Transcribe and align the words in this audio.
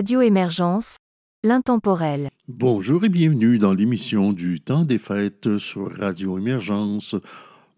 Radio 0.00 0.22
Émergence, 0.22 0.96
l'intemporel. 1.44 2.30
Bonjour 2.48 3.04
et 3.04 3.10
bienvenue 3.10 3.58
dans 3.58 3.74
l'émission 3.74 4.32
du 4.32 4.58
Temps 4.58 4.86
des 4.86 4.96
Fêtes 4.96 5.58
sur 5.58 5.94
Radio 5.94 6.38
Émergence. 6.38 7.16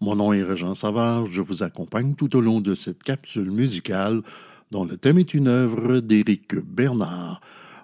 Mon 0.00 0.14
nom 0.14 0.32
est 0.32 0.44
Régent 0.44 0.76
Savard, 0.76 1.26
je 1.26 1.40
vous 1.40 1.64
accompagne 1.64 2.14
tout 2.14 2.36
au 2.36 2.40
long 2.40 2.60
de 2.60 2.76
cette 2.76 3.02
capsule 3.02 3.50
musicale 3.50 4.22
dont 4.70 4.84
le 4.84 4.98
thème 4.98 5.18
est 5.18 5.34
une 5.34 5.48
œuvre 5.48 5.98
d'Éric 5.98 6.54
Bernard. 6.64 7.40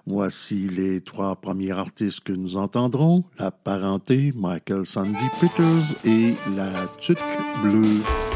Voici 0.07 0.69
les 0.69 1.01
trois 1.01 1.35
premiers 1.35 1.71
artistes 1.71 2.21
que 2.21 2.31
nous 2.31 2.55
entendrons, 2.55 3.25
la 3.39 3.51
parenté 3.51 4.31
Michael 4.37 4.85
Sandy 4.85 5.27
Peters 5.41 5.97
et 6.05 6.33
la 6.55 6.87
tuque 7.01 7.19
bleue. 7.61 8.28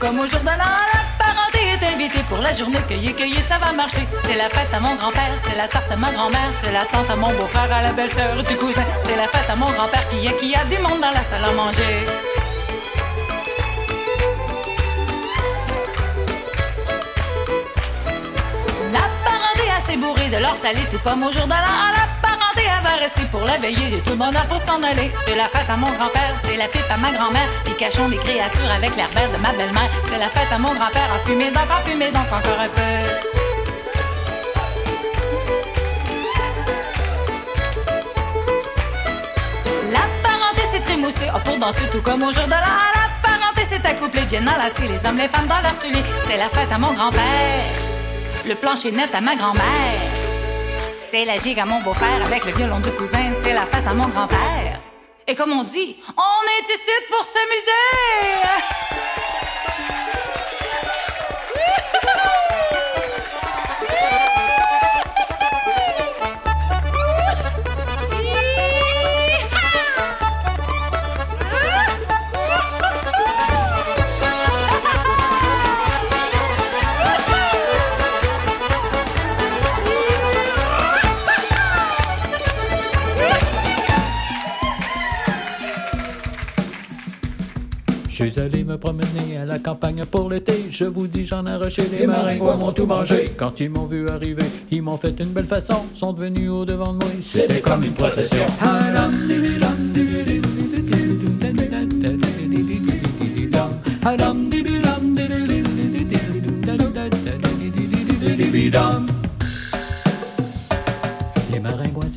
Comme 0.00 0.18
au 0.18 0.26
jour 0.26 0.40
de 0.40 0.46
l'an. 0.46 0.76
La 0.94 1.02
parenté 1.22 1.60
est 1.74 1.92
invitée 1.92 2.24
pour 2.28 2.38
la 2.38 2.52
journée 2.54 2.78
cueillir, 2.88 3.14
cueillir, 3.14 3.42
ça 3.48 3.58
va 3.58 3.70
marcher. 3.72 4.08
C'est 4.24 4.36
la 4.36 4.48
fête 4.48 4.72
à 4.74 4.80
mon 4.80 4.96
grand-père, 4.96 5.34
c'est 5.44 5.56
la 5.56 5.68
tarte 5.68 5.92
à 5.92 5.96
ma 5.96 6.10
grand-mère, 6.10 6.50
c'est 6.62 6.72
la 6.72 6.84
tante 6.86 7.10
à 7.10 7.16
mon 7.16 7.30
beau-frère, 7.34 7.70
à 7.70 7.82
la 7.82 7.92
belle-sœur 7.92 8.42
du 8.42 8.56
cousin. 8.56 8.84
C'est 9.04 9.16
la 9.16 9.28
fête 9.28 9.48
à 9.48 9.56
mon 9.56 9.70
grand-père 9.70 10.08
qui 10.08 10.26
a, 10.26 10.32
qui 10.32 10.54
a 10.54 10.64
du 10.64 10.78
monde 10.82 11.00
dans 11.00 11.10
la 11.10 11.22
salle 11.28 11.44
à 11.44 11.52
manger. 11.52 11.94
La 18.96 19.04
parenté 19.24 19.64
assez 19.78 19.96
bourrée 19.98 20.30
de 20.30 20.38
l'or 20.38 20.56
salé, 20.62 20.80
tout 20.90 20.98
comme 21.04 21.22
au 21.24 21.30
jour 21.30 21.44
de 21.44 21.50
l'an. 21.50 21.92
La 21.98 22.09
elle 22.56 22.82
va 22.82 22.96
rester 22.96 23.22
pour 23.30 23.44
la 23.44 23.58
de 23.58 24.00
tout 24.00 24.10
le 24.10 24.16
bonheur 24.16 24.46
pour 24.46 24.58
s'en 24.58 24.82
aller. 24.82 25.10
C'est 25.24 25.36
la 25.36 25.48
fête 25.48 25.68
à 25.68 25.76
mon 25.76 25.90
grand-père, 25.90 26.34
c'est 26.44 26.56
la 26.56 26.66
pipe 26.68 26.90
à 26.90 26.96
ma 26.96 27.10
grand-mère. 27.12 27.48
Puis 27.64 27.74
cachons 27.74 28.08
des 28.08 28.16
créatures 28.16 28.70
avec 28.74 28.96
l'air 28.96 29.08
de 29.08 29.36
ma 29.38 29.52
belle-mère. 29.52 29.90
C'est 30.04 30.18
la 30.18 30.28
fête 30.28 30.52
à 30.52 30.58
mon 30.58 30.74
grand-père, 30.74 31.08
en 31.14 31.26
fumée 31.26 31.50
donc, 31.50 31.68
en 31.70 31.88
fumée 31.88 32.10
donc, 32.10 32.26
encore 32.26 32.60
un 32.60 32.68
peu. 32.68 32.80
La 39.90 40.04
parenté 40.22 40.62
s'est 40.72 40.82
trémoussée, 40.82 41.30
oh, 41.34 41.38
pour 41.44 41.58
danser 41.58 41.88
tout 41.92 42.02
comme 42.02 42.22
au 42.22 42.32
jour 42.32 42.44
de 42.44 42.50
l'an. 42.50 42.78
La 42.94 43.28
parenté 43.28 43.66
s'est 43.68 43.86
accouplée, 43.86 44.22
bien 44.22 44.42
enlacée, 44.42 44.88
les 44.88 45.08
hommes, 45.08 45.18
les 45.18 45.28
femmes 45.28 45.46
dans 45.46 45.60
leur 45.60 45.80
souliers. 45.80 46.04
C'est 46.26 46.36
la 46.36 46.48
fête 46.48 46.72
à 46.72 46.78
mon 46.78 46.92
grand-père, 46.92 47.20
le 48.46 48.54
plancher 48.54 48.92
net 48.92 49.14
à 49.14 49.20
ma 49.20 49.36
grand-mère. 49.36 50.19
C'est 51.10 51.24
la 51.24 51.38
gigue 51.38 51.58
à 51.58 51.64
mon 51.64 51.80
beau-père 51.80 52.24
avec 52.24 52.44
le 52.44 52.52
violon 52.52 52.78
du 52.78 52.92
cousin, 52.92 53.32
c'est 53.42 53.52
la 53.52 53.66
fête 53.66 53.84
à 53.84 53.92
mon 53.92 54.06
grand-père. 54.06 54.80
Et 55.26 55.34
comme 55.34 55.50
on 55.50 55.64
dit, 55.64 55.96
on 56.16 56.42
est 56.46 56.72
ici 56.72 56.92
pour 57.08 57.24
s'amuser! 57.24 59.19
Suis 88.24 88.38
allé 88.38 88.64
me 88.64 88.76
promener 88.76 89.38
à 89.40 89.46
la 89.46 89.58
campagne 89.58 90.04
pour 90.04 90.28
l'été. 90.28 90.66
Je 90.70 90.84
vous 90.84 91.06
dis, 91.06 91.24
j'en 91.24 91.46
ai 91.46 91.50
arraché 91.50 91.82
les 91.90 92.06
maringouins 92.06 92.56
m'ont 92.56 92.72
tout 92.72 92.86
mangé. 92.86 93.32
Quand 93.36 93.60
ils 93.60 93.70
m'ont 93.70 93.86
vu 93.86 94.08
arriver, 94.08 94.44
ils 94.70 94.82
m'ont 94.82 94.96
fait 94.96 95.18
une 95.18 95.30
belle 95.30 95.46
façon. 95.46 95.86
Sont 95.94 96.12
venus 96.12 96.50
au 96.50 96.64
devant 96.64 96.92
de 96.92 96.98
moi. 96.98 97.08
C'était 97.22 97.60
comme 97.60 97.82
une 97.82 97.92
procession. 97.92 98.44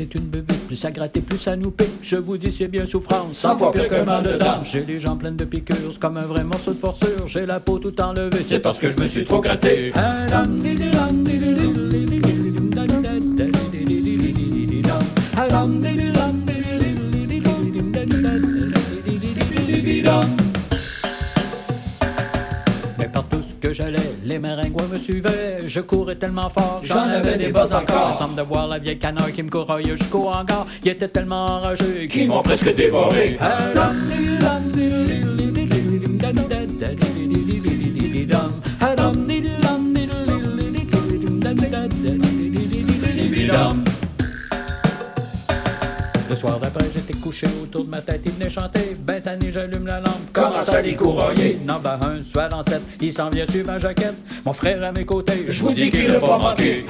C'est 0.04 0.16
une 0.16 0.26
bébête, 0.26 0.68
plus 0.68 0.84
à 0.84 0.92
gratter, 0.92 1.22
plus 1.22 1.48
à 1.48 1.56
nouper. 1.56 1.86
Je 2.02 2.18
vous 2.18 2.38
dis, 2.38 2.52
c'est 2.52 2.68
bien 2.68 2.86
souffrance, 2.86 3.32
cent 3.34 3.58
fois 3.58 3.72
pire 3.72 3.88
que 3.88 4.04
mal 4.04 4.24
dedans. 4.24 4.62
J'ai 4.64 4.84
les 4.84 5.00
jambes 5.00 5.20
pleines 5.20 5.38
de 5.38 5.46
piqûres, 5.46 5.98
comme 6.00 6.18
un 6.18 6.26
vrai 6.26 6.44
morceau 6.44 6.74
de 6.74 6.80
forçure. 6.80 7.28
J'ai 7.28 7.46
la 7.46 7.60
peau 7.60 7.80
tout 7.80 8.00
enlevée, 8.02 8.42
c'est 8.42 8.60
parce 8.60 8.78
que 8.78 8.90
je 8.90 8.98
me 8.98 9.08
suis 9.08 9.24
trop 9.24 9.40
gratté. 9.40 9.94
Maringouins 24.44 24.88
me 24.92 24.98
suivaient. 24.98 25.60
Je 25.66 25.80
courais 25.80 26.16
tellement 26.16 26.50
fort, 26.50 26.82
j'en 26.84 27.04
avais 27.04 27.38
des 27.38 27.52
bosses 27.52 27.72
encore. 27.72 28.08
Ensemble 28.10 28.36
de 28.36 28.42
voir 28.42 28.68
la 28.68 28.78
vieille 28.78 29.00
canard 29.00 29.32
qui 29.32 29.42
me 29.42 29.50
couraille 29.50 29.96
jusqu'au 29.98 30.28
hangar. 30.28 30.68
Ils 30.84 30.92
étaient 30.92 31.08
tellement 31.08 31.46
enragés 31.46 32.08
qu'ils 32.10 32.28
m'ont 32.28 32.44
presque 32.44 32.76
dévoré. 32.76 33.38
Le 46.30 46.36
soir 46.36 46.60
d'après, 46.60 46.86
j'étais 46.94 47.14
couché 47.14 47.48
autour 47.62 47.86
de 47.86 47.90
ma 47.90 48.02
tête, 48.02 48.22
il 48.26 48.32
venait 48.32 48.50
chanter. 48.50 48.96
Ben 49.00 49.22
tanné, 49.22 49.52
j'allume 49.52 49.86
la 49.86 50.00
lampe. 50.00 50.32
Commence 50.32 50.70
à 50.70 50.82
les 50.82 50.96
courroyer. 50.96 51.60
Non, 51.68 51.80
ben 51.84 52.00
un, 52.02 52.24
soit 52.24 52.54
en 52.54 52.64
sept, 52.64 52.82
il 53.02 53.14
s'en 53.14 53.30
vient 53.30 53.46
sur 53.50 53.66
ma 53.66 53.80
jaquette. 53.80 54.16
Mon 54.46 54.54
frère 54.54 54.84
à 54.84 54.92
mes 54.92 55.06
côtés, 55.06 55.46
je 55.50 55.62
vous 55.62 55.72
dis 55.72 55.92
qu'il 55.92 56.12
a 56.12 56.20
pas 56.20 56.38
manqué. 56.38 56.86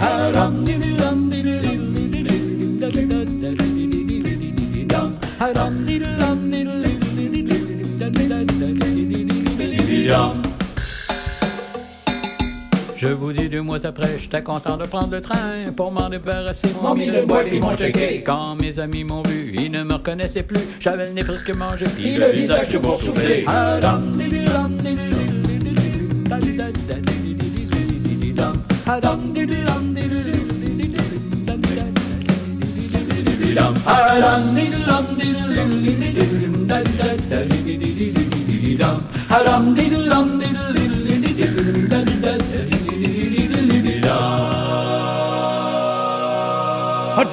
Je 13.03 13.09
vous 13.09 13.33
dis 13.33 13.49
deux 13.49 13.61
mois 13.61 13.85
après, 13.85 14.17
j'étais 14.17 14.41
content 14.41 14.77
de 14.77 14.85
prendre 14.85 15.11
le 15.11 15.19
train 15.19 15.73
pour 15.75 15.91
m'en 15.91 16.07
débarrasser. 16.07 16.69
Mon 16.81 16.95
mis 16.95 17.07
le 17.07 17.25
bois, 17.25 17.43
puis 17.43 17.59
m'ont 17.59 17.75
checké. 17.75 18.23
Quand 18.25 18.55
mes 18.55 18.79
amis 18.79 19.03
m'ont 19.03 19.23
vu, 19.23 19.53
ils 19.53 19.69
ne 19.69 19.83
me 19.83 19.95
reconnaissaient 19.95 20.43
plus. 20.43 20.61
J'avais 20.79 21.07
le 21.07 21.11
nez 21.11 21.23
presque 21.23 21.49
mangé, 21.49 21.83
puis 21.83 22.15
le 22.15 22.27
visage 22.27 22.69
tout 22.69 22.79
boursouflé. 22.79 23.45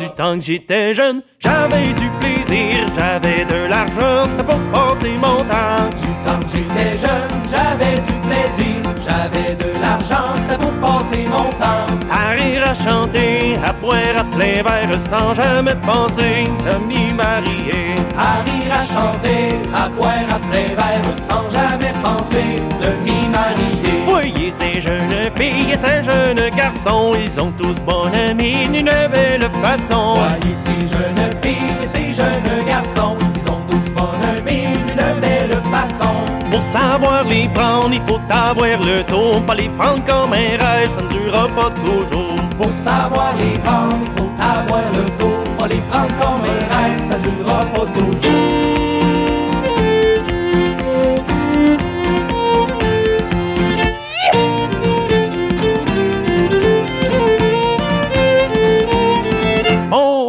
Du 0.01 0.09
temps 0.11 0.39
que 0.39 0.45
j'étais 0.45 0.95
jeune, 0.95 1.21
j'avais 1.41 1.89
du 1.89 2.09
plaisir, 2.21 2.87
j'avais 2.97 3.45
de 3.45 3.69
l'argent, 3.69 4.27
c'était 4.29 4.45
pour 4.45 4.61
passer 4.73 5.13
mon 5.17 5.39
temps. 5.45 5.91
Du 6.01 6.11
temps 6.25 6.41
que 6.41 6.57
j'étais 6.57 6.97
jeune, 6.97 7.29
j'avais 7.51 7.97
du 7.97 8.15
plaisir, 8.27 8.77
j'avais 9.07 9.55
de 9.57 9.71
l'argent, 9.83 10.33
c'était 10.37 10.63
pour 10.63 10.73
passer 10.81 11.25
mon 11.29 11.51
temps. 11.51 11.85
À 12.11 12.31
rire, 12.31 12.63
à 12.67 12.75
chanter, 12.75 13.57
à 13.63 13.75
boire 13.91 14.19
à 14.19 14.25
plein 14.25 14.63
verre 14.63 15.01
sans 15.01 15.35
jamais 15.35 15.75
penser 15.83 16.45
de 16.67 16.75
m'y 16.87 17.13
marier. 17.13 17.95
À 18.17 18.43
rire, 18.47 18.73
à 18.73 18.85
chanter, 18.85 19.49
à 19.75 19.89
boire 19.89 20.29
à 20.31 20.39
plein 20.49 20.71
verre 20.79 21.17
sans 21.17 21.51
jamais 21.51 21.93
penser 22.03 22.51
de 22.83 22.91
m'y 23.05 23.27
marier. 23.29 24.05
Voyez 24.07 24.51
ces 24.51 24.81
jeunes 24.81 25.31
filles 25.37 25.73
et 25.73 25.77
ces 25.77 26.03
jeunes 26.05 26.51
garçons, 26.57 27.13
ils 27.25 27.41
ont 27.41 27.53
tous 27.53 27.81
bonne 27.83 28.15
amie 28.31 28.69
d'une 28.69 28.95
belle 29.13 29.49
façon. 29.63 30.15
Voyez 30.15 30.55
ces 30.55 30.87
jeunes 30.93 31.31
filles 31.43 31.75
et 31.83 31.87
ces 31.87 32.15
jeunes 32.15 32.65
garçons, 32.67 33.17
ils 33.37 33.51
ont 33.51 33.63
tous 33.71 33.91
bonne 33.93 34.25
amie 34.37 34.69
d'une 34.87 35.21
belle 35.21 35.59
façon. 35.75 36.15
Pour 36.51 36.63
savoir 36.63 37.25
les 37.25 37.49
prendre, 37.49 37.93
il 37.93 38.01
faut 38.03 38.21
avoir 38.31 38.79
le 38.85 39.03
tour. 39.05 39.43
Pas 39.47 39.55
les 39.55 39.69
prendre 39.71 40.05
comme 40.05 40.33
un 40.33 40.57
rêve, 40.65 40.91
ça 40.91 41.03
ne 41.03 41.09
durera 41.09 41.49
pas 41.49 41.71
toujours. 41.85 42.40
Pour 42.61 42.73
savoir 42.73 43.33
les 43.39 43.59
prendre, 43.61 43.97
il 44.05 44.11
faut 44.21 44.31
avoir 44.39 44.83
le 44.93 45.19
tour. 45.19 45.57
Pas 45.59 45.67
les 45.67 45.81
prendre 45.89 46.09
comme 46.19 46.45
un 46.45 46.59
rêve, 46.77 47.11
ça 47.11 47.17
durera 47.19 47.65
pas 47.75 47.87
toujours. 47.87 48.80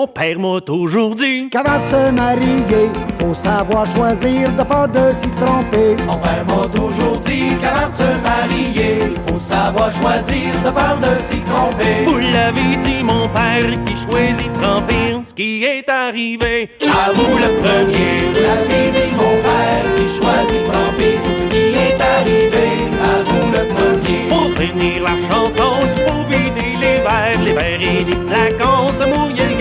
Mon 0.01 0.07
père 0.07 0.39
m'a 0.39 0.59
toujours 0.61 1.13
dit 1.13 1.47
Qu'avant 1.51 1.77
de 1.77 1.91
se 1.91 2.11
marier, 2.11 2.89
faut 3.19 3.35
savoir 3.35 3.85
choisir 3.85 4.51
de 4.51 4.63
pas 4.63 4.87
de 4.87 5.11
s'y 5.21 5.29
tromper. 5.35 5.95
Mon 6.07 6.17
père 6.17 6.43
m'a 6.47 6.67
toujours 6.69 7.17
dit 7.17 7.51
qu'avant 7.61 7.87
de 7.87 7.95
se 7.95 8.11
marier, 8.23 8.97
faut 9.27 9.39
savoir 9.39 9.91
choisir 9.91 10.49
de 10.65 10.71
pas 10.71 10.95
de 10.95 11.15
s'y 11.21 11.39
tromper. 11.41 12.05
Vous 12.07 12.17
l'avez 12.17 12.77
dit, 12.83 13.03
mon 13.03 13.27
père, 13.29 13.61
qui 13.85 13.95
choisit 13.95 14.51
de 14.51 14.59
tremper 14.59 15.21
ce 15.23 15.35
qui 15.35 15.63
est 15.65 15.87
arrivé. 15.87 16.71
À 16.81 17.11
vous 17.11 17.37
le 17.37 17.61
premier, 17.61 18.13
vous 18.25 18.41
l'avez 18.41 18.85
dit, 18.97 19.11
mon 19.15 19.35
père, 19.45 19.85
qui 19.97 20.07
choisit 20.07 20.63
de 20.63 20.71
tremper 20.71 21.15
ce 21.37 21.43
qui 21.53 21.77
est 21.77 22.01
arrivé. 22.01 22.67
À 23.03 23.21
vous 23.27 23.51
le 23.55 23.67
premier. 23.67 24.27
Pour 24.29 24.49
finir 24.59 25.03
la 25.03 25.15
chanson, 25.29 25.73
il 25.83 26.01
faut 26.09 26.23
vider 26.27 26.75
les 26.81 26.97
verres, 27.03 27.43
les 27.45 27.53
verres 27.53 27.81
et 27.81 28.03
les 28.03 28.27
flacons, 28.27 28.87
se 28.99 29.05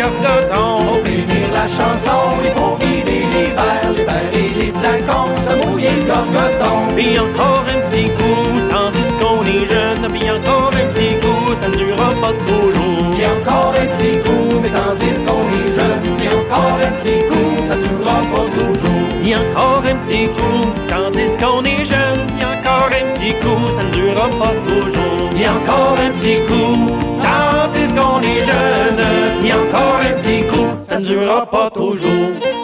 le 0.01 0.23
gargoton. 0.25 0.85
Pour 0.85 1.05
finir 1.05 1.49
la 1.53 1.67
chanson, 1.69 2.21
il 2.45 2.51
faut 2.53 2.77
vider 2.81 3.25
les 3.33 3.53
verres, 3.53 3.93
les 3.97 4.05
verres 4.05 4.35
et 4.35 4.49
les 4.59 4.73
flacons, 4.73 5.35
se 5.47 5.55
mouiller 5.67 5.91
le 6.01 6.05
gorgoton. 6.05 6.95
Puis 6.97 7.19
encore 7.19 7.65
un 7.69 7.81
petit 7.81 8.09
coup, 8.11 8.71
tandis 8.71 9.13
qu'on 9.21 9.43
est 9.45 9.69
jeune, 9.69 10.07
puis 10.09 10.31
encore 10.31 10.71
un 10.73 10.87
petit 10.93 11.15
coup, 11.21 11.55
ça 11.55 11.69
ne 11.69 11.77
durera 11.77 12.11
pas 12.23 12.33
toujours. 12.33 13.15
Et 13.19 13.27
encore 13.27 13.75
un 13.81 13.87
petit 13.87 14.19
coup, 14.19 14.61
mais 14.63 14.71
tandis 14.71 15.19
qu'on 15.27 15.45
est 15.59 15.73
jeune, 15.73 16.05
et 16.23 16.29
encore 16.29 16.79
un 16.81 16.93
petit 16.93 17.21
coup, 17.29 17.63
ça 17.69 17.77
durera 17.77 18.21
pas 18.33 18.47
toujours. 18.57 19.09
Et 19.25 19.37
encore 19.37 19.83
un 19.85 19.97
petit 20.07 20.27
coup, 20.29 20.67
tandis 20.89 21.37
qu'on 21.37 21.63
est 21.65 21.85
jeune, 21.85 22.27
ça 23.71 23.83
ne 23.83 23.91
durera 23.91 24.29
pas 24.29 24.55
toujours. 24.67 25.31
Et 25.39 25.49
encore 25.49 25.97
un 25.99 26.11
petit 26.11 26.37
coup, 26.47 27.11
Tandis 27.23 27.95
qu'on 27.95 28.21
est 28.21 28.45
jeune, 28.45 29.47
et 29.47 29.53
encore 29.53 30.01
un 30.03 30.13
petit 30.21 30.43
coup, 30.47 30.67
ça 30.85 30.99
ne 30.99 31.05
durera 31.05 31.47
pas 31.47 31.71
toujours. 31.71 32.60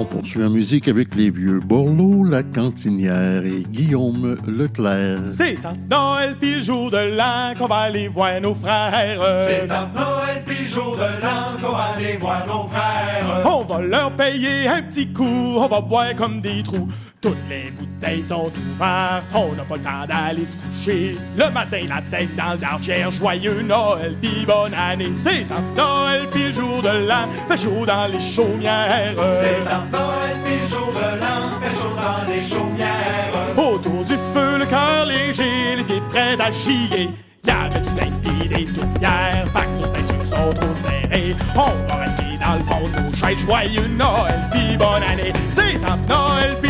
On 0.00 0.06
poursuit 0.06 0.42
en 0.42 0.48
musique 0.48 0.88
avec 0.88 1.14
les 1.14 1.28
vieux 1.28 1.60
Borloo, 1.60 2.24
la 2.24 2.42
cantinière 2.42 3.44
et 3.44 3.64
Guillaume 3.70 4.34
Leclerc. 4.48 5.20
C'est 5.26 5.62
un 5.66 5.74
Noël 5.90 6.38
pis 6.40 6.54
le 6.54 6.62
jour 6.62 6.90
de 6.90 7.16
l'an 7.18 7.52
qu'on 7.58 7.66
va 7.66 7.80
aller 7.80 8.08
voir 8.08 8.40
nos 8.40 8.54
frères. 8.54 9.20
C'est 9.40 9.70
un 9.70 9.90
Noël 9.94 10.42
pis 10.46 10.64
jour 10.64 10.96
de 10.96 11.02
l'an 11.02 11.60
qu'on 11.60 11.76
va 11.76 11.92
aller 11.98 12.16
voir 12.16 12.46
nos 12.46 12.66
frères. 12.68 13.42
On 13.44 13.62
va 13.64 13.82
leur 13.82 14.10
payer 14.12 14.68
un 14.68 14.80
petit 14.80 15.12
coup, 15.12 15.24
on 15.58 15.68
va 15.68 15.82
boire 15.82 16.14
comme 16.16 16.40
des 16.40 16.62
trous. 16.62 16.88
Toutes 17.22 17.36
les 17.50 17.70
bouteilles 17.72 18.24
sont 18.24 18.50
ouvertes, 18.50 19.24
on 19.34 19.52
n'a 19.52 19.62
pas 19.64 19.76
le 19.76 19.82
temps 19.82 20.06
d'aller 20.08 20.46
se 20.46 20.56
coucher. 20.56 21.18
Le 21.36 21.50
matin, 21.50 21.80
la 21.86 22.00
tête 22.00 22.34
dans 22.34 22.52
le 22.52 22.58
dardière, 22.58 23.10
joyeux 23.10 23.60
Noël 23.60 24.14
pis 24.22 24.46
bonne 24.46 24.72
année. 24.72 25.12
C'est 25.22 25.44
un 25.52 25.60
Noël 25.76 26.28
pis 26.32 26.44
le 26.44 26.52
jour 26.54 26.80
de 26.80 27.06
l'an, 27.06 27.28
fait 27.46 27.58
chaud 27.58 27.84
dans 27.84 28.10
les 28.10 28.20
chaumières. 28.20 29.12
C'est 29.38 29.70
un 29.70 29.84
Noël 29.92 30.36
pis 30.46 30.66
jour 30.70 30.94
de 30.94 31.20
l'an, 31.20 31.60
fait 31.60 31.76
chaud 31.76 31.94
dans 31.94 32.32
les 32.32 32.42
chaumières. 32.42 33.70
Autour 33.70 34.02
du 34.04 34.14
feu, 34.14 34.58
le 34.58 34.64
cœur 34.64 35.04
léger, 35.04 35.76
les 35.76 35.84
pieds 35.84 36.02
prêts 36.08 36.40
à 36.40 36.50
chier. 36.50 37.10
Y'avait 37.44 37.80
du 37.80 37.90
dingue 37.92 38.20
pis 38.22 38.48
des 38.48 38.64
tourtières, 38.64 39.44
pas 39.52 39.64
que 39.64 39.78
nos 39.78 39.86
ceintures 39.86 40.26
sont 40.26 40.54
trop 40.54 40.72
serrées. 40.72 41.36
On 41.54 41.86
va 41.86 41.96
rester 41.96 42.38
dans 42.42 42.54
le 42.54 42.64
fond 42.64 42.88
de 42.88 43.10
nos 43.10 43.14
chaises, 43.14 43.38
joyeux 43.44 43.88
Noël 43.88 44.40
pis 44.50 44.78
bonne 44.78 45.02
année. 45.02 45.34
C'est 45.54 45.76
un 45.84 45.96
Noël 46.08 46.56
pis 46.62 46.69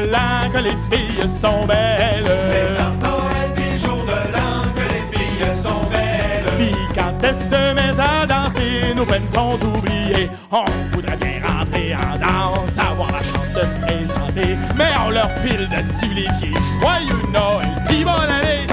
de 0.00 0.06
l'an 0.06 0.50
que 0.52 0.58
les 0.58 0.76
filles 0.90 1.28
sont 1.28 1.66
belles. 1.66 2.24
C'est 2.44 2.80
un 2.80 2.92
Noël 2.96 3.52
pis 3.54 3.78
jour 3.78 4.02
de 4.04 4.32
l'an 4.34 4.62
que 4.74 4.80
les 4.80 5.18
filles 5.18 5.56
sont 5.56 5.84
belles. 5.90 6.44
Pis 6.58 6.76
quand 6.94 7.14
elles 7.22 7.34
se 7.34 7.74
mettent 7.74 7.98
à 7.98 8.26
danser, 8.26 8.94
nos 8.94 9.04
peines 9.04 9.28
sont 9.28 9.58
oubliées. 9.76 10.30
On 10.50 10.64
voudrait 10.92 11.16
bien 11.16 11.40
rentrer 11.46 11.94
en 11.94 12.16
danse, 12.18 12.78
avoir 12.78 13.12
la 13.12 13.22
chance 13.22 13.52
de 13.54 13.60
se 13.60 13.76
présenter. 13.86 14.56
Mais 14.76 14.92
on 15.06 15.10
leur 15.10 15.28
pile 15.42 15.68
dessus 15.68 16.14
les 16.14 16.28
pieds. 16.38 16.58
Joyeux 16.80 17.22
Noël, 17.32 17.68
pis 17.88 18.04
bonne 18.04 18.30
année. 18.30 18.69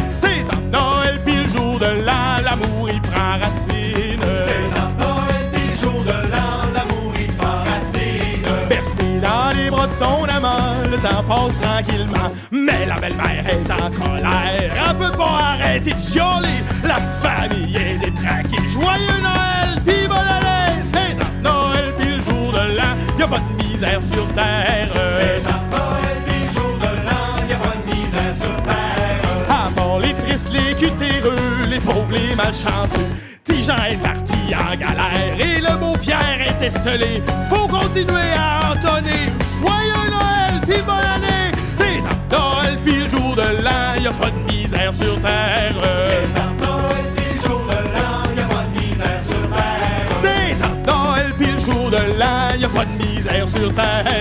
Son 9.98 10.24
amant, 10.25 10.75
le 10.89 10.98
temps 10.98 11.24
passe 11.24 11.56
tranquillement. 11.62 12.30
Mais 12.51 12.86
la 12.86 13.00
belle-mère 13.00 13.45
est 13.48 13.72
en 13.72 13.89
colère, 13.92 14.72
elle 14.89 14.98
peut 14.98 15.18
pas 15.18 15.56
arrêter 15.60 15.94
de 15.94 16.00
chialer. 16.00 16.63
La 16.84 16.95
famille 17.22 17.75
est 17.75 17.98
détraquée. 17.98 18.68
Joyeux 18.69 19.22
Noël, 19.22 19.81
pis 19.86 20.06
année. 20.06 20.81
C'est 20.94 21.16
un 21.19 21.42
Noël, 21.42 21.94
pis 21.98 22.07
le 22.07 22.24
jour 22.24 22.51
de 22.51 22.75
l'an, 22.78 22.95
y 23.19 23.24
a 23.24 23.28
pas 23.28 23.39
de 23.39 23.63
misère 23.63 24.01
sur 24.12 24.28
terre. 24.34 24.89
C'est 24.94 25.44
un 25.48 25.62
Noël 25.75 26.18
pis 26.25 26.54
jour 26.54 26.78
de 26.80 26.92
l'an, 27.06 27.48
y 27.50 27.54
a 27.54 27.57
pas 27.57 27.75
de 27.75 27.95
misère 27.95 28.34
sur 28.36 28.63
terre. 28.63 29.50
À 29.50 29.69
part 29.75 30.00
les 30.00 30.13
tristes, 30.13 30.51
les 30.51 30.75
cutéreux, 30.75 31.66
les 31.69 31.80
pauvres, 31.80 32.12
les 32.12 32.36
malchanceux. 32.36 33.26
Tijan 33.67 33.83
est 33.91 34.01
parti 34.01 34.55
en 34.55 34.75
galère 34.77 35.35
et 35.37 35.59
le 35.59 35.77
beau 35.77 35.97
Pierre 35.97 36.39
est 36.39 36.65
esselé. 36.65 37.21
Faut 37.49 37.67
continuer 37.67 38.31
à 38.37 38.71
entonner. 38.71 39.29
Joyeux 39.59 40.09
Noël, 40.09 40.62
pis 40.62 40.81
bonne 40.83 41.09
année. 41.15 41.51
C'est 41.75 42.00
un 42.00 42.38
Noël, 42.38 42.77
pis 42.86 42.95
le 42.95 43.09
jour 43.09 43.36
de 43.36 43.62
l'an, 43.62 44.01
y 44.01 44.07
a 44.07 44.12
pas 44.12 44.29
de 44.29 44.51
misère 44.51 44.93
sur 44.93 45.19
terre. 45.19 45.75
C'est 46.07 46.39
un 46.39 46.53
Noël 46.65 47.05
pis 47.17 47.45
jour 47.45 47.62
de 47.67 47.79
l'an, 47.93 48.36
y 48.38 48.39
a 48.39 48.47
pas 48.47 48.63
de 48.63 48.79
misère 48.79 49.21
sur 49.27 49.50
terre. 49.50 50.09
C'est 50.21 50.57
un 50.63 50.75
Noël, 50.89 51.33
pis 51.38 51.51
le 51.51 51.59
jour 51.59 51.89
de 51.89 52.19
l'an, 52.19 52.57
y 52.57 52.63
a 52.63 52.69
pas 52.69 52.86
de 52.86 53.05
misère 53.05 53.47
sur 53.50 53.74
terre. 53.74 54.16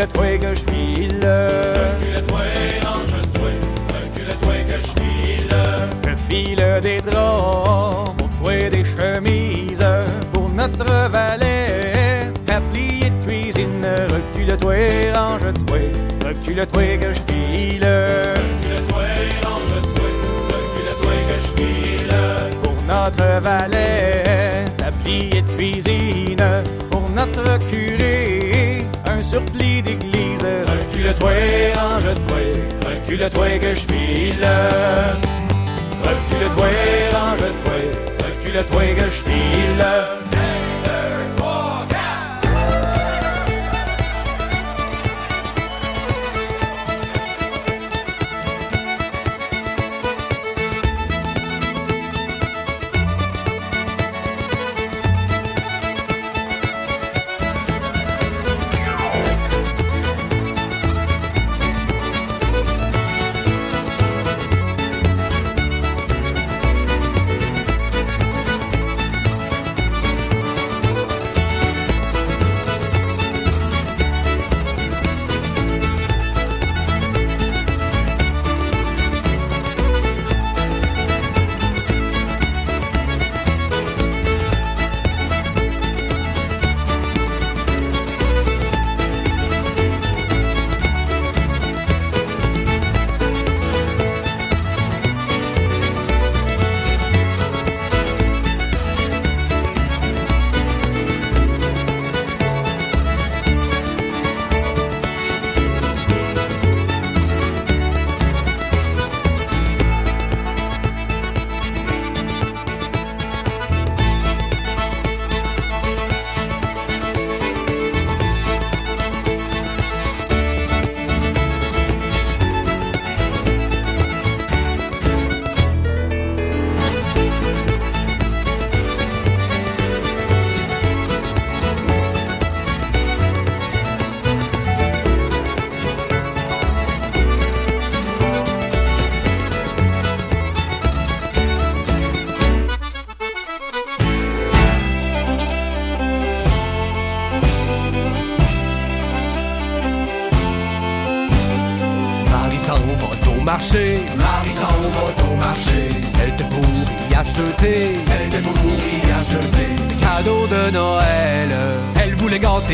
Recule-toi 0.00 0.38
que 0.38 0.54
je 0.54 0.62
file. 0.70 1.26
Recule-toi, 1.26 2.40
range-toi, 2.84 3.50
recule-toi 3.88 4.54
que 4.68 4.76
je 4.76 4.90
file. 5.00 5.54
Je 6.04 6.14
file 6.28 6.64
des 6.82 7.00
draps 7.00 8.12
pour 8.16 8.30
toi 8.42 8.70
des 8.70 8.84
chemises. 8.84 9.86
Pour 10.32 10.48
notre 10.50 11.08
valet, 11.08 12.32
tablier 12.46 13.10
de 13.10 13.26
cuisine. 13.26 13.86
Recule-toi, 14.08 14.74
range-toi, 15.14 15.78
recule-toi 16.24 16.96
que 16.98 17.14
je 17.14 17.20
file. 17.32 17.86
Recule-toi, 18.36 19.04
range-toi, 19.44 20.10
recule-toi 20.48 21.14
que 21.28 21.36
je 21.42 21.62
file. 21.62 22.14
pour 22.62 22.76
notre 22.86 23.40
valet, 23.40 24.19
Recule-toi, 31.20 31.74
range-toi, 31.74 32.42
recule-toi 32.86 33.58
que 33.58 33.72
je 33.72 33.80
file. 33.80 34.48
Recule-toi, 36.02 36.68
range-toi, 37.12 37.78
recule-toi 38.24 38.84
que 38.94 39.04
je 39.04 39.20
file. 39.30 40.09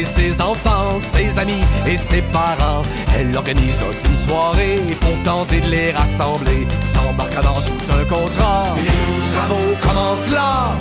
Ses 0.04 0.40
enfants, 0.40 0.98
ses 1.14 1.38
amis 1.38 1.64
et 1.86 1.98
ses 1.98 2.22
parents. 2.22 2.82
Elle 3.18 3.36
organise 3.36 3.80
une 4.04 4.16
soirée 4.16 4.80
pour 5.00 5.22
tenter 5.22 5.60
de 5.60 5.68
les 5.68 5.90
rassembler, 5.92 6.66
s'embarque 6.92 7.42
dans 7.42 7.62
tout 7.62 7.92
un 7.92 8.04
contrat. 8.04 8.74
Les 8.76 9.30
travaux 9.30 9.74
commencent 9.80 10.30
là. 10.30 10.76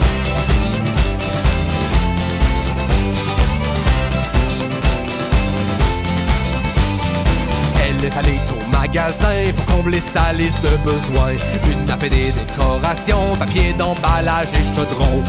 Elle 7.88 8.06
est 8.06 8.18
allée 8.18 8.40
au 8.52 8.72
magasin 8.72 9.52
pour 9.56 9.66
combler 9.78 10.02
sa 10.02 10.34
liste 10.34 10.62
de 10.62 10.76
besoins. 10.84 11.34
Une 11.72 12.06
et 12.06 12.10
des 12.10 12.32
décorations, 12.32 13.36
papier 13.38 13.74
d'emballage 13.74 14.48
et 14.54 14.76
chaudron. 14.76 15.24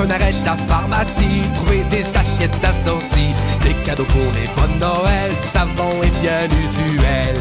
Un 0.00 0.10
arrêt 0.10 0.32
la 0.44 0.56
pharmacie, 0.56 1.42
trouver 1.54 1.82
des 1.90 2.04
assiettes 2.16 2.64
assorties. 2.64 3.34
Des 3.64 3.74
cadeaux 3.84 4.04
pour 4.04 4.30
les 4.32 4.46
bonnes 4.54 4.78
Noël, 4.78 5.30
du 5.30 5.46
savon 5.48 5.90
est 6.04 6.20
bien 6.20 6.44
usuel. 6.44 7.34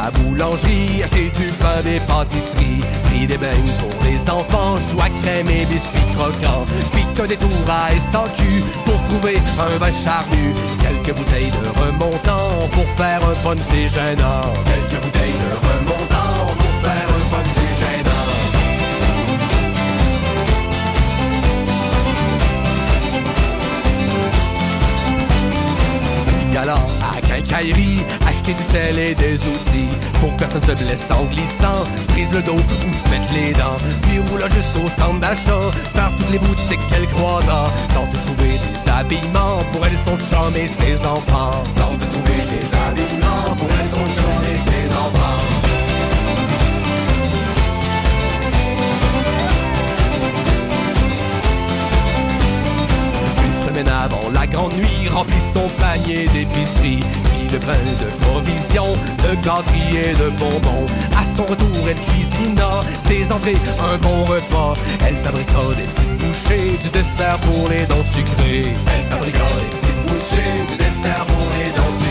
La 0.00 0.12
boulangerie, 0.12 1.02
acheter 1.02 1.28
du 1.30 1.50
pain 1.58 1.82
des 1.82 1.98
pâtisseries, 1.98 2.84
pris 3.04 3.26
des 3.26 3.36
beignes 3.36 3.74
pour 3.80 3.90
les 4.04 4.30
enfants, 4.30 4.76
à 5.02 5.10
crème 5.22 5.50
et 5.50 5.66
biscuits 5.66 6.14
croquants. 6.14 6.66
Vite 6.94 7.18
un 7.18 7.26
détour 7.26 7.50
à 7.68 7.90
SAQ 8.12 8.62
pour 8.84 9.02
trouver 9.08 9.38
un 9.58 9.76
vin 9.78 9.92
charnu, 10.04 10.54
quelques 10.80 11.16
bouteilles 11.18 11.50
de 11.50 11.68
remontant 11.80 12.68
pour 12.70 12.86
faire 12.96 13.20
un 13.28 13.34
punch 13.42 13.66
déjeunant. 13.72 14.46
Quelques 14.70 15.02
bouteilles 15.02 15.37
ficelles 28.54 28.98
et 28.98 29.14
des 29.14 29.34
outils 29.34 29.88
Pour 30.20 30.32
que 30.34 30.40
personne 30.40 30.62
se 30.62 30.72
blesse 30.72 31.10
en 31.10 31.24
glissant. 31.24 31.84
Se 32.02 32.12
brise 32.12 32.32
le 32.32 32.42
dos 32.42 32.54
ou 32.54 32.92
se 32.92 33.10
pète 33.10 33.30
les 33.32 33.52
dents 33.52 33.78
Puis 34.02 34.18
roule 34.28 34.44
jusqu'au 34.50 34.88
centre 34.88 35.20
d'achat. 35.20 35.70
Par 35.94 36.10
toutes 36.16 36.30
les 36.30 36.38
boutiques 36.38 36.80
qu'elle 36.90 37.06
croisa 37.08 37.70
Tente 37.94 38.10
de 38.10 38.16
trouver 38.18 38.58
des 38.58 38.90
habillements 38.90 39.58
Pour 39.72 39.86
elle 39.86 39.98
son 40.04 40.16
chum 40.28 40.54
et 40.56 40.68
ses 40.68 41.04
enfants. 41.06 41.62
Tente 41.76 41.98
de 41.98 42.06
trouver 42.06 42.42
des 42.52 42.66
habillements 42.76 43.56
Pour 43.56 43.68
elle 43.68 43.90
son 43.90 44.06
chum 44.16 44.42
et 44.44 44.70
ses 44.70 44.88
enfants. 44.92 45.44
Une 53.44 53.66
semaine 53.66 53.88
avant 53.88 54.30
la 54.32 54.46
grande 54.46 54.74
nuit 54.74 55.08
Remplit 55.08 55.34
son 55.52 55.68
panier 55.80 56.26
d'épicerie 56.28 57.00
le 57.52 57.58
grain 57.58 57.74
de 58.00 58.10
provisions 58.24 58.92
De 59.24 59.34
gâteries 59.36 59.96
et 59.96 60.12
de 60.14 60.28
bonbons. 60.30 60.86
À 61.16 61.24
son 61.36 61.44
retour 61.44 61.88
elle 61.88 61.96
cuisina 61.96 62.82
Des 63.08 63.30
entrées, 63.32 63.56
un 63.92 63.96
bon 63.98 64.24
repas. 64.24 64.74
Elle 65.06 65.16
fabriqua 65.16 65.74
des 65.76 65.82
petites 65.82 66.18
bouchées 66.18 66.78
Du 66.82 66.90
dessert 66.90 67.38
pour 67.40 67.68
les 67.68 67.86
dents 67.86 68.04
sucrées. 68.04 68.72
Elle 68.94 69.04
fabriqua 69.10 69.48
des 69.60 69.76
petites 69.76 70.02
bouchées 70.06 70.56
Du 70.70 70.76
dessert 70.76 71.24
pour 71.26 71.46
les 71.58 71.70
dents 71.72 71.98
sucrées 71.98 72.07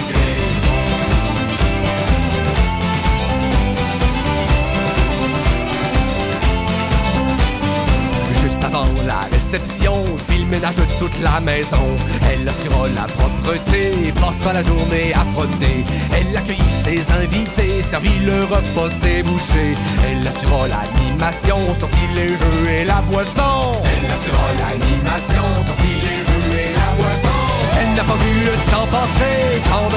la 9.07 9.21
réception, 9.31 10.03
fit 10.27 10.39
le 10.39 10.45
ménage 10.45 10.75
de 10.75 10.85
toute 10.99 11.17
la 11.21 11.39
maison. 11.39 11.87
Elle 12.29 12.47
assura 12.47 12.87
la 12.89 13.07
propreté, 13.17 14.13
passa 14.19 14.51
la 14.53 14.63
journée 14.63 15.13
à 15.13 15.23
frotter. 15.33 15.85
Elle 16.13 16.35
accueillit 16.35 16.75
ses 16.83 17.01
invités, 17.23 17.81
servit 17.81 18.19
le 18.19 18.43
repas, 18.43 18.91
ses 19.01 19.23
bouchées. 19.23 19.73
Elle 20.07 20.27
assura 20.27 20.67
l'animation, 20.67 21.59
sortit 21.73 22.09
les 22.13 22.29
jeux 22.39 22.63
et 22.69 22.83
la 22.83 23.01
boisson. 23.09 23.81
Elle 23.91 24.11
assura 24.11 24.47
l'animation, 24.61 25.45
sortit 25.65 25.97
les 26.07 26.19
jeux 26.27 26.49
et 26.63 26.71
la 26.81 26.89
boisson. 26.99 27.39
Elle 27.79 27.91
n'a 27.95 28.03
pas 28.03 28.19
vu 28.23 28.33
le 28.49 28.55
temps 28.71 28.87
passer, 28.91 29.39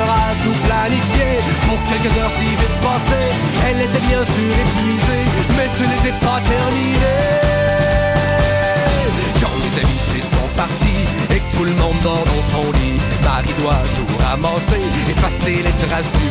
à 0.07 0.35
tout 0.45 0.59
planifier 0.67 1.33
Pour 1.67 1.79
quelques 1.89 2.17
heures 2.19 2.31
si 2.39 2.49
vite 2.61 2.79
passées 2.81 3.31
Elle 3.69 3.81
était 3.83 4.07
bien 4.07 4.23
sûr 4.35 4.53
épuisée, 4.65 5.25
mais 5.57 5.69
ce 5.77 5.83
n'était 5.83 6.19
pas 6.25 6.41
terminé 6.41 7.70
tout 11.61 11.67
le 11.67 11.73
monde 11.73 12.01
dort 12.03 12.25
dans 12.25 12.45
son 12.49 12.65
lit. 12.73 12.97
Marie 13.23 13.53
doit 13.61 13.85
tout 13.97 14.17
ramasser, 14.25 14.85
effacer 15.11 15.57
les 15.67 15.77
traces 15.85 16.11
du 16.17 16.29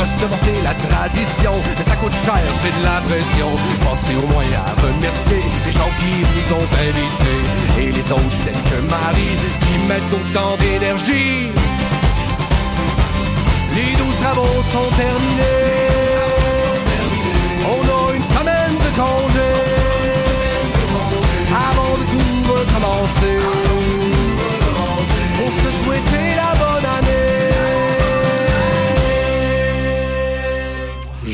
Recevoir 0.00 0.38
c'est 0.44 0.62
la 0.62 0.74
tradition, 0.74 1.54
mais 1.78 1.84
ça 1.84 1.96
coûte 1.96 2.12
cher, 2.26 2.44
c'est 2.60 2.78
de 2.78 2.84
la 2.84 3.00
pression. 3.08 3.50
Pensez 3.80 4.16
au 4.22 4.26
moins 4.32 4.44
à 4.52 4.68
remercier 4.84 5.42
les 5.64 5.72
gens 5.72 5.92
qui 6.00 6.12
vous 6.28 6.46
ont 6.58 6.68
invités 6.88 7.42
Et 7.80 7.90
les 7.92 8.06
autres 8.12 8.38
tels 8.44 8.64
que 8.68 8.78
Marie, 8.90 9.36
qui 9.64 9.76
mettent 9.88 10.12
autant 10.12 10.56
d'énergie. 10.58 11.48
Les 13.74 13.92
douze 13.96 14.16
travaux 14.20 14.60
sont 14.74 14.90
terminés. 15.02 15.80
On 17.72 17.80
a 17.96 18.14
une 18.14 18.28
semaine 18.36 18.76
de 18.84 18.90
congé. 19.00 19.52
Avant 21.48 21.96
de 21.96 22.04
tout 22.12 22.52
recommencer 22.52 23.63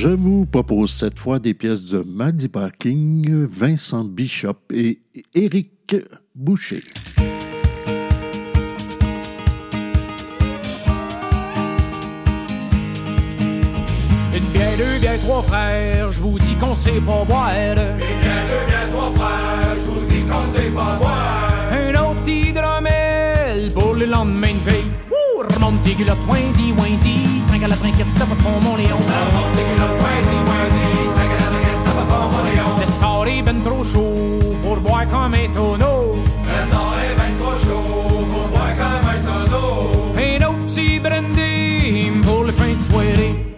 Je 0.02 0.08
vous 0.08 0.46
propose 0.46 0.92
cette 0.92 1.18
fois 1.18 1.38
des 1.38 1.52
pièces 1.52 1.84
de 1.84 2.02
Maddie 2.08 2.48
Barking, 2.48 3.44
Vincent 3.44 4.02
Bishop 4.02 4.56
et 4.72 4.98
Éric 5.34 5.94
Boucher. 6.34 6.82
Une 14.34 14.46
bière, 14.54 14.78
deux 14.78 15.00
bières, 15.00 15.20
trois 15.20 15.42
frères, 15.42 16.10
je 16.10 16.20
vous 16.20 16.38
dis 16.38 16.54
qu'on 16.54 16.72
sait 16.72 16.92
pas 16.92 17.22
boire. 17.26 17.52
Une 17.52 17.74
bière, 17.74 18.46
deux 18.48 18.66
bières, 18.68 18.88
trois 18.88 19.12
frères, 19.12 19.76
je 19.84 19.90
vous 19.90 20.00
dis 20.00 20.22
qu'on 20.22 20.50
sait 20.50 20.70
pas 20.70 20.96
boire. 20.96 21.52
Un 21.72 21.90
autre 21.90 22.52
dramel 22.54 23.70
pour 23.74 23.92
le 23.92 24.06
lendemain 24.06 24.54
de 24.64 24.70
veille. 24.70 24.90
Remonte 25.54 25.82
tes 25.82 25.92
culottes, 25.92 26.26
windy, 26.26 26.72
windy. 26.72 27.29
Trinque 27.60 27.72
à 27.72 27.74
la 27.74 27.80
trinquette, 27.80 28.06
c'est 28.08 28.18
pas 28.18 28.24
de 28.24 28.40
fond, 28.40 28.58
mon 28.62 28.74
Léon. 28.74 28.96
Remonte 28.96 29.52
tes 29.54 29.64
culottes, 29.64 30.00
windy, 30.00 30.38
windy. 30.48 30.86
Trinque 31.14 31.30
à 31.30 31.40
la 31.40 31.48
trinquette, 31.50 31.80
c'est 31.84 31.94
pas 31.94 32.00
de 32.00 32.08
fond, 32.08 32.26
mon 32.32 32.42
Léon. 32.50 32.70
Le 32.80 32.86
sort 32.86 33.26
est 33.26 33.42
ben 33.42 33.60
trop 33.62 33.84
chaud 33.84 34.38
pour 34.62 34.76
boire 34.76 35.06
comme 35.06 35.34
un 35.34 35.48
tonneau. 35.52 36.16
Le 36.46 36.70
sort 36.70 36.96
est 37.04 37.14
ben 37.16 37.36
trop 37.38 37.58
chaud 37.58 38.24
pour 38.30 38.48
boire 38.48 38.72
comme 38.72 39.08
un 39.10 39.20
tonneau. 39.20 39.68
Un 40.16 40.42
autre 40.46 40.66
petit 40.68 40.98
brandy 41.00 42.10
pour 42.24 42.44
le 42.44 42.52
fin 42.52 42.72
de 42.72 42.80
soirée. 42.80 43.50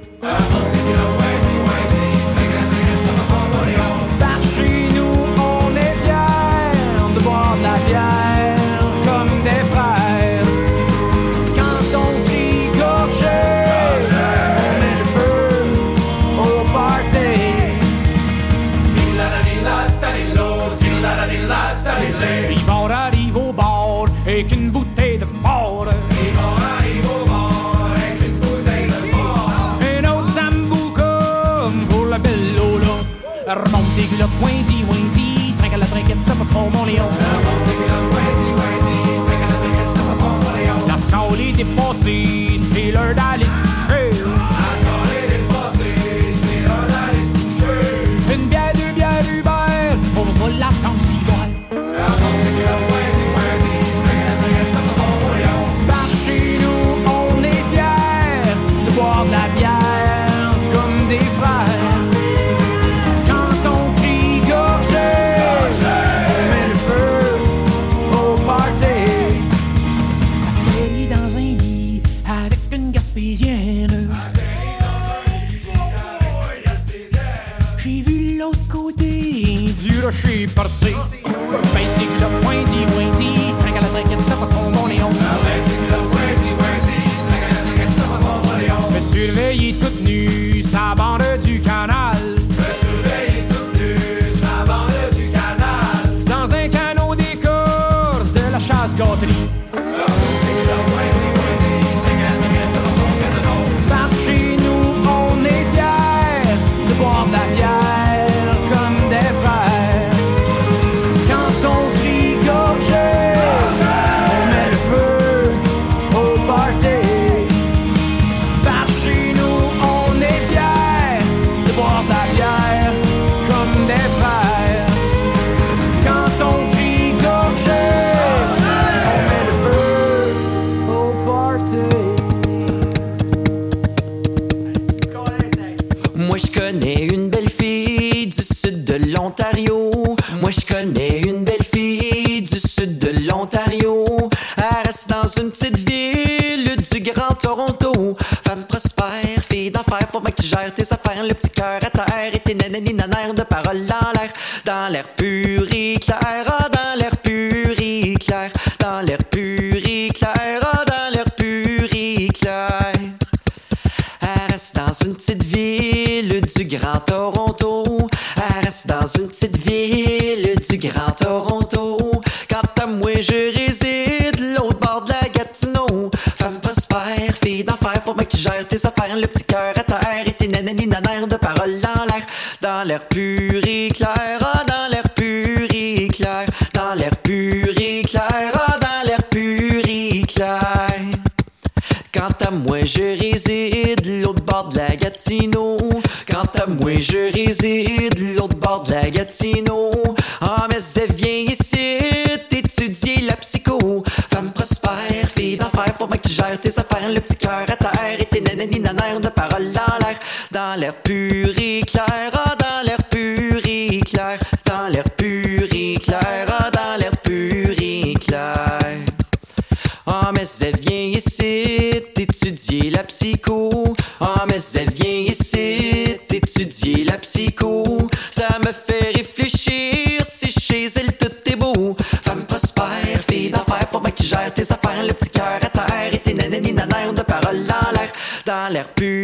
L'air 238.72 238.88
pur 238.88 239.21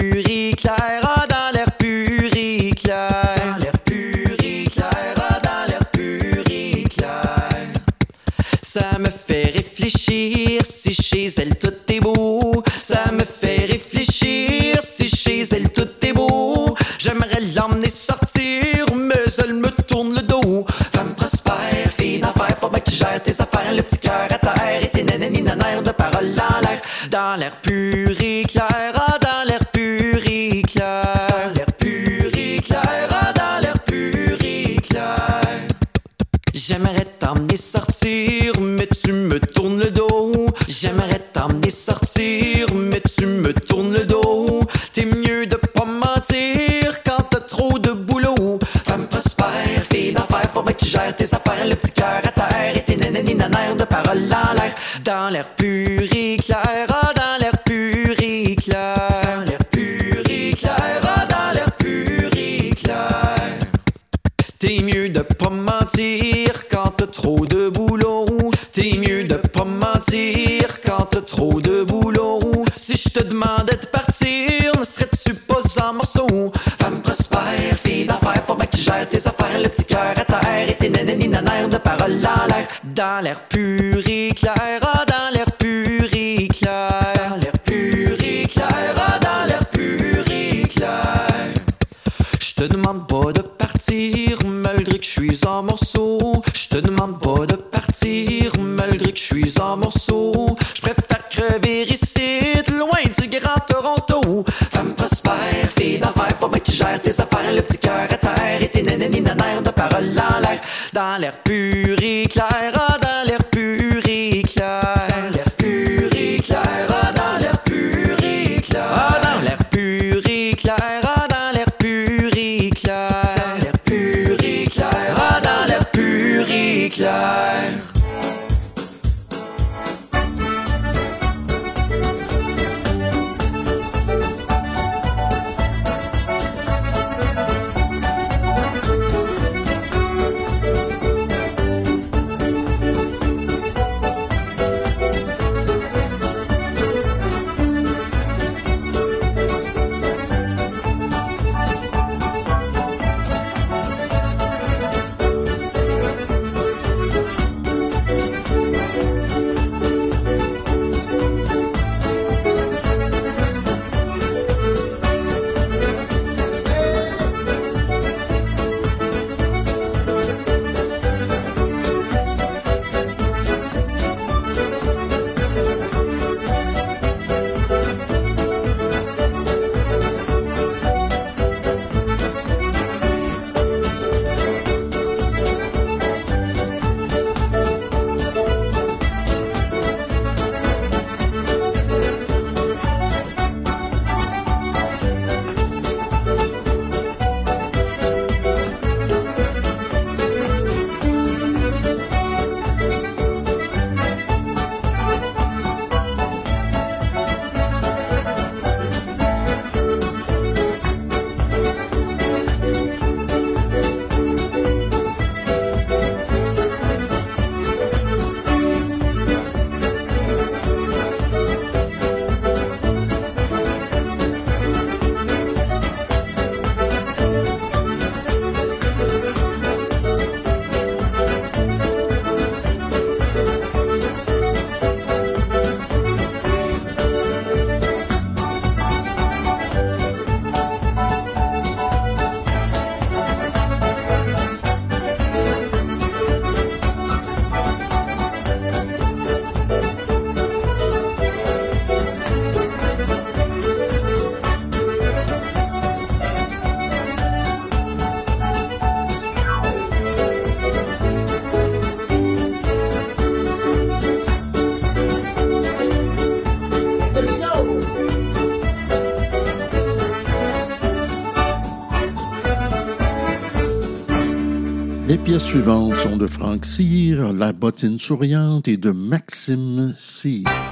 pièces 275.29 275.45
suivantes 275.45 275.95
sont 275.97 276.17
de 276.17 276.27
Franck 276.27 276.65
Cyr, 276.65 277.35
La 277.35 277.53
bottine 277.53 277.99
souriante 277.99 278.67
et 278.67 278.79
de 278.79 278.93
Maxime 278.93 279.93
Cyr. 279.95 280.68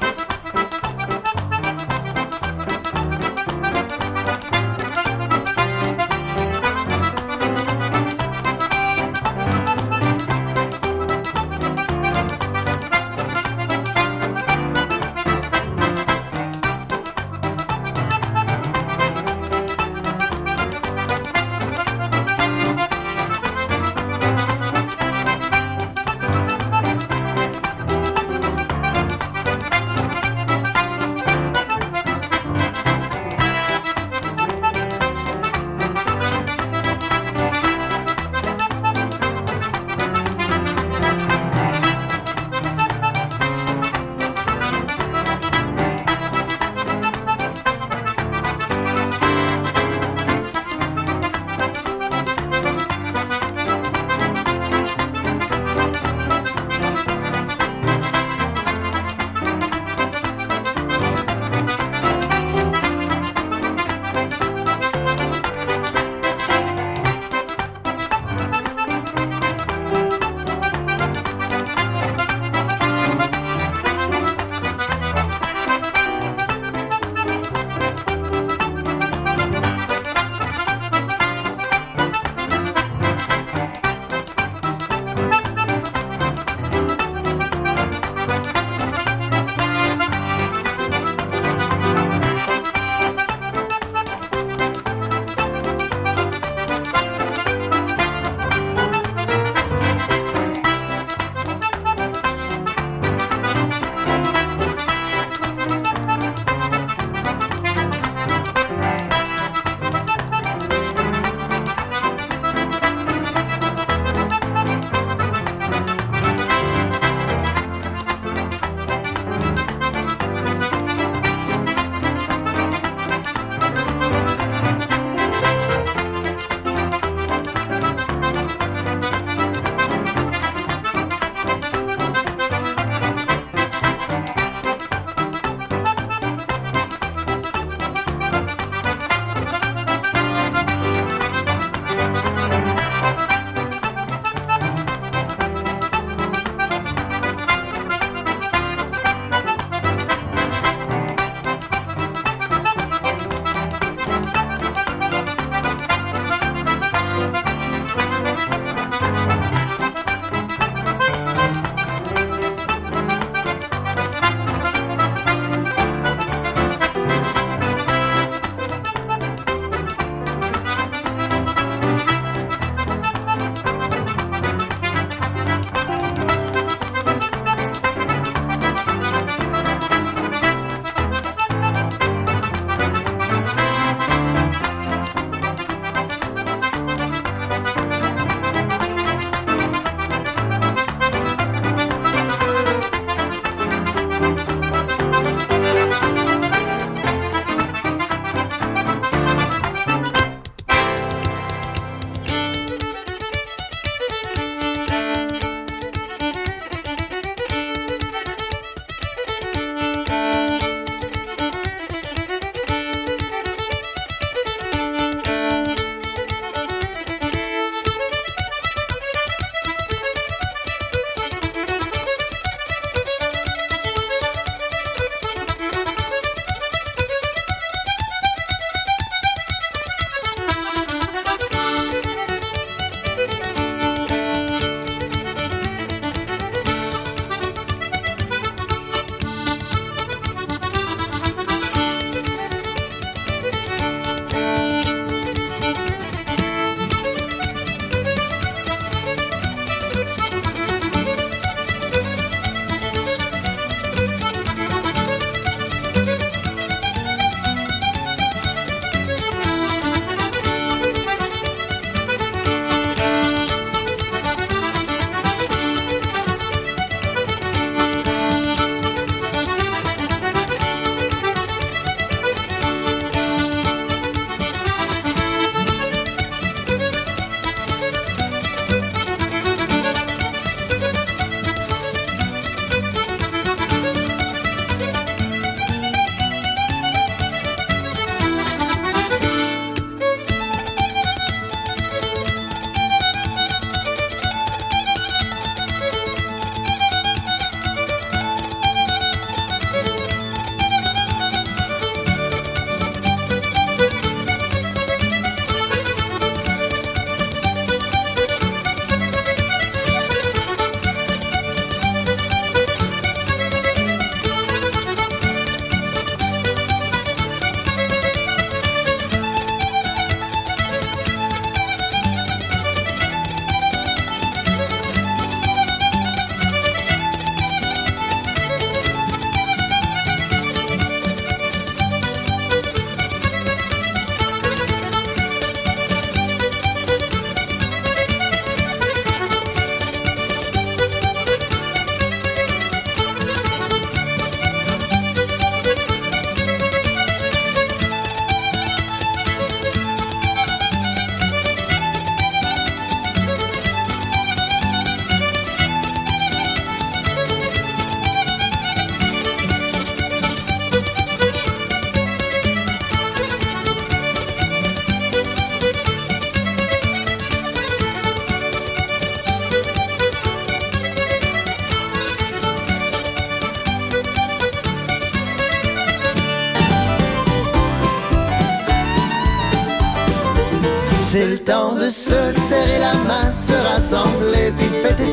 Temps 381.46 381.74
de 381.74 381.90
se 381.90 382.32
serrer 382.48 382.78
la 382.80 382.94
main, 383.08 383.30
de 383.30 383.40
se 383.40 383.52
rassembler, 383.52 384.52
puis 384.58 384.66
de 384.66 384.88
fêter. 384.88 385.12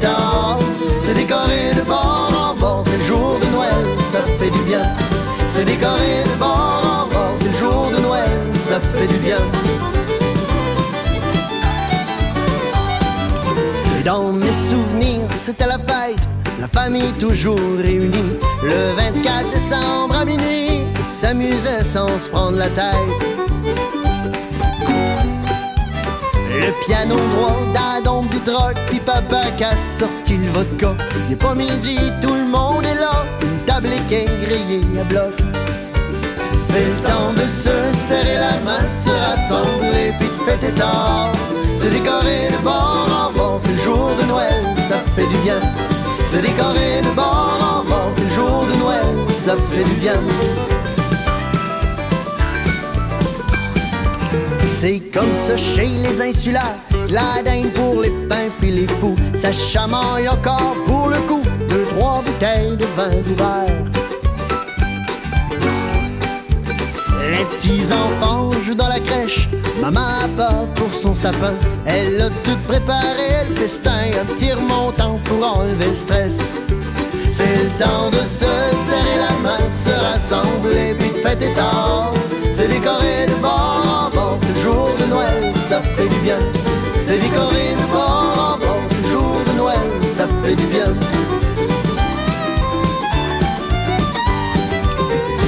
C'est 1.04 1.14
décoré 1.14 1.74
de 1.76 1.82
bord 1.82 2.32
en 2.36 2.60
bord, 2.60 2.84
c'est 2.86 2.98
le 2.98 3.04
jour 3.04 3.40
de 3.40 3.46
Noël, 3.56 3.86
ça 4.12 4.22
fait 4.40 4.50
du 4.50 4.60
bien. 4.64 4.82
C'est 5.48 5.66
décoré 5.66 6.24
de 6.26 6.40
bord 6.40 6.82
en 6.84 7.14
bord, 7.14 7.36
c'est 7.40 7.52
le 7.52 7.58
jour 7.58 7.92
de 7.96 8.02
Noël, 8.02 8.32
ça 8.68 8.80
fait 8.80 9.08
du 9.08 9.20
bien. 9.20 9.38
Et 14.00 14.04
dans 14.04 14.32
mes 14.32 14.58
souvenirs, 14.70 15.30
c'était 15.40 15.68
la 15.68 15.78
fête, 15.78 16.18
la 16.60 16.68
famille 16.68 17.14
toujours 17.20 17.60
réunie. 17.78 18.40
Le 18.64 18.96
24 18.96 19.52
décembre 19.52 20.18
à 20.18 20.26
minuit, 20.26 20.82
s'amusait 21.08 21.84
sans 21.84 22.08
se 22.08 22.28
prendre 22.30 22.58
la 22.58 22.70
tête. 22.70 23.43
Le 26.66 26.72
piano 26.86 27.16
droit 27.16 27.58
d'Adam 27.74 28.22
du 28.22 28.40
troc, 28.40 28.76
puis 28.88 29.00
papa 29.00 29.42
qui 29.58 29.66
a 29.66 29.76
sorti 29.76 30.38
le 30.38 30.48
vodka. 30.48 30.96
Il 31.28 31.34
est 31.34 31.36
pas 31.36 31.54
midi, 31.54 31.98
tout 32.22 32.34
le 32.34 32.46
monde 32.46 32.86
est 32.86 32.96
là, 32.96 33.26
une 33.42 33.66
table 33.66 33.90
est 33.92 34.26
grillée 34.46 34.80
à 34.98 35.04
bloc. 35.04 35.34
C'est 36.62 36.86
le 36.86 36.96
temps 37.04 37.34
de 37.34 37.42
se 37.42 37.98
serrer 38.08 38.36
la 38.36 38.56
main, 38.64 38.80
de 38.80 38.96
se 38.96 39.10
rassembler, 39.10 40.14
puis 40.18 40.30
de 40.30 40.50
fêter 40.50 40.72
tard. 40.80 41.34
C'est 41.82 41.90
décoré 41.90 42.48
de 42.50 42.64
bord 42.64 43.10
en 43.12 43.38
bord, 43.38 43.60
c'est 43.62 43.74
le 43.74 43.80
jour 43.80 44.12
de 44.22 44.26
Noël, 44.26 44.64
ça 44.88 45.00
fait 45.18 45.28
du 45.28 45.38
bien. 45.44 45.60
C'est 46.26 46.42
décoré 46.42 47.02
de 47.04 47.14
bord 47.14 47.60
en 47.60 47.90
bord, 47.90 48.10
c'est 48.16 48.24
le 48.24 48.30
jour 48.30 48.66
de 48.72 48.80
Noël, 48.80 49.18
ça 49.46 49.58
fait 49.74 49.84
du 49.84 49.96
bien. 50.00 50.14
C'est 54.86 55.00
comme 55.14 55.34
ça 55.48 55.56
chez 55.56 55.88
les 55.88 56.20
insulaires, 56.20 56.76
la 57.08 57.42
dingue 57.42 57.72
pour 57.72 58.02
les 58.02 58.10
pins 58.28 58.50
puis 58.60 58.70
les 58.70 58.88
fous. 59.00 59.16
Ça 59.34 59.54
chamaille 59.54 60.28
encore 60.28 60.76
pour 60.86 61.08
le 61.08 61.20
coup, 61.20 61.42
deux, 61.70 61.86
trois 61.96 62.22
bouteilles 62.22 62.76
de 62.76 62.86
vin 62.98 63.08
d'ouvert. 63.26 63.78
Les 67.32 67.46
petits 67.46 67.94
enfants 67.94 68.50
jouent 68.66 68.76
dans 68.76 68.90
la 68.90 69.00
crèche, 69.00 69.48
maman 69.80 70.02
a 70.02 70.28
pas 70.36 70.66
pour 70.76 70.94
son 70.94 71.16
sapin. 71.16 71.54
Elle 71.86 72.22
a 72.22 72.28
tout 72.28 72.58
préparé, 72.68 73.48
le 73.48 73.56
festin, 73.56 74.12
un 74.22 74.26
petit 74.34 74.52
remontant 74.52 75.18
pour 75.24 75.60
enlever 75.60 75.88
le 75.92 75.96
stress. 75.96 76.68
C'est 77.32 77.46
le 77.46 77.70
temps 77.80 78.10
de 78.12 78.18
se 78.18 78.52
serrer 78.90 79.18
la 79.18 79.50
main, 79.50 79.60
de 79.60 79.78
se 79.78 79.98
rassembler, 79.98 80.94
puis 81.00 81.08
de 81.08 81.26
fêter 81.26 81.54
tard. 81.54 82.14
C'est 82.54 82.68
décoré 82.68 83.28
de 83.28 83.42
bord 83.42 83.53
jour 84.64 84.90
de 85.00 85.06
Noël, 85.06 85.54
ça 85.70 85.82
fait 85.82 86.08
du 86.08 86.20
bien. 86.22 86.40
C'est 86.96 87.20
décoré 87.20 87.76
de 87.78 87.86
bord 87.92 88.58
en 88.62 89.04
le 89.04 89.10
jour 89.10 89.36
de 89.48 89.58
Noël, 89.58 89.90
ça 90.18 90.26
fait 90.42 90.56
du 90.56 90.68
bien. 90.68 90.92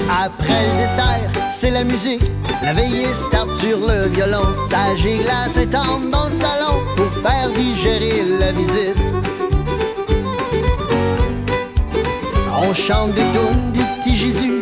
Après 0.10 0.62
le 0.68 0.82
dessert, 0.82 1.32
c'est 1.54 1.72
la 1.72 1.84
musique. 1.84 2.26
La 2.62 2.74
veillée 2.74 3.14
start 3.14 3.56
sur 3.56 3.80
le 3.80 4.08
violon. 4.08 4.48
Sage 4.70 5.06
et 5.06 5.20
glace 5.20 5.58
étendent 5.58 6.10
dans 6.10 6.26
le 6.26 6.36
salon 6.46 6.76
pour 6.98 7.12
faire 7.24 7.50
digérer 7.56 8.24
la 8.40 8.52
visite. 8.52 9.02
On 12.68 12.74
chante 12.74 13.14
des 13.14 13.22
tunes 13.22 13.72
du 13.72 13.82
petit 14.02 14.18
Jésus. 14.18 14.55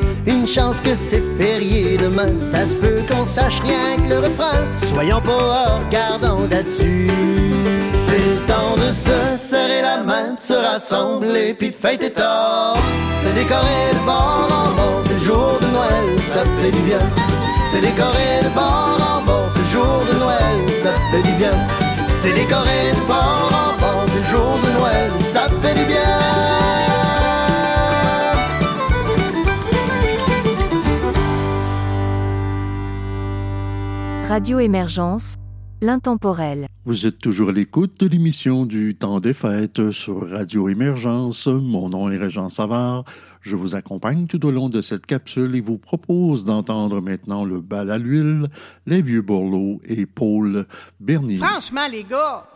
Une 0.43 0.49
chance 0.49 0.81
que 0.81 0.93
c'est 0.93 1.23
férié 1.39 1.95
demain. 1.95 2.27
Ça 2.37 2.65
se 2.65 2.75
peut 2.75 2.99
qu'on 3.09 3.25
sache 3.25 3.61
rien 3.61 3.95
que 3.95 4.09
le 4.09 4.19
refrain. 4.19 4.67
Soyons 4.89 5.21
pas 5.21 5.79
regardant 5.85 6.41
là-dessus. 6.51 7.07
C'est 8.05 8.17
le 8.17 8.35
temps 8.45 8.75
de 8.75 8.91
se 8.91 9.41
serrer 9.41 9.81
la 9.81 10.03
main, 10.03 10.33
de 10.33 10.39
se 10.41 10.51
rassembler, 10.51 11.53
puis 11.53 11.71
de 11.71 11.75
fêter 11.77 12.09
tard. 12.09 12.75
C'est 13.21 13.33
décoré 13.35 13.93
de 13.93 14.05
bord 14.05 14.49
en 14.51 14.75
bord, 14.75 15.01
c'est 15.07 15.13
le 15.13 15.23
jour 15.23 15.59
de 15.61 15.67
Noël, 15.67 16.19
ça 16.19 16.43
fait 16.59 16.71
du 16.71 16.81
bien. 16.81 16.99
C'est 17.69 17.79
décoré 17.79 18.43
de 18.43 18.49
bord 18.49 18.99
en 18.99 19.25
bord, 19.25 19.47
c'est 19.53 19.61
le 19.61 19.67
jour 19.69 20.03
de 20.11 20.19
Noël, 20.19 20.57
ça 20.83 20.91
fait 21.09 21.23
du 21.23 21.37
bien. 21.37 21.55
C'est 22.21 22.33
décoré 22.33 22.91
de 22.91 23.07
bord 23.07 23.49
en 23.49 23.79
bord, 23.79 24.03
c'est 24.07 24.19
le 24.19 24.37
jour 24.37 24.59
de 24.61 24.77
Noël, 24.77 25.09
ça 25.21 25.47
fait 25.61 25.73
du 25.73 25.85
bien. 25.85 26.22
Radio 34.33 34.57
Émergence, 34.57 35.35
l'intemporel. 35.79 36.65
Vous 36.85 37.05
êtes 37.05 37.19
toujours 37.19 37.49
à 37.49 37.51
l'écoute 37.51 37.99
de 37.99 38.07
l'émission 38.07 38.65
du 38.65 38.95
temps 38.95 39.19
des 39.19 39.35
fêtes 39.35 39.91
sur 39.91 40.27
Radio 40.27 40.69
Émergence. 40.69 41.45
Mon 41.45 41.87
nom 41.87 42.09
est 42.09 42.17
Régent 42.17 42.49
Savard. 42.49 43.03
Je 43.41 43.55
vous 43.55 43.75
accompagne 43.75 44.25
tout 44.25 44.43
au 44.47 44.49
long 44.49 44.69
de 44.69 44.81
cette 44.81 45.05
capsule 45.05 45.55
et 45.55 45.61
vous 45.61 45.77
propose 45.77 46.45
d'entendre 46.45 46.99
maintenant 46.99 47.45
le 47.45 47.61
bal 47.61 47.91
à 47.91 47.99
l'huile, 47.99 48.47
les 48.87 49.03
vieux 49.03 49.21
Borloo 49.21 49.79
et 49.87 50.07
Paul 50.07 50.65
Bernier. 50.99 51.37
Franchement, 51.37 51.85
les 51.91 52.03
gars! 52.03 52.49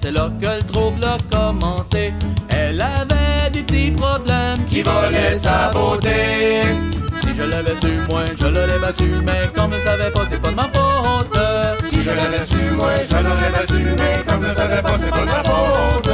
C'est 0.00 0.12
là 0.12 0.30
que 0.40 0.48
le 0.48 0.62
trouble 0.62 1.04
a 1.04 1.16
commencé. 1.30 2.12
Elle 2.48 2.80
avait 2.80 3.50
des 3.52 3.62
petits 3.62 3.90
problèmes 3.90 4.64
qui 4.68 4.82
volaient 4.82 5.38
sa 5.38 5.70
beauté. 5.70 6.62
Si 7.22 7.34
je 7.36 7.42
l'avais 7.42 7.76
su, 7.80 7.92
moi, 8.08 8.22
je 8.38 8.46
l'aurais 8.46 8.78
battu, 8.78 9.10
mais 9.26 9.42
comme 9.54 9.72
je 9.72 9.80
savais 9.80 10.10
pas, 10.10 10.22
c'est 10.30 10.40
pas 10.40 10.50
de 10.50 10.54
ma 10.54 10.64
faute. 10.64 11.38
Si 11.84 12.02
je 12.02 12.10
l'avais 12.10 12.46
su, 12.46 12.60
moi, 12.76 12.90
je 13.08 13.16
l'aurais 13.16 13.50
battu, 13.52 13.84
mais 13.98 14.22
comme 14.26 14.46
je 14.46 14.54
savais 14.54 14.82
pas, 14.82 14.98
c'est 14.98 15.10
pas 15.10 15.20
de 15.20 15.26
ma 15.26 15.44
faute. 15.44 16.10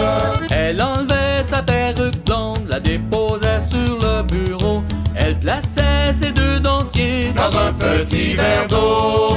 Elle 0.51 0.83
enlevait 0.83 1.45
sa 1.51 1.63
perruque 1.63 2.25
blonde, 2.25 2.67
la 2.69 2.81
déposait 2.81 3.61
sur 3.71 3.99
le 3.99 4.23
bureau. 4.23 4.83
Elle 5.15 5.39
plaçait 5.39 6.13
ses 6.21 6.33
deux 6.33 6.61
dentiers 6.61 7.33
dans 7.37 7.57
un 7.57 7.73
petit 7.73 8.35
verre 8.35 8.67
d'eau. 8.69 9.37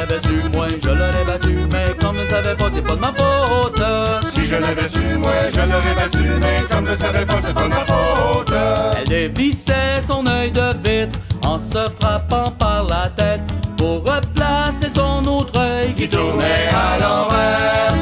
Si 0.00 0.06
je 0.06 0.14
l'avais 0.14 0.22
su, 0.22 0.48
moi, 0.54 0.66
je 0.82 0.88
l'aurais 0.88 1.24
battu, 1.26 1.58
mais 1.70 1.94
comme 2.00 2.16
je 2.16 2.26
savais 2.30 2.54
pas, 2.56 2.70
c'est 2.74 2.82
pas 2.82 2.94
de 2.94 3.00
ma 3.00 3.12
faute. 3.12 3.82
Si 4.30 4.46
je 4.46 4.54
l'avais 4.54 4.88
su, 4.88 5.00
moi, 5.18 5.32
je 5.52 5.60
l'aurais 5.60 5.94
battu, 5.94 6.24
mais 6.40 6.62
comme 6.70 6.86
je 6.86 6.96
savais 6.96 7.26
pas, 7.26 7.36
c'est 7.42 7.52
pas 7.52 7.64
de 7.64 7.68
ma 7.68 7.84
faute. 7.84 8.54
Elle 8.96 9.04
dévissait 9.04 10.00
son 10.06 10.26
œil 10.26 10.50
de 10.52 10.70
vitre 10.82 11.18
en 11.44 11.58
se 11.58 11.86
frappant 12.00 12.50
par 12.58 12.84
la 12.84 13.10
tête 13.10 13.42
pour 13.76 13.98
replacer 13.98 14.88
son 14.94 15.22
autre 15.26 15.58
œil 15.58 15.92
qui 15.94 16.08
tournait 16.08 16.70
à 16.72 16.98
l'envers. 16.98 17.94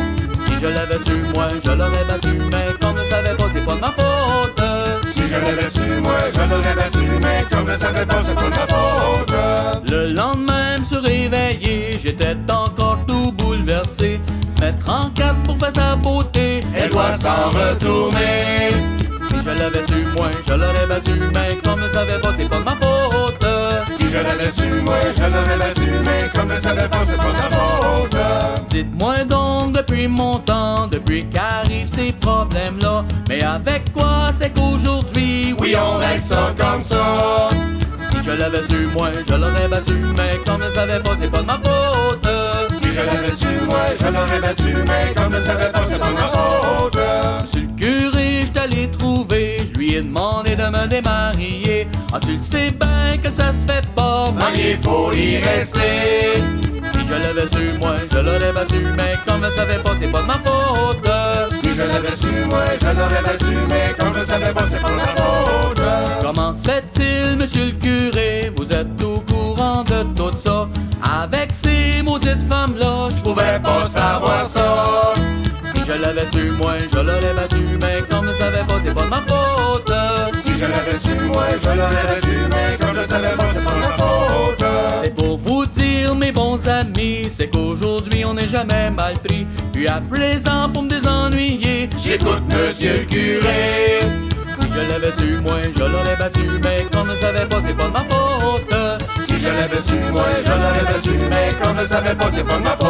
Si 0.47 0.53
je 0.61 0.67
l'avais 0.67 1.05
su, 1.05 1.17
moi, 1.35 1.49
je 1.65 1.71
l'aurais 1.73 2.05
battu, 2.05 2.39
mais 2.53 2.67
comme 2.81 2.97
je 2.97 3.11
savais 3.11 3.37
pas, 3.37 3.45
c'est 3.53 3.65
pas 3.65 3.75
de 3.75 3.81
ma 3.81 3.89
faute. 3.89 4.63
Si 5.13 5.23
je 5.27 5.35
l'avais 5.35 5.69
su, 5.69 6.01
moi, 6.01 6.19
je 6.33 6.41
l'aurais 6.49 6.75
battu, 6.77 7.09
mais 7.23 7.45
comme 7.51 7.69
je 7.73 7.77
savais 7.77 8.07
pas, 8.07 8.23
c'est 8.23 8.37
pas 8.37 8.45
de 8.45 8.51
ma 8.51 8.67
faute. 8.69 9.91
Le 9.91 10.13
lendemain, 10.13 10.77
me 10.79 10.85
suis 10.85 10.97
réveillé, 10.97 11.48
en 14.89 15.11
quatre 15.11 15.43
pour 15.43 15.59
faire 15.59 15.73
sa 15.75 15.97
beauté, 15.97 16.61
elle 16.75 16.91
doit 16.91 17.15
s'en 17.15 17.51
retourner. 17.51 18.71
Si 19.29 19.37
je 19.45 19.51
l'avais 19.51 19.87
su, 19.87 20.05
moi, 20.17 20.31
je 20.47 20.53
l'aurais 20.55 20.87
battu, 20.89 21.13
mais 21.35 21.57
comme 21.63 21.81
je 21.83 21.93
savais 21.93 22.19
pas, 22.19 22.31
c'est 22.37 22.49
pas 22.49 22.59
de 22.59 22.65
ma 22.65 22.71
faute. 22.73 23.47
Si 23.91 24.09
je 24.09 24.17
l'avais 24.17 24.51
su, 24.51 24.83
moi, 24.85 24.97
je 25.17 25.23
l'aurais 25.23 25.59
battu, 25.59 25.91
mais 26.05 26.31
comme 26.35 26.51
je 26.55 26.61
savais 26.61 26.89
pas, 26.89 26.99
c'est 27.05 27.17
pas 27.17 27.33
de 27.33 27.33
ma 27.33 27.57
faute. 27.57 28.17
Dites-moi 28.71 29.25
donc 29.25 29.73
depuis 29.73 30.09
mon 30.09 30.39
temps, 30.39 30.87
depuis 30.87 31.27
qu'arrivent 31.27 31.89
ces 31.89 32.13
problèmes-là, 32.13 33.05
mais 33.29 33.43
avec 33.43 33.93
quoi 33.93 34.29
c'est 34.39 34.51
qu'aujourd'hui, 34.55 35.55
oui, 35.61 35.75
on 35.77 35.99
règle 35.99 36.23
ça 36.23 36.55
comme 36.59 36.83
ça. 36.83 37.51
Si 38.11 38.17
je 38.25 38.31
l'avais 38.31 38.63
su, 38.65 38.89
moi, 38.97 39.11
je 39.29 39.35
l'aurais 39.35 39.69
battu, 39.69 39.93
mais 40.17 40.31
comme 40.47 40.63
je 40.63 40.71
savais 40.75 41.01
pas, 41.01 41.11
c'est 41.19 41.31
pas 41.31 41.43
de 41.43 41.47
ma 41.47 41.55
faute. 41.55 42.58
Je 42.99 43.05
l'avais 43.05 43.33
su, 43.33 43.47
moi, 43.69 43.79
je 44.01 44.07
l'aurais 44.07 44.41
battu, 44.41 44.75
mais 44.89 45.15
comme 45.15 45.33
je 45.33 45.43
savais 45.43 45.71
pas, 45.71 45.83
c'est 45.87 45.99
pas 46.01 46.11
ma 46.11 46.29
faute. 46.33 46.99
Monsieur 47.43 47.61
le 47.61 47.77
curé, 47.77 48.41
j'étais 48.43 48.67
les 48.67 48.91
trouver. 48.91 49.59
Je 49.73 49.79
lui 49.79 49.95
ai 49.95 50.03
demandé 50.03 50.57
de 50.57 50.65
me 50.65 50.87
démarier. 50.89 51.87
Ah, 52.13 52.19
tu 52.21 52.33
le 52.33 52.39
sais 52.41 52.71
bien 52.73 53.17
que 53.23 53.31
ça 53.31 53.53
se 53.53 53.73
fait 53.73 53.87
pas, 53.95 54.31
marier 54.33 54.77
faut 54.83 55.13
y 55.13 55.37
rester. 55.39 56.43
Si 56.93 57.07
je 57.07 57.13
l'avais 57.13 57.47
su, 57.47 57.79
moi, 57.81 57.97
je 58.11 58.19
l'aurais 58.19 58.53
battu, 58.53 58.85
mais 58.97 59.13
comme 59.27 59.45
je 59.45 59.51
savais 59.51 59.79
pas, 59.79 59.93
c'est 60.01 60.11
pas 60.11 60.21
de 60.23 60.27
ma 60.27 60.35
faute. 60.35 61.11
Si 61.61 61.75
je 61.75 61.83
l'avais 61.83 62.17
su, 62.17 62.33
moi, 62.51 62.65
je 62.81 62.87
l'aurais 62.87 63.23
battu, 63.23 63.55
mais 63.69 63.95
comme 63.97 64.15
je 64.19 64.25
savais 64.25 64.53
pas, 64.53 64.65
c'est 64.69 64.81
pas 64.81 64.91
de 64.91 64.97
ma 64.97 65.05
faute. 65.05 65.81
Comment 66.21 66.53
se 66.53 66.69
fait-il, 66.69 67.37
monsieur 67.37 67.67
le 67.67 67.73
curé, 67.73 68.53
vous 68.57 68.73
êtes 68.73 69.03
au 69.05 69.21
courant 69.59 69.83
de 69.83 70.03
tout 70.15 70.37
ça? 70.37 70.69
Avec 71.03 71.51
ces 71.53 72.03
maudites 72.03 72.47
femmes-là, 72.51 73.09
je 73.17 73.23
pouvais 73.23 73.61
pas 73.63 73.87
savoir 73.87 74.47
ça. 74.47 75.15
Si 75.75 75.83
je 75.87 75.93
l'avais 75.93 76.27
su, 76.33 76.51
moi, 76.51 76.75
je 76.93 76.99
l'aurais 76.99 77.35
battu, 77.35 77.65
mais 77.81 77.99
comme 78.09 78.29
je 78.29 78.39
savais 78.39 78.65
pas, 78.67 78.75
c'est 78.85 78.95
pas 78.95 79.03
de 79.03 79.09
ma 79.09 79.17
faute. 79.17 79.93
Si 80.41 80.55
je 80.55 80.65
l'avais 80.65 80.99
su, 80.99 81.15
moi, 81.27 81.47
je 81.63 81.69
l'aurais 81.69 82.07
battu, 82.09 82.37
mais 82.51 82.77
comme 82.79 82.97
je 82.97 83.09
savais 83.09 83.37
pas, 83.37 83.45
c'est 83.53 83.65
pas 83.65 83.75
de 83.75 83.81
ma 83.81 83.91
faute. 83.91 84.65
C'est 85.03 85.15
pour 85.15 85.39
vous 85.39 85.67
dire, 85.67 86.15
mes 86.15 86.33
bons 86.33 86.69
amis, 86.69 87.29
c'est 87.31 87.49
qu'aujourd'hui 87.49 88.25
on 88.25 88.35
n'est 88.35 88.49
jamais 88.49 88.91
mal 88.91 89.15
pris. 89.25 89.47
Puis 89.73 89.89
à 89.89 90.01
présent, 90.01 90.69
pour 90.73 90.83
me 90.83 90.89
désennuyer, 90.89 91.89
j'écoute 91.99 92.43
monsieur 92.49 92.95
le 92.95 93.05
curé. 93.05 94.01
Si 94.59 94.67
je 94.73 94.93
l'avais 94.93 95.13
su, 95.13 95.41
moi, 95.43 95.57
je 95.75 95.81
l'aurais 95.81 96.17
battu, 96.19 96.49
mais 96.63 96.87
comme 96.93 97.11
je 97.11 97.21
savais 97.21 97.47
pas, 97.47 97.61
c'est 97.63 97.77
pas 97.77 97.87
de 97.87 97.93
ma 97.93 98.01
faute. 98.01 98.78
Je 99.41 99.49
l'avais 99.49 99.83
su, 99.83 99.95
moi, 100.13 100.27
je 100.45 100.51
l'aurais 100.51 100.93
battu, 100.93 101.17
mais 101.31 101.49
comme 101.63 101.79
je 101.81 101.87
savais 101.87 102.15
pas, 102.15 102.31
c'est 102.31 102.45
pas 102.45 102.59
de 102.59 102.63
ma 102.63 102.77
faute. 102.77 102.89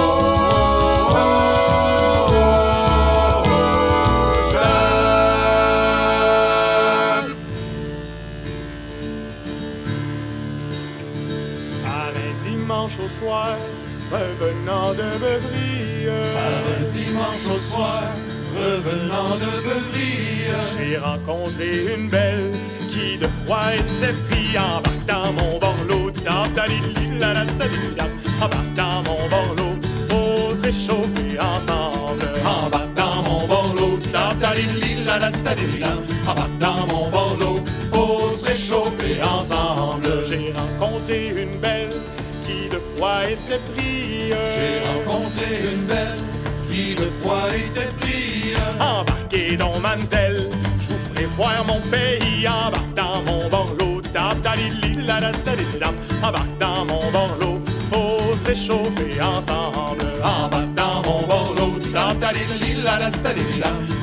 Par 11.84 12.12
un 12.16 12.34
dimanche 12.42 12.96
au 13.04 13.08
soir, 13.08 13.56
revenant 14.10 14.92
de 14.92 15.08
Beuvry. 15.18 16.06
Par 16.34 16.64
un 16.72 16.82
dimanche 16.90 17.46
au 17.54 17.58
soir, 17.58 18.02
revenant 18.56 19.36
de 19.36 19.50
Beuvry. 19.64 20.12
J'ai 20.78 20.96
rencontré 20.96 21.94
une 21.94 22.08
belle 22.08 22.52
qui 22.90 23.18
de 23.18 23.28
froid 23.44 23.68
était 23.74 24.14
pris 24.28 24.56
embarque 24.58 25.04
dans 25.06 25.32
mon 25.34 25.58
borloo. 25.58 25.97
Embarque 28.40 28.72
dans 28.74 29.02
mon 29.02 29.28
borloo, 29.28 29.74
faut 30.08 30.54
se 30.54 30.62
réchauffer 30.62 31.38
ensemble. 31.40 32.24
Embarque 32.44 32.94
dans 32.94 33.22
mon 33.22 33.46
borloo, 33.46 33.98
embarque 36.28 36.58
dans 36.58 36.86
mon 36.86 37.10
borloo, 37.10 37.60
faut 37.92 38.30
se 38.30 38.72
ensemble. 39.22 40.24
J'ai 40.28 40.52
rencontré 40.52 41.28
une 41.36 41.58
belle 41.58 41.90
qui 42.44 42.68
de 42.68 42.80
froid 42.94 43.24
était 43.24 43.60
pris. 43.74 44.28
J'ai 44.28 44.80
rencontré 44.86 45.72
une 45.72 45.84
belle 45.86 46.22
qui 46.70 46.94
de 46.94 47.10
froid 47.20 47.48
était 47.48 47.88
pris. 48.00 48.54
Embarquez 48.78 49.56
dans 49.56 49.78
Manzel, 49.80 50.48
je 50.80 50.88
vous 50.88 50.98
ferai 50.98 51.24
voir 51.36 51.64
mon 51.66 51.80
pays. 51.90 52.46
Embarque 52.46 52.94
dans 52.94 53.22
mon 53.22 53.48
borloo, 53.48 53.97
embarque 56.22 56.58
dans 56.58 56.84
mon 56.84 57.10
borloo, 57.10 57.60
faut 57.90 58.36
se 58.36 58.46
réchauffer 58.46 59.20
ensemble. 59.20 60.04
Embarque 60.22 60.74
dans 60.74 61.02
mon 61.04 61.26
borloo, 61.26 61.78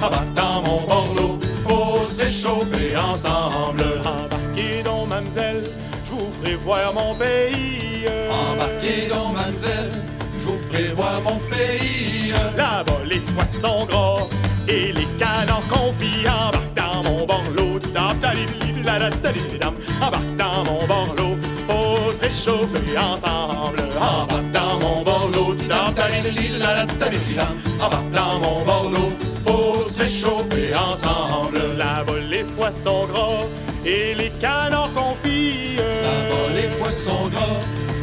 embarque 0.01 0.33
dans 0.33 0.61
mon 0.61 0.81
borloo, 0.87 1.39
faut 1.67 2.05
se 2.05 2.23
réchauffer 2.23 2.95
ensemble. 2.97 3.83
Embarquez 3.99 4.83
dans 4.83 5.05
Manzel, 5.05 5.63
je 6.05 6.11
vous 6.11 6.31
ferai 6.31 6.55
voir 6.55 6.93
mon 6.93 7.15
pays. 7.15 8.05
Embarquez 8.29 9.07
dans 9.09 9.29
Manzel, 9.29 9.91
je 10.39 10.47
vous 10.47 10.59
ferai 10.69 10.87
voir 10.89 11.21
mon 11.21 11.39
pays. 11.49 12.33
Là-bas, 12.55 13.01
les 13.05 13.19
foies 13.19 13.45
sont 13.45 13.85
gras 13.85 14.27
et 14.67 14.91
les 14.91 15.07
canards 15.17 15.67
confits. 15.69 16.27
Embarque 16.27 16.73
dans 16.75 17.03
mon 17.03 17.25
borloo, 17.25 17.79
embarque 19.03 20.35
dans 20.37 20.63
mon 20.63 20.85
borloo, 20.87 21.37
faut 21.67 22.13
se 22.13 22.21
réchauffer 22.21 22.97
ensemble. 22.97 23.83
Embarque 23.99 24.51
dans 24.51 24.79
mon 24.79 25.03
borloo, 25.03 25.55
embarque 27.81 28.11
dans 28.11 28.39
mon 28.39 28.63
borloo, 28.63 29.11
faut 29.45 29.87
se 29.87 30.01
réchauffer 30.01 30.73
ensemble. 30.75 31.59
Là-bas, 31.77 32.19
les 32.29 32.43
foies 32.43 32.71
sont 32.71 33.05
gras 33.07 33.45
et 33.85 34.15
les 34.15 34.31
canards 34.39 34.93
confits. 34.93 35.75
Là-bas, 35.77 36.53
les 36.55 36.69
foies 36.77 36.91
sont 36.91 37.27
gras 37.27 37.59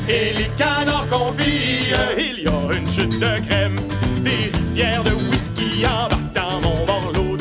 et 0.09 0.32
les 0.34 0.51
canards 0.57 1.09
confits. 1.09 1.88
Il 2.18 2.43
y 2.43 2.49
a 2.49 2.76
une 2.76 2.86
chute 2.86 3.18
de 3.18 3.47
crème, 3.47 3.76
des 4.22 4.51
rivières 4.53 5.05
de 5.05 5.12
whisky. 5.12 5.84
Embarque 5.86 6.32
dans 6.34 6.61
mon 6.61 6.84
borloo, 6.84 7.38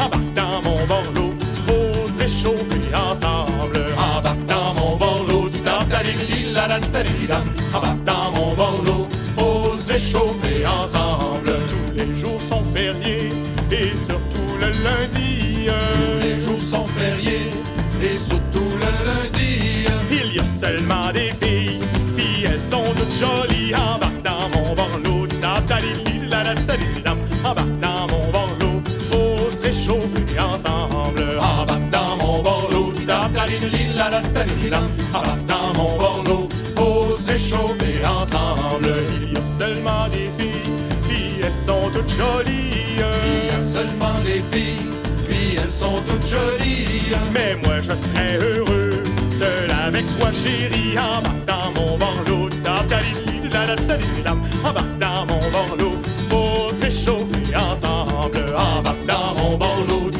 embarque 0.00 0.34
dans 0.34 0.62
mon 0.62 0.86
borloo, 0.86 1.27
réchauffer 2.38 2.94
ensemble. 2.94 3.84
Embarque 4.16 4.46
dans 4.46 4.74
mon 4.74 4.96
borloo, 4.96 5.50
embarque 7.74 8.04
dans 8.04 8.30
mon 8.32 8.54
borloo, 8.54 9.08
faut 9.36 9.74
se 9.76 9.92
réchauffer 9.92 10.66
ensemble. 10.66 11.52
Tous 11.68 11.94
les 11.96 12.14
jours 12.14 12.40
sont 12.40 12.62
fériés 12.74 13.28
et 13.70 13.96
surtout 13.96 14.56
le 14.60 14.70
lundi. 14.84 15.68
Tous 15.68 16.26
les 16.26 16.38
jours 16.38 16.62
sont 16.62 16.86
fériés 16.86 17.50
et 18.02 18.16
surtout 18.16 18.70
le 18.78 19.06
lundi. 19.06 19.86
Il 20.10 20.36
y 20.36 20.40
a 20.40 20.44
seulement 20.44 21.10
des 21.12 21.32
filles, 21.40 21.78
puis 22.16 22.44
elles 22.44 22.60
sont 22.60 22.84
toutes 22.96 23.16
jolies. 23.18 23.74
Embarque 23.74 24.22
dans 24.22 24.48
mon 24.54 24.74
borloo, 24.74 25.26
embarque 25.42 26.97
dans 35.46 35.74
mon 35.74 35.96
borloo, 35.96 36.48
faut 36.76 37.16
se 37.16 37.30
réchauffer 37.30 38.04
ensemble. 38.04 38.94
Il 39.22 39.32
y 39.32 39.36
a 39.36 39.44
seulement 39.44 40.08
des 40.08 40.30
filles, 40.38 40.72
puis 41.08 41.40
elles 41.42 41.52
sont 41.52 41.90
toutes 41.92 42.10
jolies. 42.10 42.96
Il 42.96 43.46
y 43.46 43.50
a 43.50 43.60
seulement 43.60 44.18
des 44.24 44.42
filles, 44.52 44.90
puis 45.28 45.56
elles 45.56 45.70
sont 45.70 46.02
toutes 46.06 46.26
jolies. 46.26 47.14
Mais 47.32 47.56
moi 47.64 47.80
je 47.80 47.92
serais 47.92 48.38
heureux, 48.38 49.02
seul 49.30 49.70
avec 49.86 50.04
toi 50.18 50.30
chérie. 50.32 50.98
Embarque 50.98 51.44
dans 51.46 51.80
mon 51.80 51.96
borloo, 51.96 52.48
embarque 54.64 54.98
dans 54.98 55.26
mon 55.26 55.40
borloo, 55.50 55.96
réchauffer 57.08 57.56
ensemble. 57.56 58.54
Embarque 58.56 59.06
dans 59.06 59.34
mon 59.40 59.56
borloo, 59.56 60.10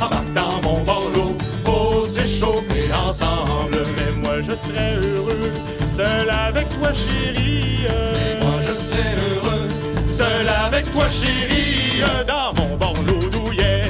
embarque 0.00 0.32
dans 0.34 0.62
mon 0.62 0.80
borloo, 0.82 1.36
faut 1.64 2.06
se 2.06 2.20
réchauffer 2.20 2.90
ensemble. 2.92 3.78
Mais 3.96 4.22
moi 4.22 4.40
je 4.40 4.54
serais 4.54 4.94
heureux, 4.96 5.50
seul 5.88 6.30
avec 6.30 6.68
toi 6.78 6.92
chérie. 6.92 7.86
Mais 7.88 8.44
moi 8.44 8.60
je 8.60 8.72
serais 8.72 9.14
heureux, 9.34 9.68
seul 10.08 10.48
avec 10.48 10.90
toi 10.92 11.08
chérie. 11.08 12.02
Dans 12.26 12.52
mon 12.62 12.76
borloo 12.76 13.28
douillet, 13.30 13.82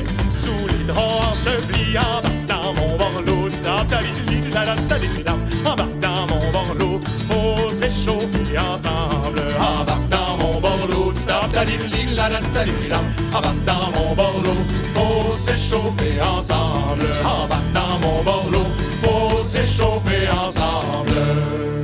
sous 0.43 0.66
les 0.66 0.84
draps 0.86 1.26
ensevelis. 1.30 1.99
Embarque 1.99 2.47
dans 2.47 2.72
mon 2.74 2.97
borloo, 2.97 3.49
borloo, 11.64 13.00
embarque 13.34 13.64
dans 13.64 13.90
mon 13.92 14.14
borloo, 14.14 14.56
faut 14.94 15.36
se 15.36 15.50
réchauffer 15.50 16.20
ensemble. 16.20 17.06
Embarque 17.24 17.72
dans 17.72 17.98
mon 18.00 18.22
borloo, 18.22 18.66
faut 19.02 19.38
se 19.38 19.59
réchauffer 19.59 20.28
ensemble. 20.30 21.78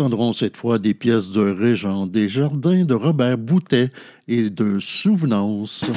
entendrons 0.00 0.32
cette 0.32 0.56
fois 0.56 0.78
des 0.78 0.94
pièces 0.94 1.30
de 1.30 1.42
Régent 1.42 2.06
Desjardins, 2.06 2.86
de 2.86 2.94
Robert 2.94 3.36
Boutet 3.36 3.90
et 4.28 4.48
de 4.48 4.78
Souvenance. 4.80 5.90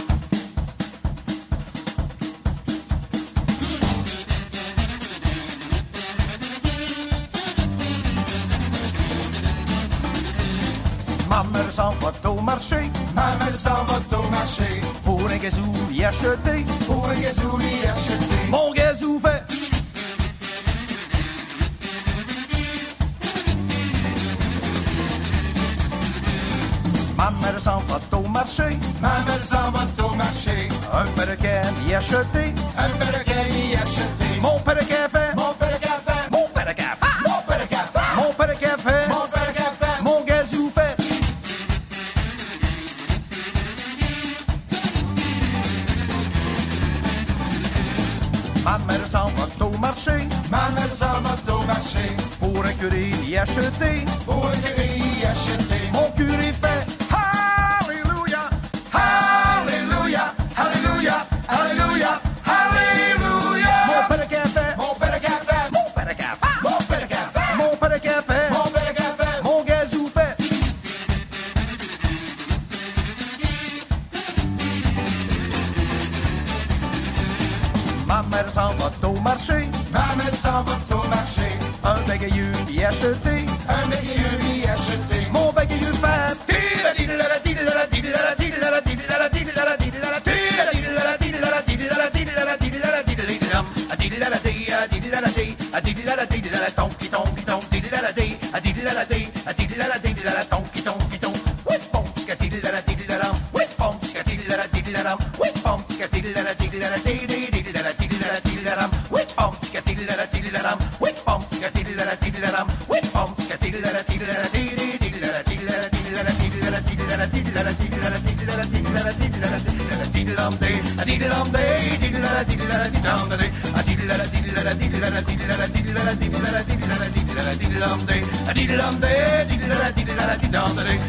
dum 128.78 128.99
day, 128.99 129.45
diddle 129.47 129.76
da 129.76 129.91
diddle 129.91 130.15
da 130.15 130.36
diddle 130.36 130.51
dum 130.51 130.76
day, 130.76 130.99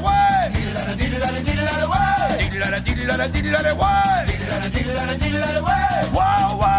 way, 0.00 0.50
diddle 0.96 1.16
da 1.18 1.36
diddle 1.40 1.86
way, 1.88 2.48
diddle 2.50 3.16
da 3.16 3.26
diddle 3.28 3.74
way, 3.74 4.26
diddle 4.72 4.94
da 4.94 5.14
diddle 5.16 5.60
way, 5.62 6.10
wow 6.12 6.58
wow. 6.58 6.73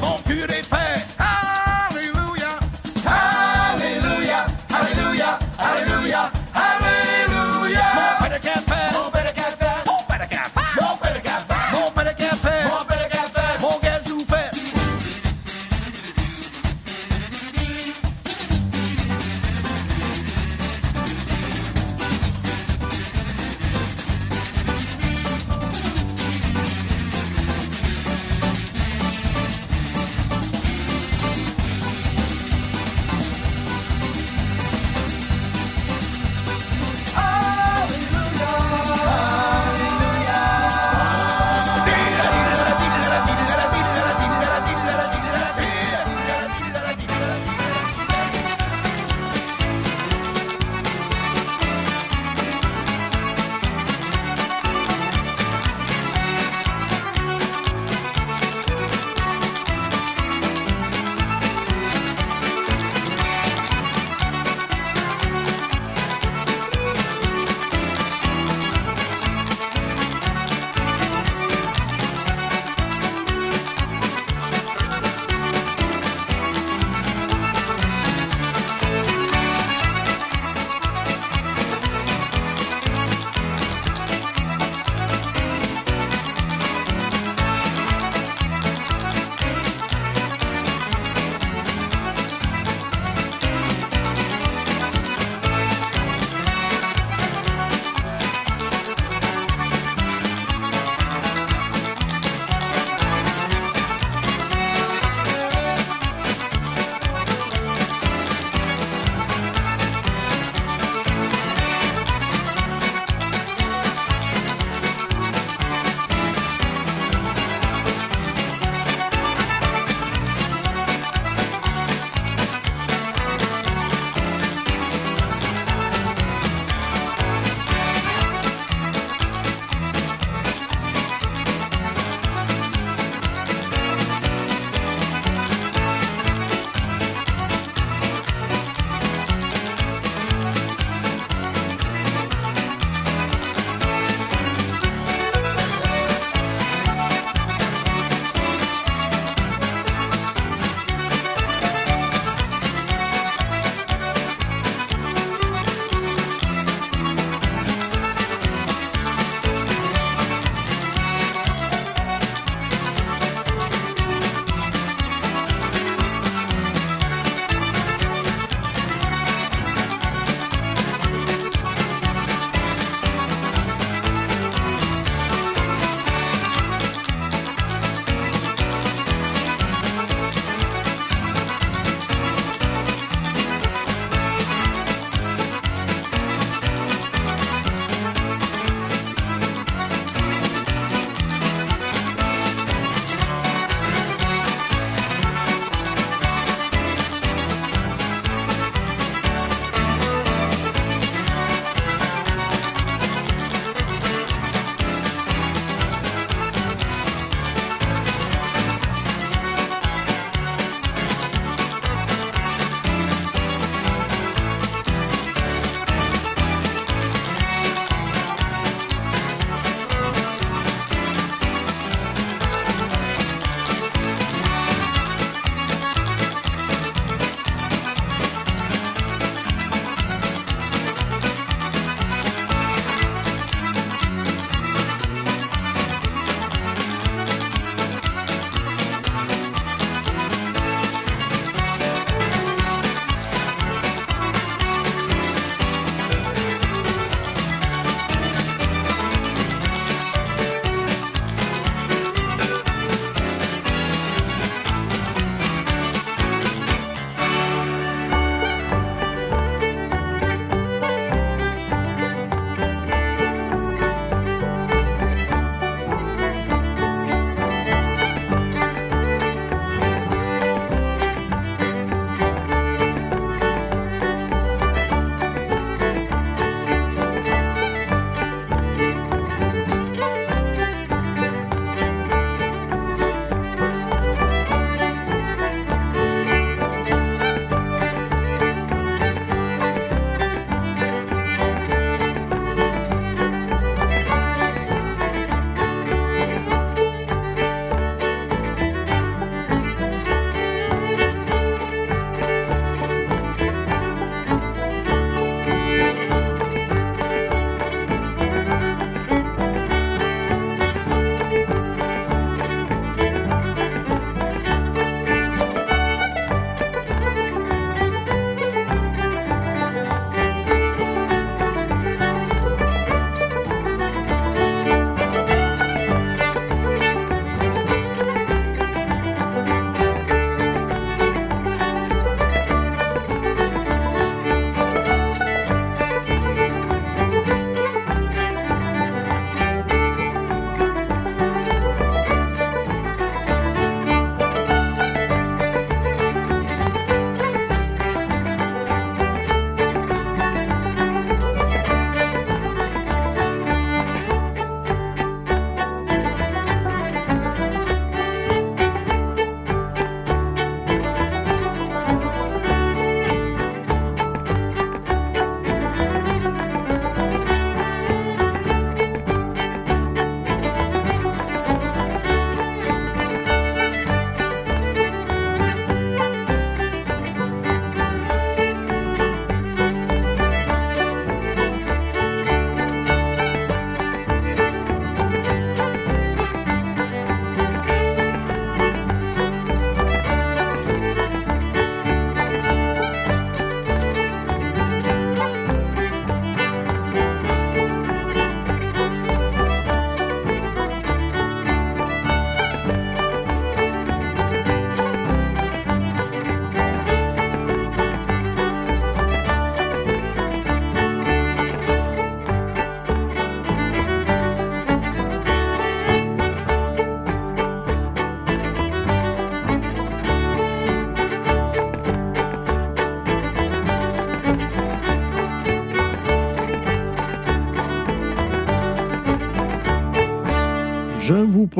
Mon 0.00 0.18
cul 0.24 0.42
est 0.42 0.62
fait. 0.62 1.05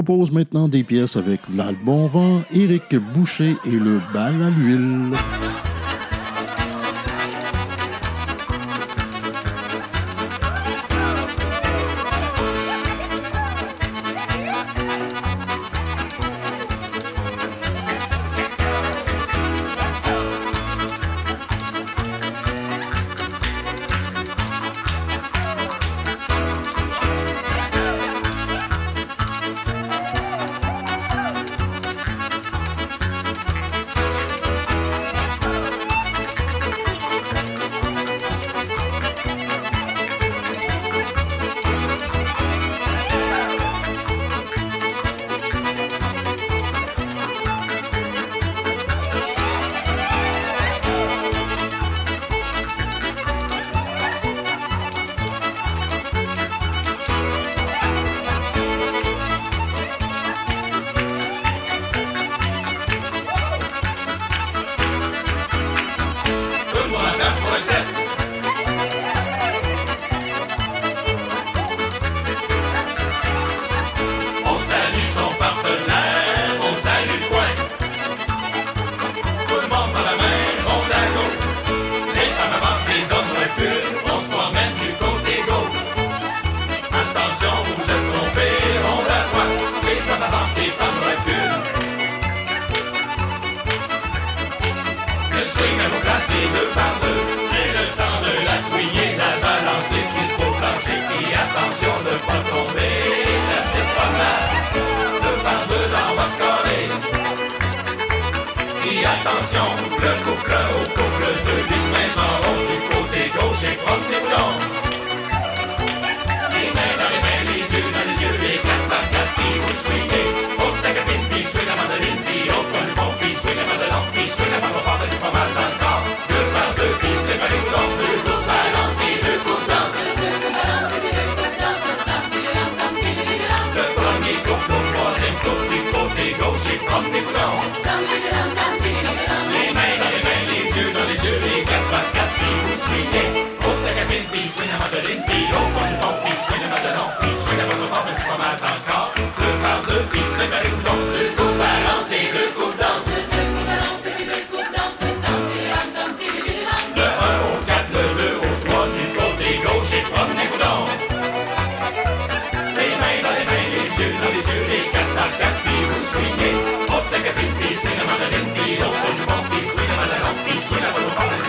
Propose 0.03 0.31
maintenant 0.31 0.69
des 0.69 0.85
pièces 0.85 1.17
avec 1.17 1.41
Vlad 1.49 1.75
Bonvent, 1.83 2.43
Éric 2.53 2.97
Boucher 3.15 3.57
et 3.65 3.71
le 3.71 3.99
bal 4.13 4.43
à 4.43 4.51
l'huile. 4.51 5.17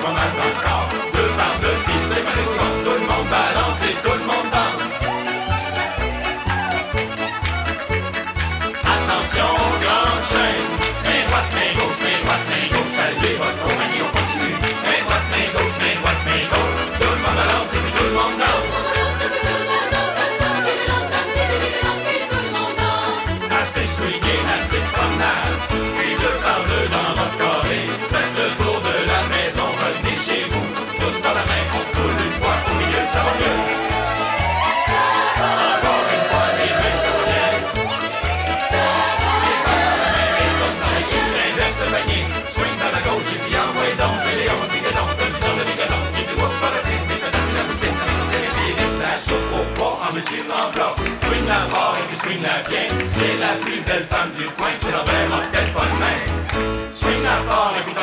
Sonata. 0.07 0.66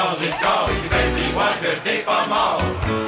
dans 0.05 0.23
une 0.23 0.31
corde, 0.31 0.71
il 0.77 0.85
fait 0.85 1.11
si 1.11 1.31
que 1.33 1.79
t'es 1.81 1.99
pas 2.05 2.27
mort. 2.29 3.04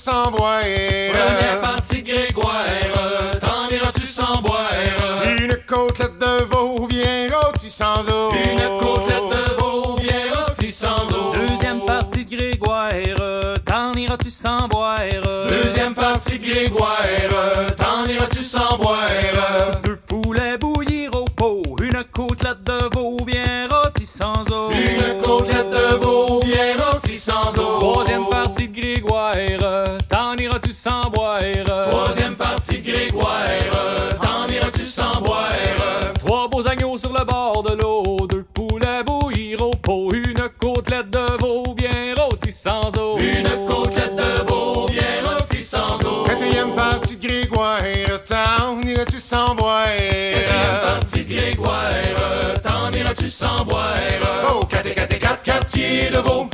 Sans 0.00 0.30
boire? 0.30 0.62
Première 0.62 1.60
partie 1.60 2.02
Grégoire, 2.02 2.64
t'en 3.38 3.68
iras-tu 3.68 4.06
sans 4.06 4.40
boire? 4.40 4.70
Une 5.38 5.54
côtelette 5.66 6.18
de 6.18 6.44
veau 6.44 6.86
bien 6.86 7.26
rôtie 7.30 7.68
sans 7.68 8.00
eau. 8.08 8.30
Une 8.32 8.80
côtelette 8.80 9.28
de 9.30 9.60
veau 9.60 9.96
bien 9.96 10.32
rôtie 10.32 10.72
sans 10.72 11.02
eau. 11.12 11.34
Deuxième 11.34 11.84
partie 11.84 12.24
de 12.24 12.34
Grégoire, 12.34 12.90
t'en 13.66 13.92
iras-tu 13.92 14.30
sans 14.30 14.68
boire? 14.68 14.96
Deuxième 15.50 15.94
partie 15.94 16.38
Grégoire, 16.38 17.04
sans 42.70 43.00
eau. 43.00 43.18
Une 43.18 43.66
côtelette 43.66 44.14
de 44.14 44.48
veau 44.48 44.86
bien 44.86 45.02
rôtie 45.24 45.62
sans 45.62 45.98
eau. 46.04 46.24
Quatrième 46.24 46.72
partie 46.76 47.16
de 47.16 47.26
Grégoire, 47.26 47.80
t'en 48.28 48.80
iras-tu 48.86 49.18
sans 49.18 49.56
boire? 49.56 49.86
Quatrième 49.86 50.80
partie 50.84 51.24
Grégoire, 51.24 51.90
t'en 52.62 52.92
iras-tu 52.96 53.28
sans 53.28 53.64
boire? 53.64 53.96
Oh, 54.48 54.64
quatre 54.66 54.86
et 54.86 54.94
quatre 54.94 55.12
et 55.14 55.18
quatre 55.18 55.42
quartiers 55.42 56.10
de 56.10 56.18
veau, 56.18 56.48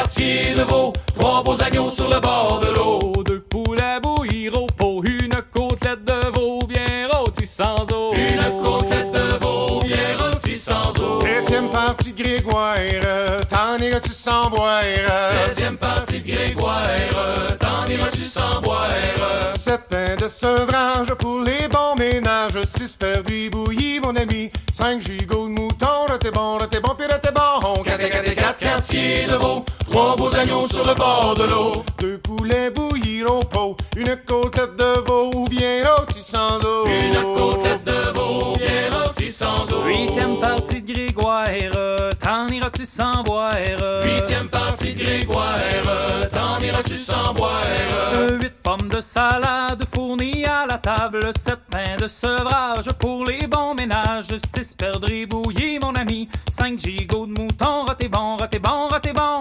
quartiers 0.00 0.54
de 0.54 0.62
veau, 0.62 0.92
trois 1.14 1.42
beaux 1.42 1.62
agneaux 1.62 1.90
sur 1.90 2.08
le 2.08 2.20
bord 2.20 2.60
de 2.62 2.70
l'eau. 2.74 3.12
Deux 3.22 3.40
poulets 3.40 4.00
bouillir 4.02 4.54
au 4.54 4.66
pot, 4.66 5.02
une 5.04 5.34
côtelette 5.54 6.04
de 6.04 6.30
veau 6.34 6.60
bien 6.66 7.06
rôtie 7.12 7.46
sans 7.46 7.84
eau. 7.92 8.14
Une 8.14 8.62
côtelette 8.62 9.12
de 9.12 9.38
veau 9.42 9.80
bien 9.82 10.16
rôtie 10.18 10.56
sans 10.56 10.90
eau. 10.98 11.20
Septième 11.20 11.68
partie 11.68 12.12
de 12.12 12.22
Grégoire, 12.22 12.76
t'en 13.48 13.76
iras-tu 13.78 14.12
sans 14.12 14.48
boire? 14.48 14.82
Septième 15.44 15.76
partie 15.76 16.20
de 16.20 16.32
Grégoire, 16.32 17.58
t'en 17.58 17.86
iras-tu 17.86 18.22
sans 18.22 18.60
boire? 18.62 18.88
Sept 19.54 19.82
pains 19.90 20.16
de 20.16 20.28
sevrage 20.28 21.12
pour 21.18 21.42
les 21.42 21.68
bons 21.68 21.94
ménages. 21.98 22.64
Six 22.66 22.96
perdrix 22.96 23.50
bouillis, 23.50 24.00
mon 24.00 24.16
ami. 24.16 24.50
Cinq 24.72 25.02
gigots 25.02 25.46
de 25.48 25.52
mouton, 25.52 26.06
raté 26.08 26.30
bon, 26.30 26.56
raté 26.56 26.80
bon, 26.80 26.94
puis 26.96 27.06
raté 27.06 27.28
bon. 27.34 27.82
Quatre 27.82 28.00
et 28.00 28.10
quatre 28.10 28.28
et 28.28 28.34
quatre 28.34 28.58
quartiers 28.58 29.26
de 29.26 29.34
veau, 29.34 29.64
trois 29.90 30.16
beaux 30.16 30.34
agneaux 30.34 30.68
sur 30.68 30.86
le 30.86 30.94
bord 30.94 31.34
de 31.36 31.44
l'eau. 31.44 31.84
Deux 31.98 32.18
poulets 32.18 32.70
bouillis 32.70 33.24
au 33.24 33.40
pot, 33.40 33.76
une 33.96 34.16
côtelette 34.26 34.76
de 34.76 35.06
veau 35.06 35.44
bien 35.50 35.82
rôtie 35.84 36.22
sans 36.22 36.58
eau. 36.60 36.84
Une 36.86 37.34
côtelette 37.34 37.84
de 37.84 38.12
veau 38.16 38.52
bien 38.56 38.88
rôtie 38.92 39.30
sans 39.30 39.70
eau. 39.72 39.84
Huitième 39.86 40.38
partie 40.38 40.82
de 40.82 40.92
Grégoire, 40.92 41.46
t'en 42.20 42.46
iras-tu 42.48 42.86
sans 42.86 43.22
boire? 43.24 43.52
Huitième 44.04 44.48
partie 44.48 44.94
de 44.94 45.02
Grégoire, 45.02 45.58
t'en 46.32 46.64
iras-tu 46.64 46.96
sans 46.96 47.34
boire? 47.34 47.50
Huit 48.40 48.54
pommes 48.62 48.88
de 48.88 49.00
salade 49.00 49.82
fournies 49.92 50.44
à 50.44 50.66
la 50.66 50.78
table, 50.78 51.32
sept 51.36 51.60
pains 51.70 51.96
de 51.98 52.06
sevrage 52.06 52.90
pour 52.98 53.24
les 53.24 53.46
bons 53.46 53.74
ménages, 53.74 54.28
six 54.54 54.74
perdrix 54.74 55.26
bouillis, 55.26 55.78
mon 55.80 55.94
ami, 55.94 56.28
cinq 56.50 56.78
gigots 56.78 57.26
de 57.26 57.32
mouton, 57.32 57.84
raté 57.86 58.08
bon, 58.08 58.36
raté 58.36 58.58
bon, 58.58 58.88
raté 58.88 59.12
bon. 59.12 59.40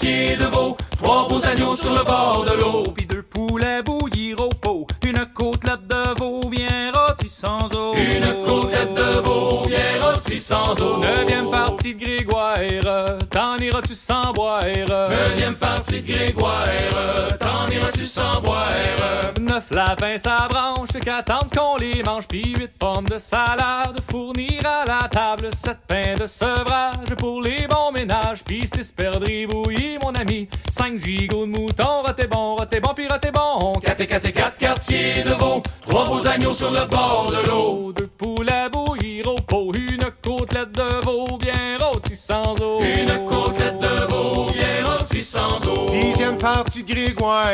De 0.00 0.46
veau, 0.46 0.74
trois 0.96 1.28
beaux 1.28 1.44
agneaux 1.44 1.76
sur 1.76 1.92
le 1.92 2.02
bord 2.02 2.46
de 2.48 2.58
l'eau. 2.58 2.82
Puis 2.96 3.04
deux 3.04 3.22
poulets 3.22 3.82
bouillir 3.82 4.40
au 4.40 4.48
pot, 4.48 4.86
une 5.04 5.26
côtelette 5.34 5.86
de 5.86 6.18
veau 6.18 6.48
bien 6.48 6.90
rôtie 6.94 7.28
sans 7.28 7.68
eau. 7.76 7.94
Une 7.94 8.41
rôtie 10.32 10.38
sans 10.38 10.80
eau? 10.80 10.98
Neuvième 10.98 11.50
partie 11.50 11.94
de 11.94 12.04
Grégoire, 12.04 12.56
t'en 13.30 13.56
iras-tu 13.58 13.94
sans 13.94 14.32
boire? 14.32 14.62
Neuvième 14.64 15.56
partie 15.56 16.00
de 16.02 16.12
Grégoire, 16.12 16.66
t'en 17.38 17.68
iras-tu 17.70 18.04
sans 18.04 18.40
boire? 18.40 18.62
Neuf 19.40 19.70
lapins 19.70 20.18
sa 20.18 20.48
branche, 20.48 20.88
qu'attendent 21.04 21.52
qu'on 21.54 21.76
les 21.76 22.02
mange, 22.02 22.26
puis 22.28 22.54
huit 22.58 22.70
pommes 22.78 23.04
de 23.04 23.18
salade 23.18 24.00
fournir 24.10 24.60
à 24.64 24.84
la 24.86 25.08
table, 25.08 25.48
sept 25.54 25.78
pains 25.86 26.14
de 26.18 26.26
sevrage 26.26 27.14
pour 27.18 27.42
les 27.42 27.66
bons 27.66 27.92
ménages, 27.92 28.42
puis 28.44 28.66
six 28.66 28.92
perdrix 28.92 29.46
bouillis, 29.46 29.98
mon 30.02 30.14
ami, 30.14 30.48
cinq 30.70 30.98
gigots 30.98 31.46
de 31.46 31.50
mouton, 31.50 32.02
raté 32.06 32.26
bon, 32.26 32.56
raté 32.56 32.80
bon, 32.80 32.94
puis 32.94 33.08
raté 33.08 33.30
bon. 33.30 33.72
Quatre 33.82 34.00
et 34.00 34.06
quatre 34.06 34.26
et 34.26 34.32
quatre 34.32 34.56
quartiers 34.56 35.22
de 35.24 35.34
veau, 35.34 35.62
trois 35.82 36.06
beaux 36.06 36.26
agneaux 36.26 36.54
sur 36.54 36.70
le 36.70 36.86
bord 36.86 37.30
de 37.30 37.48
l'eau. 37.48 37.92
Deux 37.92 38.06
poulets 38.06 38.68
bouillir 38.70 39.26
au 39.26 39.36
pot, 39.36 39.72
une 39.74 40.10
côtelette 40.22 40.72
de 40.72 41.04
veau 41.04 41.36
bien 41.38 41.76
rôtie 41.78 42.16
sans 42.16 42.54
eau. 42.60 42.80
Une 42.80 43.26
côtelette 43.26 43.78
de 43.78 44.06
veau 44.10 44.46
bien 44.52 44.84
sans 45.22 45.58
eau. 45.66 45.86
Dixième 45.88 46.38
partie 46.38 46.82
de 46.82 46.92
Grégoire, 46.92 47.46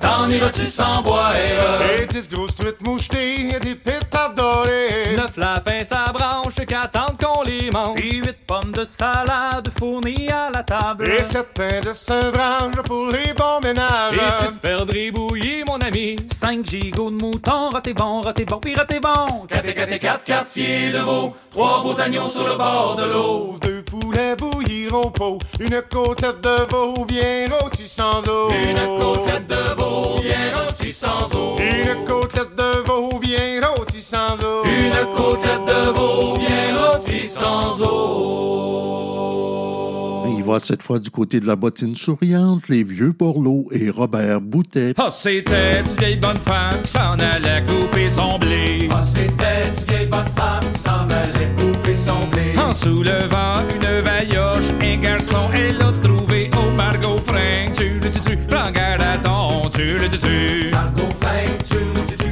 t'en 0.00 0.28
iras-tu 0.28 0.62
sans 0.62 1.02
boire? 1.02 1.34
Et 1.36 2.06
dix 2.06 2.28
grosses 2.28 2.56
truites 2.56 2.80
mouchetées, 2.82 3.54
et 3.54 3.60
des 3.60 3.74
pétards 3.74 4.34
dorés. 4.34 5.14
Neuf 5.16 5.36
lapins 5.36 5.84
sa 5.84 6.12
branche, 6.12 6.54
qu'attendent 6.66 7.18
qu'on 7.22 7.42
les 7.42 7.70
mange, 7.70 7.96
puis 7.96 8.18
huit 8.18 8.36
pommes 8.46 8.72
de 8.72 8.84
salade 8.84 9.68
fournies 9.78 10.28
à 10.28 10.50
la 10.50 10.62
table. 10.62 11.08
Et 11.08 11.22
sept 11.22 11.52
pains 11.54 11.80
de 11.80 11.92
sevrage 11.92 12.74
pour 12.84 13.08
les 13.08 13.32
bons 13.34 13.60
ménages. 13.62 14.14
Et 14.14 14.46
six 14.46 14.58
perdrix 14.58 15.10
bouillis, 15.10 15.64
mon 15.66 15.78
ami. 15.78 16.16
Cinq 16.32 16.64
gigots 16.64 17.10
de 17.10 17.22
mouton, 17.22 17.70
raté 17.70 17.94
bon, 17.94 18.20
raté 18.20 18.44
bon, 18.44 18.58
puis 18.58 18.74
raté 18.74 19.00
bon. 19.00 19.46
Quatre 19.48 19.68
et 19.68 19.74
quatre 19.74 19.92
et 19.92 19.98
quatre 19.98 20.24
quartiers 20.24 20.90
de 20.90 20.98
veau, 20.98 21.34
trois 21.50 21.82
beaux 21.82 22.00
agneaux 22.00 22.28
sur 22.28 22.46
le 22.46 22.56
bord 22.56 22.96
de 22.96 23.04
l'eau. 23.04 23.58
Deux 23.60 23.82
poulets 23.82 24.36
bouillir 24.64 24.94
au 24.94 25.10
pot, 25.10 25.38
une 25.60 25.82
côtelette 25.90 26.40
de 26.42 26.70
veau 26.70 27.04
bien 27.06 27.46
rôtie 27.60 27.88
sans 27.88 28.22
eau. 28.28 28.48
Une 28.50 28.98
côtelette 28.98 29.46
de 29.48 29.74
veau 29.78 30.20
bien 30.22 30.52
rôtie 30.54 30.92
sans 30.92 31.28
eau. 31.34 31.56
Une 31.58 32.04
côtelette 32.04 32.56
de 32.56 32.82
veau 32.86 33.18
bien 33.20 33.60
rôtie 33.62 34.02
sans 34.02 34.34
eau. 34.42 34.64
Une 34.64 35.14
côtelette 35.14 35.64
de 35.66 35.90
veau 35.92 36.36
bien 36.38 36.76
rôtie 36.76 37.26
sans 37.26 37.80
eau. 37.82 37.90
Il 40.36 40.42
va 40.42 40.58
cette 40.60 40.82
fois 40.82 40.98
du 40.98 41.10
côté 41.10 41.40
de 41.40 41.46
la 41.46 41.56
bottine 41.56 41.96
souriante, 41.96 42.68
les 42.68 42.84
vieux 42.84 43.14
Borloo 43.18 43.66
et 43.72 43.88
Robert 43.90 44.40
Boutet. 44.42 44.94
Ah, 44.98 45.10
c'était 45.10 45.80
une 45.80 45.96
vieille 45.98 46.18
bonne 46.18 46.36
femme 46.36 46.82
qui 46.82 46.90
s'en 46.92 47.18
allait 47.18 47.64
couper 47.66 48.10
son 48.10 48.38
blé. 48.38 48.88
Ah, 48.90 49.00
c'était 49.02 49.68
une 49.68 49.74
vieille 49.86 50.06
bonne 50.06 50.26
femme 50.36 50.70
qui 50.72 50.80
s'en 50.80 51.08
allait 51.10 51.50
couper 51.58 51.94
son 51.94 52.26
blé. 52.30 52.53
En 52.74 52.76
soulevant 52.76 53.62
une 53.72 54.00
vailloche, 54.00 54.72
un 54.82 54.96
garçon, 54.96 55.48
elle 55.54 55.78
l'a 55.78 55.92
trouvé 56.02 56.50
au 56.58 56.72
Margot 56.72 57.16
Frank. 57.18 57.72
Tu 57.72 58.00
le 58.00 58.10
tu 58.10 58.18
tu, 58.18 58.36
prends 58.36 58.72
garde 58.72 59.00
à 59.00 59.16
ton, 59.16 59.70
tu 59.70 59.96
le 59.96 60.08
tu 60.08 60.18
tu. 60.18 60.70
Margot 60.72 61.08
Frank, 61.20 61.62
tu 61.68 61.76
le 61.76 62.16
tu 62.16 62.23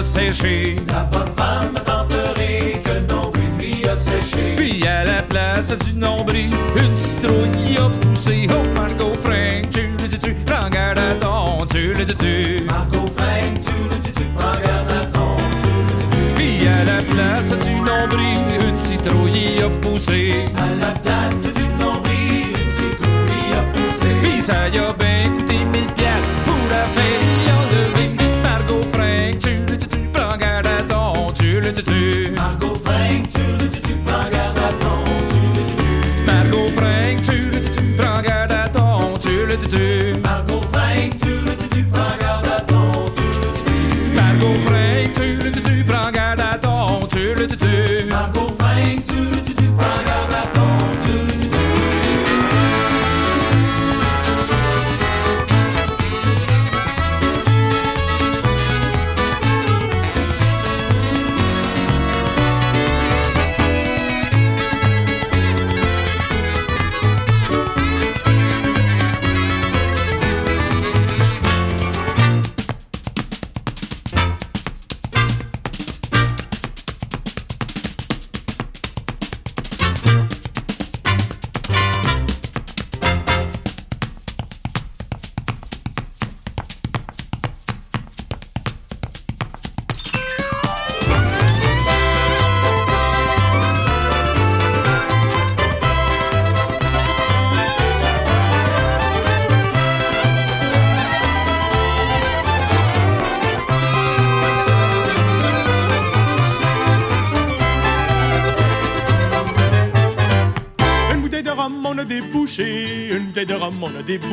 a 0.00 0.02
séché. 0.02 0.76
La 0.88 1.02
bonne 1.12 1.32
femme 1.36 1.76
a 1.76 1.80
tant 1.80 2.06
pleuré 2.06 2.80
que 2.82 2.90
le 2.90 3.00
nombril 3.14 3.50
lui 3.58 3.86
a 3.86 3.94
séché. 3.94 4.54
Puis 4.56 4.86
à 4.86 5.04
la 5.04 5.22
place 5.22 5.76
du 5.84 5.92
nombril, 5.92 6.50
une 6.76 6.96
citrouille 6.96 7.76
a 7.78 7.90
poussé. 8.00 8.48
Oh, 8.50 8.66
Margot 8.74 9.12
Frank, 9.12 9.70
tu 9.70 9.88
le 10.00 10.08
dis-tu, 10.08 10.34
prends 10.46 10.70
garde 10.70 10.98
à 10.98 11.12
ton, 11.14 11.66
tu 11.66 11.92
le 11.92 12.04
dis-tu? 12.04 12.64
Margot 12.64 13.10
Frank, 13.16 13.60
tu 13.62 13.76
le 13.90 13.96
dis-tu, 14.04 14.24
prends 14.36 14.58
garde 14.66 14.90
à 14.90 15.04
ton, 15.06 15.36
tu 15.62 15.68
le 15.68 15.92
dis-tu? 16.00 16.34
Puis 16.34 16.68
à 16.68 16.84
la 16.84 17.02
place 17.02 17.52
du 17.66 17.74
nombril, 17.74 18.68
une 18.68 18.76
citrouille 18.76 19.62
a 19.62 19.68
poussé. 19.82 20.46
À 20.56 20.68
la 20.80 20.92
place 21.00 21.42
du 21.42 21.84
nombril, 21.84 22.48
une 22.48 22.70
citrouille 22.78 23.52
a 23.52 23.62
poussé. 23.72 24.08
Puis 24.22 24.40
ça 24.42 24.68
y 24.68 24.78
a 24.78 24.92
bien 24.94 25.09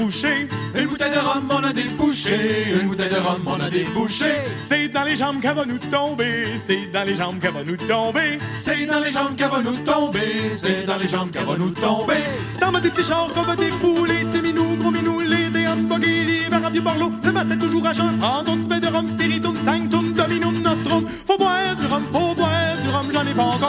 Une 0.08 0.88
bouteille 0.88 1.12
de 1.12 1.20
rhum, 1.20 1.50
on 1.50 1.64
a 1.66 1.74
débouché. 1.74 2.72
Une 2.82 2.88
bouteille 2.88 3.10
de 3.10 3.16
rhum, 3.16 3.42
on 3.46 3.60
a 3.60 3.70
débouché. 3.70 4.32
C'est 4.56 4.88
dans 4.88 5.04
les 5.04 5.18
jambes 5.18 5.42
qu'elle 5.42 5.56
va 5.56 5.66
nous 5.66 5.78
tomber. 5.78 6.46
C'est 6.58 6.90
dans 6.94 7.04
les 7.04 7.18
jambes 7.18 7.40
qu'elle 7.42 7.52
va 7.52 7.64
nous 7.66 7.76
tomber. 7.76 8.38
C'est 8.56 8.86
dans 8.86 9.02
les 9.02 9.12
jambes 9.12 9.36
qu'elle 9.36 9.50
va 9.50 9.62
nous 9.62 9.78
tomber. 9.80 10.52
C'est 10.56 10.86
dans 10.86 10.98
les 10.98 11.10
jambes 11.10 11.30
qu'elle 11.30 11.46
va 11.46 11.58
nous 11.58 11.72
tomber. 11.72 12.24
C'est 12.48 12.62
dans 12.62 12.72
ma 12.72 12.80
petite 12.80 13.06
char 13.06 13.28
qu'on 13.34 13.42
va 13.42 13.58
débouler. 13.58 14.24
Timinou, 14.32 14.78
gros 14.80 14.92
minou, 14.92 15.20
les 15.20 15.50
dés, 15.50 15.68
anti-spaghetti, 15.68 16.50
vers 16.50 16.72
du 16.72 16.80
barlow. 16.80 17.12
Le 17.26 17.32
matin 17.34 17.58
toujours 17.58 17.86
à 17.86 17.92
jeun. 17.92 18.18
Prends 18.18 18.44
ton 18.46 18.56
petit 18.56 18.80
de 18.80 18.88
rhum, 18.88 19.06
spiritum, 19.06 19.56
sanctum, 19.58 20.14
dominum, 20.14 20.58
nostrum. 20.62 21.06
Faut 21.28 21.38
boire 21.38 21.76
du 21.76 21.86
rhum, 21.86 22.04
faut 22.14 22.34
boire 22.34 22.78
du 22.82 22.88
rhum, 22.88 23.08
j'en 23.12 23.28
ai 23.28 23.34
pas 23.34 23.44
encore 23.44 23.67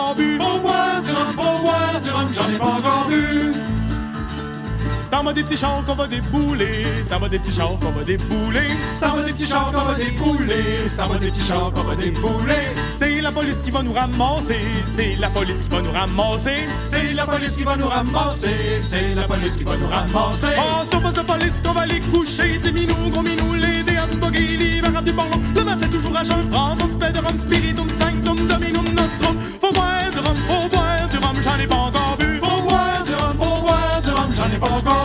C'est 5.10 5.16
en 5.16 5.22
mode 5.22 5.36
des 5.36 5.42
petits 5.42 5.56
chars 5.56 5.82
qu'on 5.86 5.94
va 5.94 6.06
débouler. 6.06 6.84
C'est 7.02 7.14
en 7.14 7.20
mode 7.20 7.30
des 7.30 7.38
petits 7.38 7.54
chars 7.54 7.78
qu'on 7.80 7.92
va 7.92 8.04
débouler. 8.04 8.68
C'est 8.92 9.06
en 9.06 9.16
mode 9.16 9.24
des 9.24 9.32
petits 9.32 9.46
chars 9.46 9.72
qu'on 9.72 9.80
va 9.80 9.94
débouler. 9.94 10.54
C'est 10.86 11.00
en 11.00 11.08
mode 11.08 11.20
des 11.20 11.30
petits 11.30 11.46
chars 11.46 11.72
qu'on 11.72 11.82
va 11.82 11.96
débouler. 11.96 12.54
C'est 12.90 13.20
la 13.22 13.32
police 13.32 13.62
qui 13.62 13.70
va 13.70 13.82
nous 13.82 13.94
ramasser. 13.94 14.60
C'est 14.94 15.16
la 15.16 15.30
police 15.30 15.62
qui 15.62 15.70
va 15.70 15.80
nous 15.80 15.92
ramasser. 15.92 16.68
C'est 16.86 17.14
la 17.14 17.24
police 17.24 17.56
qui 17.56 17.64
va 17.64 17.76
nous 17.76 17.88
ramasser. 17.88 18.80
C'est 18.82 19.14
la 19.14 19.22
police 19.22 19.56
qui 19.56 19.64
va 19.64 19.76
nous 19.78 19.88
ramasser. 19.88 20.46
Oh, 20.58 20.84
c'est 20.84 20.96
au 20.96 21.00
poste 21.00 21.16
de 21.16 21.22
police 21.22 21.62
qu'on 21.64 21.72
va 21.72 21.86
les 21.86 22.00
coucher. 22.00 22.58
Dis 22.58 22.72
minou, 22.72 23.08
gros 23.10 23.22
minou, 23.22 23.54
les 23.54 23.82
dés, 23.82 23.98
anti-spaghetti, 23.98 24.82
vers 24.82 25.02
du 25.02 25.12
barlow. 25.12 25.40
Le 25.56 25.64
matin 25.64 25.88
toujours 25.88 26.14
à 26.18 26.22
jeun. 26.22 26.46
Prends 26.50 26.76
ton 26.76 26.86
petit 26.86 26.98
peu 26.98 27.10
de 27.10 27.18
rhum, 27.18 27.34
spiritum, 27.34 27.88
sanctum, 27.88 28.46
dominum, 28.46 28.84
nostrum. 28.92 29.36
Faut 29.58 29.72
boire 29.72 30.10
du 30.12 30.18
rhum, 30.18 30.36
faut 30.36 30.68
boire 30.68 31.08
du 31.10 31.16
rhum, 31.16 31.36
j'en 31.42 31.56
ai 31.56 31.66
pas 31.66 31.76
encore 31.76 32.16
bu. 32.18 32.40
Faut 32.42 32.60
boire 32.60 33.02
du 33.06 33.14
rhum, 33.14 33.36
faut 33.38 33.60
boire 33.62 34.02
du 34.04 34.10
rhum, 34.10 34.30
j'en 34.36 34.54
ai 34.54 34.58
pas 34.58 34.66
encore 34.66 34.97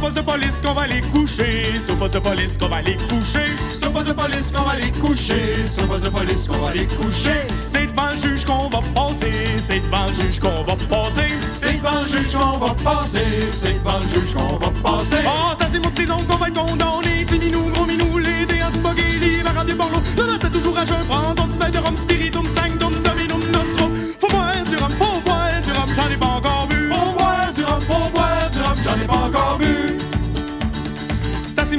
poste 0.00 0.16
de 0.16 0.22
police 0.22 0.60
qu'on 0.62 0.72
va 0.72 0.86
les 0.86 1.00
coucher. 1.00 1.64
C'est 1.78 1.92
au 1.92 1.96
poste 1.96 2.14
de 2.14 2.18
police 2.20 2.56
qu'on 2.56 2.68
va 2.68 2.80
les 2.80 2.96
coucher. 2.96 3.44
C'est 3.72 3.86
au 3.86 3.90
poste 3.90 4.08
de 4.08 4.12
police 4.12 4.50
qu'on 4.50 4.62
va 4.62 4.76
les 4.76 4.90
coucher. 4.90 5.66
C'est 5.68 5.82
au 5.82 5.86
poste 5.86 6.04
de 6.04 6.08
police 6.08 6.48
qu'on 6.48 6.58
va 6.58 6.72
les 6.72 6.86
coucher. 6.86 7.46
C'est 7.54 7.86
devant 7.86 8.10
le 8.10 8.16
juge 8.16 8.44
qu'on 8.44 8.68
va 8.68 8.80
passer. 8.94 9.32
C'est 9.60 9.80
devant 9.80 10.06
le 10.06 10.14
juge 10.14 10.40
qu'on 10.40 10.64
va 10.64 10.76
passer. 10.88 11.28
C'est 11.54 11.74
devant 11.74 12.00
le 12.00 12.08
juge 12.08 12.32
qu'on 12.32 12.58
va 12.58 12.74
passer. 12.82 13.26
C'est 13.54 13.74
devant 13.74 13.98
le 13.98 14.08
juge 14.08 14.34
qu'on 14.34 14.56
va 14.56 14.70
passer. 14.82 15.22
Oh, 15.26 15.54
ça 15.58 15.66
c'est 15.70 15.80
mon 15.80 15.90
prison 15.90 16.24
qu'on 16.26 16.36
va 16.36 16.48
être 16.48 16.54
condamné. 16.54 17.24
Dis 17.24 17.38
minou, 17.38 17.70
gros 17.74 17.84
minou, 17.84 18.18
les 18.18 18.46
dés, 18.46 18.62
anti-spaghetti, 18.62 19.42
vers 19.42 19.64
du 19.64 19.74
barlow. 19.74 20.00
Le 20.16 20.26
matin 20.26 20.48
toujours 20.48 20.78
à 20.78 20.84
jeun. 20.84 21.04
Prends 21.08 21.34
ton 21.34 21.44
petit 21.44 21.70
de 21.70 21.78
rhum, 21.78 21.96
spiritum, 21.96 22.46
sanctum, 22.46 22.94
dominum, 23.04 23.40
nostrum. 23.52 23.92
Faut 24.18 24.28
boire 24.28 24.64
du 24.68 24.76
rhum, 24.76 24.92
faut 24.92 25.20
boire 25.24 25.60
du 25.62 25.72
rhum, 25.72 25.90
j'en 25.94 26.10
ai 26.10 26.16
pas 26.16 26.26
encore 26.26 26.66
bu. 26.68 26.90
Faut 26.90 27.12
boire 27.18 27.52
du 27.54 27.64
rhum, 27.64 27.80
faut 27.82 28.10
boire 28.14 28.48
du 28.50 28.58
rhum, 28.58 28.76
j'en 28.82 28.96
ai 28.96 29.06
pas 29.06 29.26
encore 29.26 29.58
bu. 29.58 29.69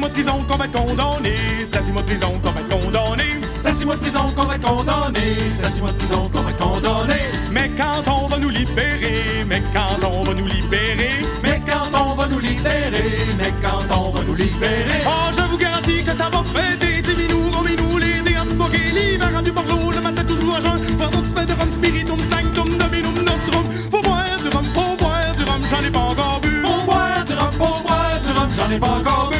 Mois 0.01 0.09
de 0.09 0.13
prison 0.15 0.43
qu'on 0.47 0.57
va 0.57 0.65
être 0.65 0.71
condamné. 0.71 1.35
C'est 1.63 1.75
à 1.77 1.83
six 1.83 1.91
mois 1.91 2.01
de 2.01 2.07
prison 2.07 2.31
qu'on 2.41 2.49
va 2.49 2.61
être 2.61 2.69
condamné. 2.69 3.23
C'est 3.55 3.67
à 3.67 3.73
six 3.75 3.85
mois 3.85 3.95
de 3.95 3.99
prison 4.01 4.33
qu'on 4.35 4.45
va 4.45 4.55
être 4.55 4.67
condamné. 4.67 5.35
C'est 5.53 5.63
à 5.63 5.69
six 5.69 5.79
mois 5.79 5.91
de 5.91 5.97
prison 5.97 6.27
qu'on 6.33 6.41
va 6.41 6.49
être 6.49 6.57
condamné. 6.57 7.19
Mais 7.51 7.69
quand 7.77 8.11
on 8.11 8.25
va 8.25 8.37
nous 8.39 8.49
libérer, 8.49 9.45
mais 9.47 9.61
quand 9.71 10.03
on 10.03 10.23
va 10.23 10.33
nous 10.33 10.47
libérer, 10.47 11.21
Mais 11.43 11.61
quand 11.67 11.93
on 11.93 12.15
va 12.15 12.27
nous 12.27 12.39
libérer, 12.39 13.27
mais 13.37 13.53
quand 13.61 13.95
on 13.95 14.09
va 14.09 14.23
nous 14.23 14.33
libérer. 14.33 15.03
oh, 15.05 15.29
je 15.37 15.41
vous 15.43 15.57
garantis 15.57 16.03
que 16.03 16.11
ça 16.17 16.31
va 16.33 16.43
fêter. 16.45 17.03
Dis 17.03 17.15
minou, 17.21 17.51
gros 17.51 17.61
minou, 17.63 17.99
les 17.99 18.21
dés, 18.23 18.39
anti-spaghetti, 18.39 19.17
vers 19.17 19.43
du 19.43 19.51
barlow. 19.51 19.91
Le 19.91 20.01
matin 20.01 20.23
toujours 20.23 20.55
à 20.55 20.61
jeun. 20.61 20.79
Petit 20.97 21.33
peu 21.35 21.45
de 21.45 21.53
rhum, 21.53 21.69
spiritum, 21.69 22.19
sanctum, 22.21 22.75
dominum, 22.75 23.13
nostrum. 23.21 23.65
Faut 23.91 24.01
boire 24.01 24.37
du 24.41 24.49
rhum, 24.49 24.65
faut 24.73 24.97
boire 24.97 25.35
du 25.37 25.43
rhum, 25.43 25.61
j'en 25.69 25.85
ai 25.85 25.91
pas 25.91 25.99
encore 25.99 26.39
bu. 26.41 26.63
Faut 26.63 26.85
boire 26.87 27.23
du 27.23 27.33
rhum, 27.33 27.51
faut 27.51 27.81
boire 27.85 28.19
du 28.25 28.31
rhum, 28.31 28.49
j'en 28.57 28.71
ai 28.75 28.79
pas 28.79 28.87
encore 28.87 29.29
bu. 29.29 29.30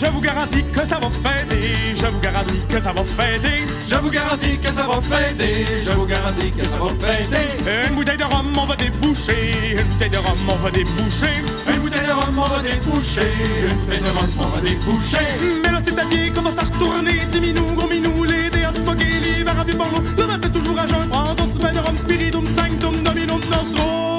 Je 0.00 0.06
vous 0.06 0.20
garantis 0.20 0.62
que 0.62 0.86
ça 0.86 1.00
va 1.00 1.10
fêter. 1.10 1.96
Je 1.96 2.06
vous 2.06 2.20
garantis 2.20 2.60
que 2.68 2.80
ça 2.80 2.92
va 2.92 3.02
fêter. 3.02 3.66
Je 3.88 3.96
vous 3.96 4.10
garantis 4.10 4.56
que 4.56 4.72
ça 4.72 4.86
va 4.86 5.00
fêter. 5.00 5.66
Je 5.84 5.90
vous 5.90 6.06
garantis 6.06 6.52
que 6.52 6.64
ça 6.64 6.78
va 6.78 6.90
fêter. 6.90 7.88
Une 7.88 7.96
bouteille 7.96 8.16
de 8.16 8.22
rhum, 8.22 8.46
on 8.56 8.64
va 8.64 8.76
déboucher. 8.76 9.76
Une 9.76 9.88
bouteille 9.88 10.10
de 10.10 10.18
rhum, 10.18 10.38
on 10.48 10.54
va 10.54 10.70
déboucher. 10.70 11.42
Une 11.66 11.80
bouteille 11.80 12.06
de 12.06 12.12
rhum, 12.12 12.38
on 12.38 12.42
va 12.42 12.62
déboucher. 12.62 13.32
Une 13.68 13.76
bouteille 13.76 14.00
de 14.00 14.10
rhum, 14.16 14.30
on 14.38 14.46
va 14.46 14.60
déboucher. 14.60 15.26
Mais 15.64 15.72
là, 15.72 15.80
c'est 15.84 15.98
habillé, 15.98 16.30
commence 16.30 16.58
à 16.58 16.62
retourner. 16.62 17.18
Dis 17.32 17.40
minou, 17.40 17.64
gros 17.74 17.88
minou, 17.88 18.22
les 18.22 18.50
dés, 18.50 18.66
anti-spaghetti, 18.66 19.42
vers 19.42 19.64
du 19.64 19.72
barlow. 19.72 20.02
Le 20.16 20.26
matin 20.26 20.48
toujours 20.48 20.78
à 20.78 20.86
jeun. 20.86 21.08
Prends 21.08 21.34
ton 21.34 21.46
verre 21.46 21.72
de 21.72 21.78
rhum, 21.80 21.96
spiritum, 21.96 22.46
sanctum, 22.46 23.02
dominum, 23.02 23.40
nostrum. 23.50 24.17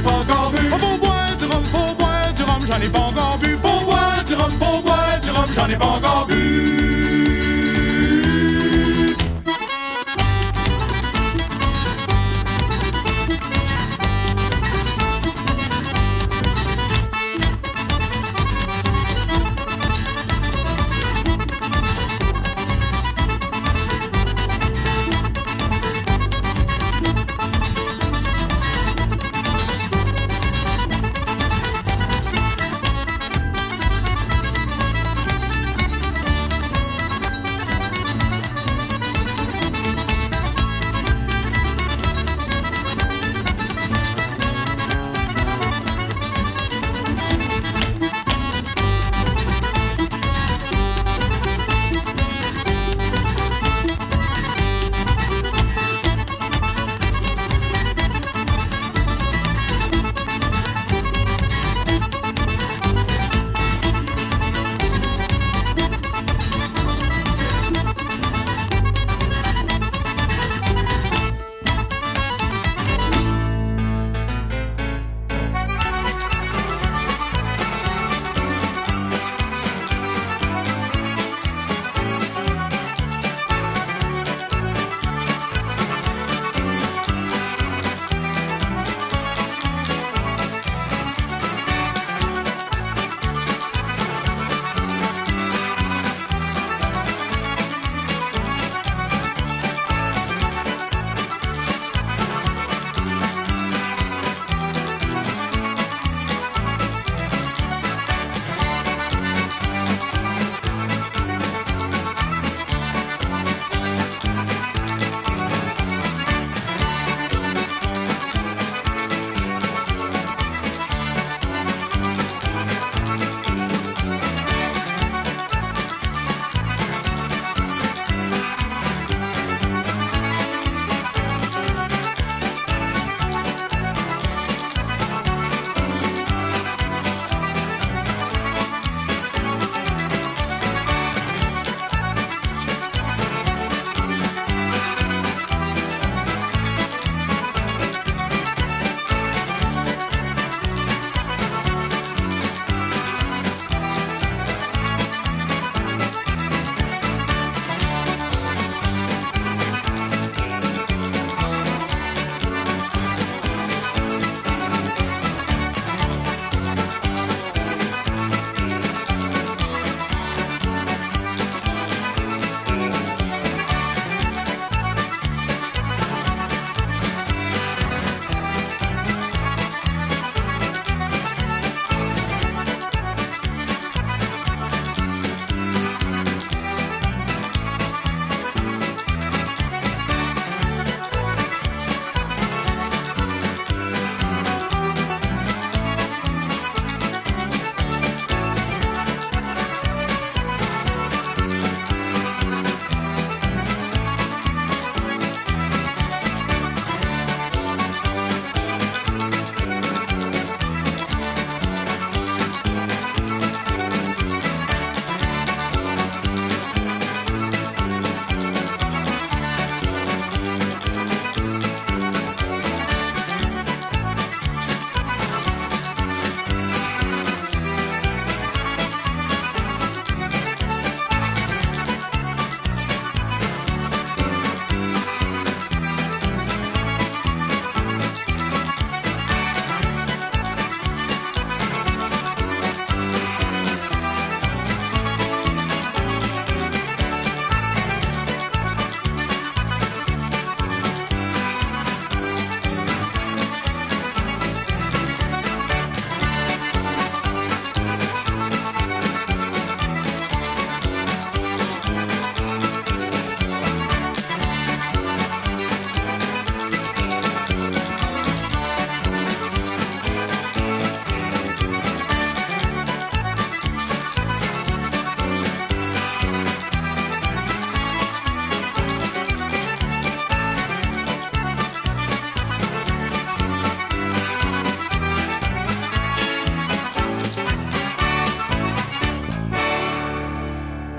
Ai 0.00 0.02
pas 0.02 0.10
encore 0.10 0.50
bu. 0.50 0.70
Faut 0.70 0.98
boire 0.98 1.36
du 1.38 1.44
rhum, 1.44 1.64
faut 1.64 1.94
boire 1.98 2.32
du 2.36 2.42
rhum, 2.42 2.66
j'en 2.66 2.80
ai 2.80 2.88
pas 2.88 2.98
encore 2.98 3.38
bu. 3.38 3.58
Faut 3.62 3.84
boire 3.84 4.24
du 4.26 4.34
rhum, 4.34 4.52
faut 4.60 4.82
boire 4.82 5.20
du 5.22 5.30
rhum, 5.30 5.46
j'en 5.54 5.68
ai 5.68 5.76
pas 5.76 5.86
encore 5.86 6.26
bu. 6.28 6.79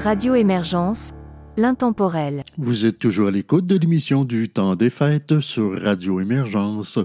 Radio 0.04 0.34
Émergence, 0.34 1.12
l'intemporel. 1.58 2.44
Vous 2.58 2.88
êtes 2.88 2.98
toujours 2.98 3.28
à 3.28 3.32
l'écoute 3.32 3.66
de 3.66 3.78
l'émission 3.78 4.24
du 4.24 4.50
temps 4.50 4.76
des 4.76 4.90
fêtes 4.90 5.40
sur 5.42 5.80
Radio 5.80 6.20
Émergence. 6.20 6.98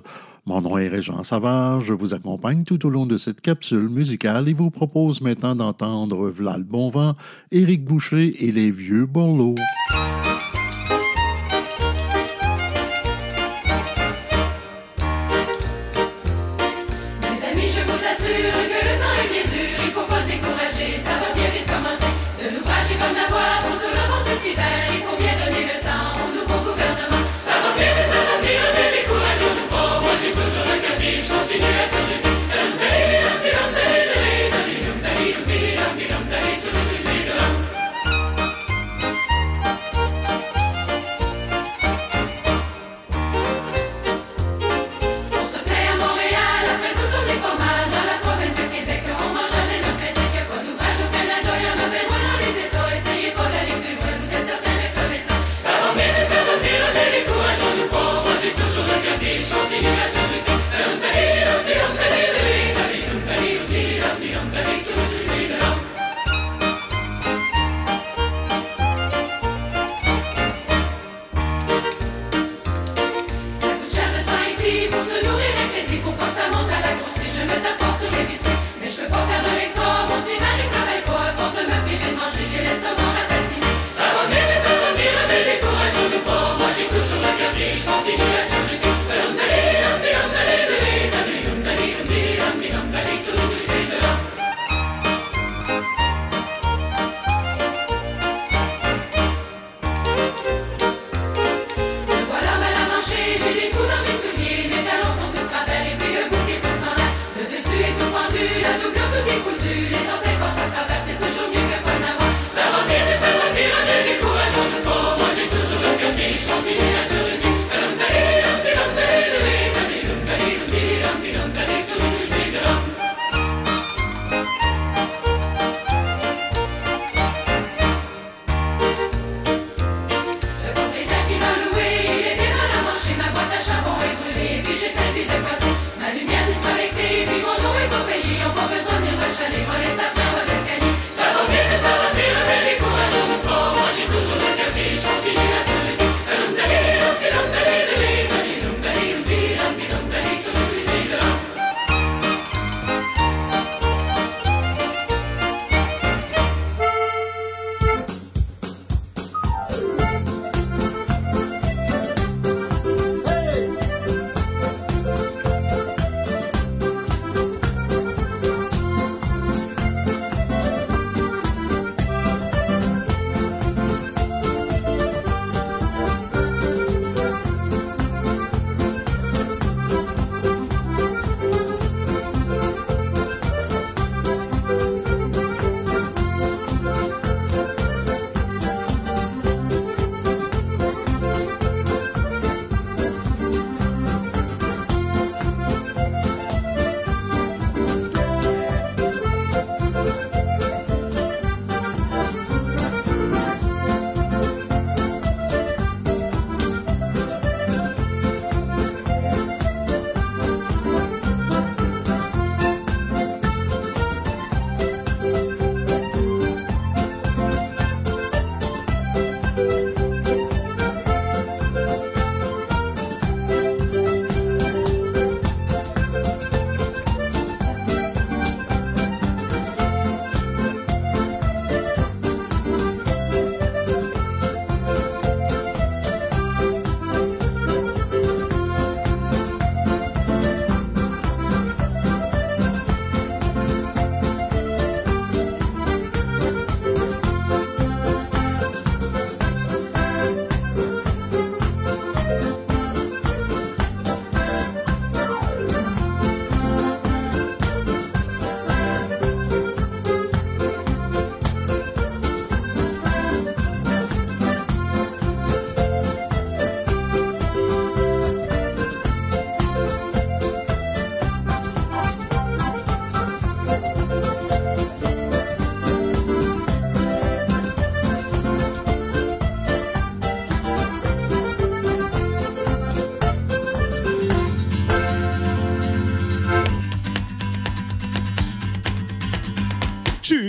Mon 0.46 0.62
nom 0.62 0.78
est 0.78 0.88
Régent 0.88 1.22
Savard, 1.22 1.82
je 1.82 1.92
vous 1.92 2.14
accompagne 2.14 2.64
tout 2.64 2.86
au 2.86 2.88
long 2.88 3.04
de 3.04 3.18
cette 3.18 3.42
capsule 3.42 3.90
musicale 3.90 4.48
et 4.48 4.54
vous 4.54 4.70
propose 4.70 5.20
maintenant 5.20 5.54
d'entendre 5.54 6.30
Vlal 6.30 6.64
Bonvent, 6.64 7.14
Éric 7.52 7.84
Boucher 7.84 8.34
et 8.46 8.50
les 8.50 8.70
Vieux 8.70 9.04
Borlots. 9.04 9.56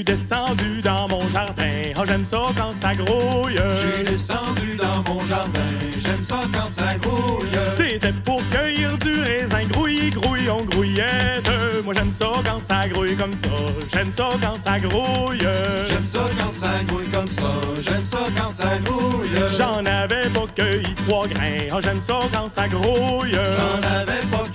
Descendu 0.07 0.81
dans 0.81 1.07
mon 1.09 1.29
jardin. 1.29 1.91
Oh, 1.97 2.03
j'aime 2.07 2.23
ça 2.23 2.39
quand 2.57 2.71
ça 2.73 2.95
grouille. 2.95 3.59
J'ai 3.81 4.03
descendu 4.03 4.77
dans 4.77 5.03
mon 5.11 5.19
jardin, 5.25 5.59
j'aime 5.97 6.23
ça 6.23 6.39
quand 6.53 6.69
ça 6.69 6.95
grouille. 6.95 7.45
C'était 7.75 8.13
pour 8.13 8.41
cueillir 8.47 8.97
du 8.99 9.19
raisin, 9.21 9.63
grouille, 9.69 10.09
grouille, 10.09 10.49
on 10.49 10.63
grouillette. 10.63 11.51
Moi 11.83 11.93
j'aime 11.93 12.09
ça 12.09 12.27
quand 12.45 12.59
ça 12.59 12.87
grouille 12.87 13.15
comme 13.15 13.35
ça, 13.35 13.49
j'aime 13.93 14.11
ça 14.11 14.29
quand 14.41 14.57
ça 14.57 14.79
grouille. 14.79 15.47
J'aime 15.89 16.05
ça 16.05 16.19
quand 16.39 16.53
ça 16.53 16.69
grouille 16.87 17.09
comme 17.09 17.27
ça, 17.27 17.51
j'aime 17.81 18.03
ça 18.03 18.19
quand 18.37 18.51
ça 18.51 18.77
grouille. 18.83 19.29
J'en 19.57 19.85
avais 19.85 20.29
pas 20.29 20.45
cueilli 20.55 20.95
trois 21.05 21.27
grains, 21.27 21.67
oh, 21.73 21.79
j'aime 21.81 21.99
ça 21.99 22.19
quand 22.31 22.47
ça 22.47 22.67
grouille. 22.67 23.31
J'en 23.31 23.87
avais 23.99 24.25
pas 24.31 24.46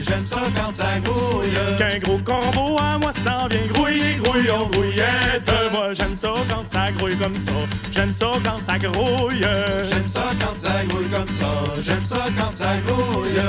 j'aime 0.00 0.24
ça 0.24 0.42
quand 0.56 0.74
ça 0.74 0.98
grouille. 1.02 1.76
Qu'un 1.78 1.98
gros 1.98 2.18
corbeau 2.18 2.78
à 2.78 2.98
moi 2.98 3.12
s'en 3.12 3.48
vient 3.48 3.66
grouiller, 3.72 4.16
grouille, 4.22 4.50
on 4.50 4.66
grouillette. 4.66 5.50
Moi 5.72 5.92
j'aime 5.92 6.14
ça 6.14 6.32
quand 6.48 6.62
ça 6.62 6.92
grouille 6.92 7.16
comme 7.16 7.34
ça, 7.34 7.52
j'aime 7.92 8.12
ça 8.12 8.30
quand 8.44 8.58
ça 8.58 8.78
grouille. 8.78 9.46
J'aime 9.84 10.06
ça 10.06 10.24
quand 10.40 10.54
ça 10.54 10.84
grouille 10.88 11.08
comme 11.08 11.28
ça, 11.28 11.50
j'aime 11.80 12.04
ça 12.04 12.24
quand 12.36 12.50
ça 12.50 12.76
grouille. 12.86 13.40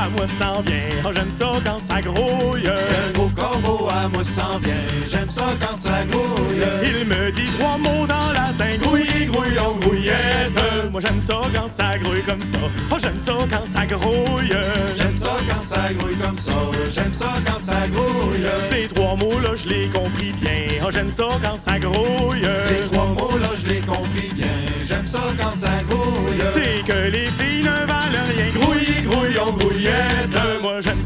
À 0.00 0.08
moi 0.08 0.26
s'en 0.26 0.62
vient, 0.62 0.88
oh, 1.04 1.10
j'aime 1.14 1.30
ça 1.30 1.52
quand 1.64 1.78
ça 1.78 2.00
grouille. 2.00 2.62
Qu'un 2.62 3.12
gros 3.12 3.28
corbeau 3.28 3.88
à 3.88 4.08
moi 4.08 4.24
s'en 4.24 4.58
vient, 4.58 4.72
j'aime 5.06 5.28
ça 5.28 5.46
quand 5.60 5.78
ça 5.78 6.04
grouille. 6.10 6.64
Il 6.82 7.06
me 7.06 7.30
dit 7.30 7.50
trois 7.58 7.76
mots 7.76 8.06
dans 8.06 8.32
latin, 8.32 8.76
grouille, 8.80 9.26
grouille, 9.26 9.58
on 9.58 9.76
grouillette. 9.78 10.90
Moi 10.90 11.00
j'aime 11.04 11.20
ça 11.20 11.40
quand 11.54 11.68
ça 11.68 11.98
grouille 11.98 12.22
comme 12.22 12.40
ça, 12.40 12.58
oh 12.90 12.96
j'aime 12.98 13.18
ça 13.18 13.32
quand 13.50 13.66
ça 13.72 13.86
grouille. 13.86 14.56
J'aime 14.96 15.16
ça 15.16 15.36
quand 15.48 15.62
ça 15.62 15.92
grouille 15.92 16.16
comme 16.16 16.38
ça, 16.38 16.52
j'aime 16.90 17.12
ça 17.12 17.32
quand 17.44 17.62
ça 17.62 17.86
grouille. 17.88 18.46
Ces 18.70 18.86
trois 18.86 19.16
mots-là, 19.16 19.50
je 19.54 19.68
les 19.68 19.88
compris 19.88 20.32
bien, 20.40 20.80
oh 20.84 20.90
j'aime 20.90 21.10
ça 21.10 21.28
quand 21.42 21.58
ça 21.58 21.78
grouille. 21.78 22.46
Ces 22.68 22.90
trois 22.90 23.06
mots-là, 23.06 23.48
je 23.62 23.70
les 23.70 23.80
compris 23.80 24.30
bien, 24.34 24.46
j'aime 24.88 25.06
ça 25.06 25.20
quand 25.38 25.52
ça 25.52 25.82
grouille. 25.88 26.40
C'est 26.54 26.84
que 26.90 27.10
les 27.10 27.26
filles 27.26 27.49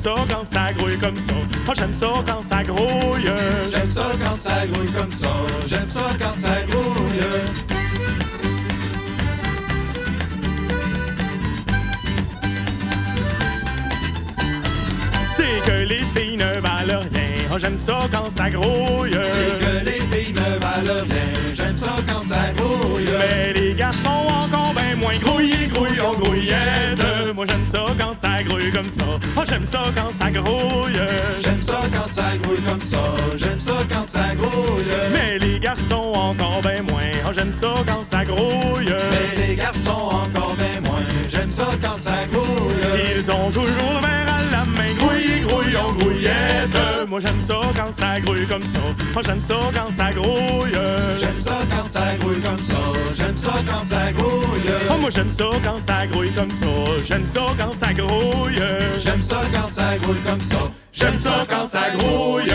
ça 0.05 0.14
quand 0.28 0.44
ça 0.44 0.70
grouille 0.74 0.98
comme 0.98 1.16
ça, 1.16 1.32
oh 1.66 1.72
j'aime 1.74 1.93
ça 1.94 2.09
quand 2.26 2.43
ça 2.43 2.62
grouille. 2.62 3.31
J'aime 3.70 3.89
ça 3.89 4.10
quand 4.22 4.36
ça 4.36 4.66
grouille 4.66 4.90
comme 4.90 5.10
ça, 5.10 5.28
j'aime 5.66 5.89
ça 5.89 6.02
quand 6.20 6.35
ça 6.39 6.60
grouille. 6.68 7.24
C'est 15.35 15.70
que 15.70 15.89
les 15.89 16.02
filles 16.14 16.36
ne 16.36 16.60
valent 16.60 17.01
rien, 17.10 17.48
oh 17.51 17.59
j'aime 17.59 17.78
ça 17.78 17.98
quand 18.12 18.28
ça 18.28 18.51
grouille. 18.51 19.16
C'est 19.32 19.64
que 19.64 19.85
les 19.86 20.01
filles 20.01 20.35
ne 20.35 20.59
valent 20.59 21.02
rien, 21.09 21.55
j'aime 21.55 21.78
ça 21.78 21.97
quand 22.06 22.22
ça 22.28 22.52
grouille. 22.55 23.09
Mais 23.18 23.55
les 23.55 23.72
garçons 23.72 24.26
encore 24.28 24.64
Moi 27.45 27.53
j'aime 27.53 27.65
ça 27.65 27.85
quand 27.99 28.15
ça 28.15 28.43
grouille 28.43 28.71
comme 28.71 28.85
ça, 28.85 29.05
oh 29.37 29.41
j'aime 29.47 29.66
ça 29.66 29.83
quand 29.95 30.11
ça 30.11 30.31
grouille. 30.31 30.99
J'aime 31.43 31.61
ça 31.61 31.81
quand 31.93 32.09
ça 32.09 32.23
grouille 32.43 32.62
comme 32.62 32.81
ça, 32.81 32.99
j'aime 33.37 33.59
ça 33.59 33.73
quand 33.91 34.09
ça 34.09 34.35
grouille. 34.35 34.85
Mais 35.12 35.37
les 35.39 35.61
garçons 35.61 36.12
encore 36.15 36.62
ben 36.62 36.83
moins, 36.89 37.03
oh 37.29 37.33
j'aime 37.35 37.53
ça 37.53 37.75
quand 37.87 38.03
ça 38.03 38.25
grouille. 38.25 38.95
Mais 39.11 39.47
les 39.47 39.57
garçons 39.57 39.91
encore 39.91 40.55
bien 40.57 40.81
moins, 40.89 41.03
j'aime 41.29 41.53
ça 41.53 41.69
quand 41.83 41.99
ça 41.99 42.25
grouille. 42.33 43.19
Ils 43.19 43.31
ont 43.31 43.51
toujours 43.51 44.01
le 44.01 44.14
Moi 47.15 47.20
j'aime 47.20 47.39
ça 47.39 47.61
quand 47.77 47.93
ça 47.93 48.19
grouille 48.19 48.45
comme 48.45 48.62
ça, 48.62 48.81
oh 49.16 49.20
j'aime 49.24 49.41
ça 49.41 49.55
quand 49.73 49.89
ça 49.89 50.12
grouille. 50.12 50.73
J'aime 51.16 51.39
ça 51.39 51.59
quand 51.70 51.85
ça 51.89 52.16
grouille 52.19 52.41
comme 52.41 52.59
ça, 52.59 52.77
j'aime 53.12 53.35
ça 53.36 53.53
quand 53.70 53.85
ça 53.85 54.11
grouille. 54.11 54.74
Oh 54.91 54.99
moi 54.99 55.11
j'aime 55.11 55.31
ça 55.31 55.45
quand 55.62 55.78
ça 55.78 56.09
grouille 56.09 56.32
comme 56.32 56.51
ça, 56.51 56.66
j'aime 57.05 57.24
ça 57.24 57.41
quand 57.57 57.73
ça 57.73 57.93
grouille. 57.93 58.61
J'aime 58.99 59.23
ça 59.23 59.43
quand 59.55 59.69
ça 59.69 59.97
grouille 59.99 60.20
comme 60.27 60.41
ça, 60.41 60.59
J'aime 60.93 61.16
ça 61.16 61.47
quand 61.49 61.66
ça 61.66 61.82
grouille. 61.97 62.51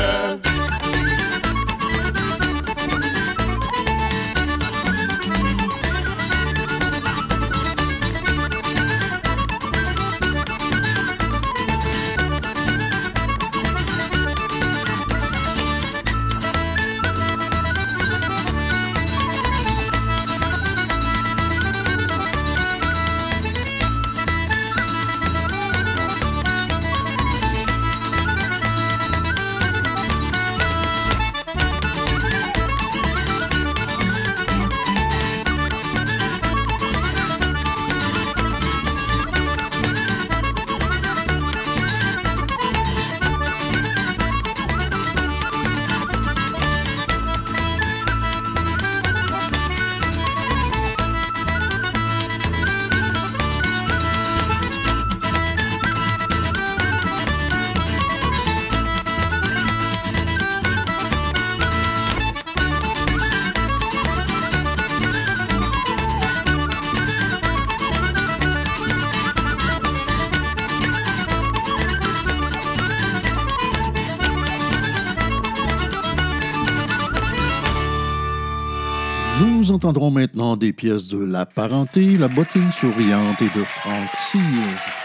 Entendrons 79.89 80.11
maintenant 80.11 80.55
des 80.55 80.71
pièces 80.71 81.07
de 81.07 81.17
La 81.17 81.47
Parenté, 81.47 82.15
La 82.19 82.27
Bottine 82.27 82.71
souriante 82.71 83.41
et 83.41 83.57
de 83.57 83.63
Frank 83.63 84.07
Sears. 84.13 84.98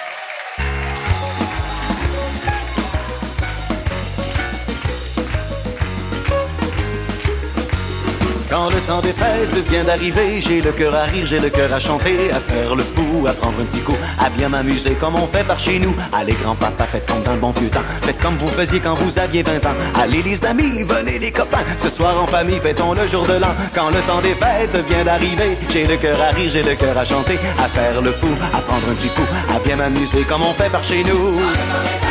Temps 8.87 9.01
des 9.01 9.13
fêtes 9.13 9.69
vient 9.71 9.85
d'arriver, 9.85 10.41
j'ai 10.41 10.61
le 10.61 10.73
cœur 10.73 10.95
à 10.95 11.05
rire, 11.05 11.25
j'ai 11.25 11.39
le 11.39 11.49
cœur 11.49 11.73
à 11.73 11.79
chanter, 11.79 12.31
à 12.31 12.41
faire 12.41 12.75
le 12.75 12.83
fou, 12.83 13.27
à 13.27 13.33
prendre 13.33 13.61
un 13.61 13.65
petit 13.65 13.81
coup, 13.81 13.97
à 14.19 14.29
bien 14.31 14.49
m'amuser 14.49 14.93
comme 15.01 15.15
on 15.15 15.27
fait 15.27 15.45
par 15.45 15.59
chez 15.59 15.79
nous. 15.79 15.95
Allez 16.13 16.35
grand-papa, 16.35 16.85
faites 16.91 17.07
comme 17.07 17.23
dans 17.23 17.33
le 17.33 17.39
bon 17.39 17.51
vieux 17.51 17.71
temps, 17.71 17.85
faites 18.03 18.19
comme 18.21 18.37
vous 18.37 18.49
faisiez 18.49 18.81
quand 18.81 18.95
vous 18.95 19.19
aviez 19.19 19.43
20 19.43 19.65
ans. 19.67 19.75
Allez 20.01 20.23
les 20.23 20.45
amis, 20.45 20.85
venez 20.85 21.19
les 21.19 21.31
copains, 21.31 21.65
ce 21.79 21.89
soir 21.89 22.21
en 22.23 22.27
famille, 22.27 22.61
fêtons 22.61 22.93
le 22.93 23.07
jour 23.07 23.27
de 23.27 23.35
l'an. 23.35 23.55
Quand 23.75 23.89
le 23.89 24.01
temps 24.03 24.21
des 24.21 24.35
fêtes 24.35 24.77
vient 24.89 25.05
d'arriver, 25.05 25.57
j'ai 25.71 25.87
le 25.87 25.97
cœur 25.97 26.21
à 26.21 26.35
rire, 26.35 26.51
j'ai 26.51 26.63
le 26.63 26.75
cœur 26.75 26.97
à 26.97 27.05
chanter, 27.05 27.39
à 27.59 27.69
faire 27.69 28.01
le 28.03 28.13
fou, 28.13 28.29
à 28.53 28.61
prendre 28.61 28.89
un 28.91 28.95
petit 28.95 29.09
coup, 29.09 29.27
à 29.55 29.59
bien 29.61 29.77
m'amuser 29.77 30.23
comme 30.23 30.43
on 30.43 30.53
fait 30.53 30.71
par 30.71 30.85
chez 30.85 31.03
nous. 31.05 32.04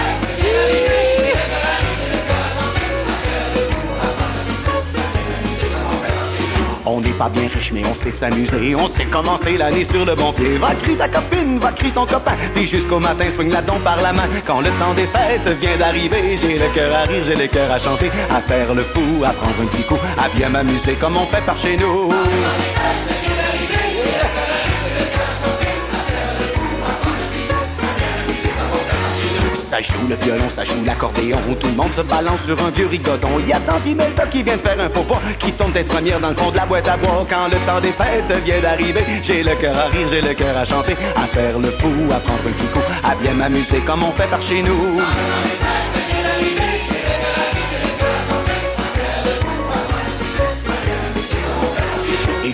Pas 7.17 7.29
bien 7.29 7.47
riche, 7.53 7.71
mais 7.73 7.83
on 7.85 7.93
sait 7.93 8.11
s'amuser. 8.11 8.75
On 8.75 8.87
sait 8.87 9.05
commencer 9.05 9.57
l'année 9.57 9.83
sur 9.83 10.05
le 10.05 10.15
bon 10.15 10.33
pied. 10.33 10.57
Va 10.57 10.73
crier 10.75 10.97
ta 10.97 11.07
copine, 11.07 11.59
va 11.59 11.71
crier 11.71 11.91
ton 11.91 12.05
copain. 12.05 12.33
Puis 12.55 12.67
jusqu'au 12.67 12.99
matin, 12.99 13.29
swing 13.29 13.51
la 13.51 13.61
don 13.61 13.79
par 13.83 14.01
la 14.01 14.13
main. 14.13 14.23
Quand 14.45 14.61
le 14.61 14.69
temps 14.79 14.93
des 14.95 15.07
fêtes 15.07 15.47
vient 15.59 15.77
d'arriver, 15.77 16.37
j'ai 16.37 16.57
le 16.57 16.67
cœur 16.73 16.93
à 16.95 17.03
rire, 17.03 17.23
j'ai 17.25 17.35
le 17.35 17.47
cœur 17.47 17.71
à 17.71 17.79
chanter. 17.79 18.09
À 18.29 18.41
faire 18.41 18.73
le 18.73 18.81
fou, 18.81 19.23
à 19.25 19.31
prendre 19.31 19.55
un 19.61 19.65
petit 19.65 19.83
coup, 19.83 19.99
à 20.17 20.27
bien 20.35 20.49
m'amuser 20.49 20.93
comme 20.93 21.17
on 21.17 21.25
fait 21.25 21.45
par 21.45 21.57
chez 21.57 21.77
nous. 21.77 22.11
Ça 29.73 29.81
joue 29.81 30.07
le 30.07 30.15
violon, 30.15 30.49
ça 30.49 30.63
joue 30.63 30.83
l'accordéon. 30.85 31.37
Tout 31.59 31.67
le 31.67 31.73
monde 31.73 31.91
se 31.91 32.01
balance 32.01 32.43
sur 32.43 32.59
un 32.63 32.69
vieux 32.69 32.85
rigodon. 32.85 33.39
Il 33.39 33.47
y 33.47 33.53
a 33.53 33.59
Tanti 33.59 33.95
Melta 33.95 34.27
qui 34.27 34.43
vient 34.43 34.55
de 34.55 34.61
faire 34.61 34.79
un 34.79 34.87
faux 34.87 35.01
pas, 35.01 35.19
qui 35.39 35.51
tombe 35.51 35.71
d'être 35.71 35.87
première 35.87 36.19
dans 36.19 36.29
le 36.29 36.35
fond 36.35 36.51
de 36.51 36.57
la 36.57 36.65
boîte 36.67 36.87
à 36.87 36.95
bois. 36.95 37.25
Quand 37.27 37.47
le 37.47 37.57
temps 37.65 37.81
des 37.81 37.91
fêtes 37.91 38.31
vient 38.45 38.59
d'arriver, 38.61 39.03
j'ai 39.23 39.41
le 39.41 39.55
cœur 39.55 39.75
à 39.75 39.85
rire, 39.85 40.07
j'ai 40.07 40.21
le 40.21 40.35
cœur 40.35 40.55
à 40.55 40.63
chanter, 40.63 40.95
à 41.15 41.25
faire 41.25 41.57
le 41.57 41.71
fou, 41.71 41.91
à 42.11 42.19
prendre 42.19 42.39
un 42.47 42.51
petit 42.51 42.65
coup, 42.65 42.83
à 43.03 43.15
bien 43.15 43.33
m'amuser 43.33 43.79
comme 43.79 44.03
on 44.03 44.11
fait 44.11 44.29
par 44.29 44.41
chez 44.43 44.61
nous. 44.61 45.01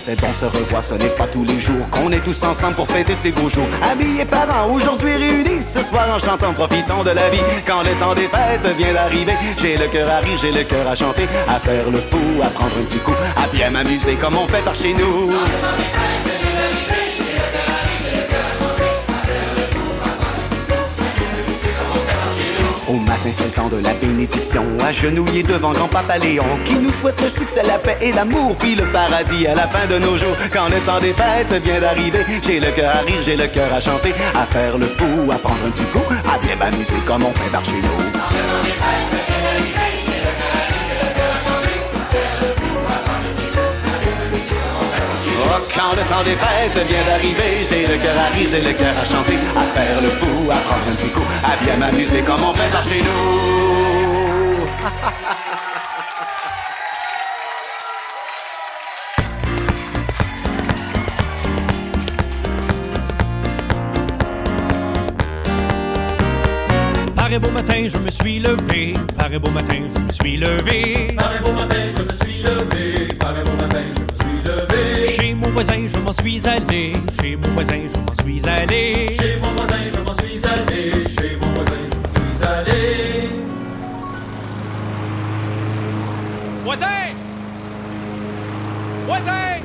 Fait 0.10 0.16
bon 0.16 0.34
se 0.34 0.46
revoir, 0.46 0.84
ce 0.84 0.96
n'est 0.96 1.16
pas 1.20 1.28
tous 1.28 1.44
les 1.44 1.60
jours 1.60 1.88
qu'on 1.92 2.12
est 2.12 2.22
tous 2.22 2.42
ensemble 2.44 2.74
pour 2.74 2.88
fêter 2.88 3.14
ces 3.14 3.32
beaux 3.32 3.48
jours. 3.48 3.68
Amis 3.92 4.20
et 4.20 4.26
parents, 4.26 4.74
aujourd'hui 4.74 5.14
réunis, 5.14 5.62
ce 5.62 5.82
soir 5.82 6.08
en 6.12 6.18
chantant, 6.18 6.52
profitons 6.54 7.04
de 7.04 7.12
la 7.12 7.30
vie. 7.30 7.38
Quand 7.68 7.84
le 7.84 7.92
temps 8.00 8.16
des 8.16 8.28
fêtes 8.28 8.76
vient 8.76 8.92
d'arriver, 8.92 9.34
j'ai 9.62 9.78
le 9.78 9.86
cœur 9.86 10.10
à 10.10 10.18
rire, 10.18 10.36
j'ai 10.42 10.52
le 10.52 10.64
cœur 10.64 10.88
à 10.88 10.96
chanter, 10.96 11.28
à 11.48 11.60
faire 11.60 11.88
le 11.92 12.00
fou, 12.00 12.18
à 12.44 12.48
prendre 12.48 12.76
un 12.80 12.86
petit 12.86 12.98
coup, 12.98 13.14
à 13.38 13.46
bien 13.56 13.70
m'amuser 13.70 14.16
comme 14.16 14.36
on 14.36 14.48
fait 14.48 14.64
par 14.64 14.74
chez 14.74 14.94
nous. 14.96 15.32
C'est 23.32 23.46
le 23.46 23.52
temps 23.52 23.70
de 23.70 23.78
la 23.78 23.94
bénédiction, 23.94 24.64
agenouillé 24.86 25.44
devant 25.44 25.74
grand-papa 25.74 26.18
Léon, 26.18 26.46
qui 26.66 26.76
nous 26.76 26.92
souhaite 26.92 27.20
le 27.22 27.28
succès, 27.28 27.64
la 27.66 27.78
paix 27.78 27.98
et 28.02 28.12
l'amour, 28.12 28.56
puis 28.58 28.76
le 28.76 28.86
paradis 28.92 29.48
à 29.48 29.56
la 29.56 29.68
fin 29.68 29.86
de 29.88 30.00
nos 30.00 30.18
jours. 30.18 30.36
Quand 30.52 30.68
le 30.70 30.80
temps 30.86 31.00
des 31.00 31.14
fêtes 31.14 31.64
vient 31.64 31.80
d'arriver, 31.80 32.26
j'ai 32.42 32.60
le 32.60 32.72
cœur 32.72 32.96
à 32.96 33.00
rire, 33.00 33.22
j'ai 33.22 33.36
le 33.36 33.48
cœur 33.48 33.72
à 33.74 33.80
chanter, 33.80 34.14
à 34.36 34.46
faire 34.46 34.78
le 34.78 34.86
fou, 34.86 35.32
à 35.32 35.38
prendre 35.38 35.60
un 35.66 35.72
petit 35.72 35.84
coup, 35.86 36.14
à 36.34 36.38
bien 36.40 36.56
m'amuser 36.56 36.96
comme 37.06 37.24
on 37.24 37.32
fait 37.34 37.50
par 37.52 37.64
chez 37.64 37.82
nous. 37.82 39.39
Quand 45.80 45.96
le 45.96 46.04
temps 46.10 46.24
des 46.24 46.36
fêtes 46.36 46.88
vient 46.88 47.06
d'arriver, 47.06 47.52
j'ai 47.70 47.88
le 47.88 47.98
cœur 48.04 48.18
à 48.18 48.28
rire, 48.36 48.50
j'ai 48.52 48.62
le 48.62 48.74
cœur 48.74 48.94
à 49.02 49.06
chanter, 49.06 49.38
à 49.56 49.62
faire 49.76 50.02
le 50.02 50.10
fou, 50.10 50.52
à 50.52 50.58
prendre 50.68 50.84
un 50.92 50.96
petit 50.96 51.10
coup, 51.10 51.24
à 51.44 51.64
bien 51.64 51.78
m'amuser 51.78 52.22
comme 52.22 52.44
on 52.44 52.54
fait 52.54 52.70
par 52.70 52.84
chez 52.84 53.02
nous. 53.02 54.60
Par 67.16 67.32
un 67.32 67.40
beau 67.40 67.52
matin, 67.52 67.88
je 67.88 67.98
me 68.00 68.10
suis 68.10 68.40
levé. 68.40 68.94
Par 69.16 69.32
un 69.32 69.40
beau 69.40 69.52
matin, 69.52 69.82
je 69.96 70.02
me 70.02 70.12
suis 70.12 70.38
levé. 70.38 71.14
Par 71.16 71.32
un 71.32 71.42
beau 71.42 71.54
matin, 71.54 71.84
je 71.96 72.04
me 72.04 72.14
suis 72.14 72.44
levé. 72.44 72.90
Voisin, 75.62 75.88
je 75.88 76.00
m'en 76.00 76.14
suis 76.14 76.48
allé. 76.48 76.94
Chez 77.20 77.36
mon 77.36 77.50
voisin, 77.54 77.82
je 77.94 78.00
m'en 78.00 78.16
suis 78.24 78.48
allé. 78.48 79.08
Chez 79.20 79.40
mon 79.42 79.52
voisin, 79.52 79.76
je 79.94 80.00
m'en 80.00 80.14
suis 80.14 80.42
allé. 80.46 81.04
Chez 81.10 81.36
mon 81.36 81.54
voisin, 81.54 81.82
je 81.92 81.96
m'en 81.98 82.10
suis 82.16 82.46
allé. 82.48 83.30
Voisin! 86.64 86.88
Voisin! 89.06 89.60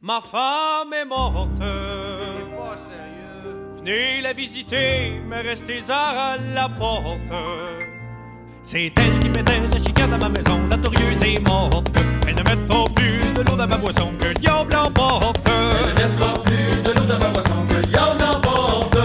Ma 0.00 0.20
femme 0.22 0.92
est 0.94 1.04
morte. 1.04 1.58
pas 1.58 2.76
sérieux. 2.78 3.76
Venez 3.76 4.22
la 4.22 4.32
visiter, 4.32 5.20
mais 5.28 5.42
restez 5.42 5.80
à 5.90 6.38
la 6.54 6.70
porte. 6.70 7.18
C'est 8.62 8.92
elle 8.96 9.18
qui 9.20 9.28
mettait 9.28 9.60
la 9.70 9.78
chicane 9.78 10.14
à 10.14 10.18
ma 10.18 10.30
maison, 10.30 10.58
la 10.70 10.78
torieuse 10.78 11.22
est 11.22 11.46
morte. 11.46 11.90
Elle 12.36 12.42
ne 12.42 12.50
mettra 12.50 12.84
plus 12.94 13.20
de 13.32 13.42
l'eau 13.42 13.56
dans 13.56 13.66
ma 13.66 13.76
boisson 13.76 14.12
que 14.18 14.26
le 14.26 14.34
diable 14.34 14.74
emporte. 14.74 15.38
Elle 15.46 15.88
ne 15.88 16.08
mettra 16.08 16.34
plus 16.42 16.82
de 16.82 16.90
l'eau 16.98 17.06
dans 17.06 17.18
ma 17.18 17.28
boisson 17.28 17.54
que 17.68 17.74
le 17.74 17.82
diable 17.82 18.22
emporte. 18.22 18.98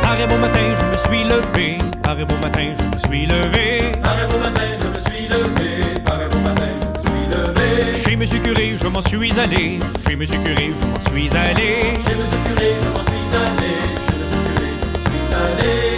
Par 0.00 0.12
un 0.12 0.26
beau 0.26 0.36
matin, 0.38 0.74
je 0.78 0.84
me 0.90 0.96
suis 0.96 1.24
levé. 1.24 1.78
Par 2.02 2.18
un 2.18 2.24
beau 2.24 2.36
matin, 2.40 2.72
je 2.78 2.84
me 2.86 2.98
suis 2.98 3.26
levé. 3.26 3.92
Par 4.02 4.16
un 4.16 4.26
beau 4.28 4.38
matin, 4.38 4.60
je 4.80 4.88
me 4.88 4.98
suis 4.98 5.28
levé. 5.28 6.00
Par 6.04 6.20
un 6.20 6.28
beau 6.28 6.38
matin, 6.38 6.68
je 6.80 6.86
me 6.88 7.02
suis 7.04 7.26
levé. 7.30 8.02
Chez 8.02 8.16
Monsieur 8.16 8.38
Curé, 8.38 8.76
je 8.80 8.86
m'en 8.86 9.00
suis 9.02 9.38
allé. 9.38 9.78
Chez 10.06 10.16
Monsieur 10.16 10.38
Curé, 10.38 10.72
je 10.80 10.86
m'en 10.86 11.00
suis 11.00 11.36
allé. 11.36 11.92
Chez 12.06 12.14
Monsieur 12.14 12.38
Curé, 12.46 12.76
je 12.80 12.88
m'en 12.88 13.02
suis 13.02 13.36
allé. 13.36 13.72
Chez 14.06 14.16
Monsieur 14.16 14.40
Curé, 14.46 14.70
je 14.80 14.88
m'en 14.88 15.04
suis 15.04 15.34
allé. 15.34 15.93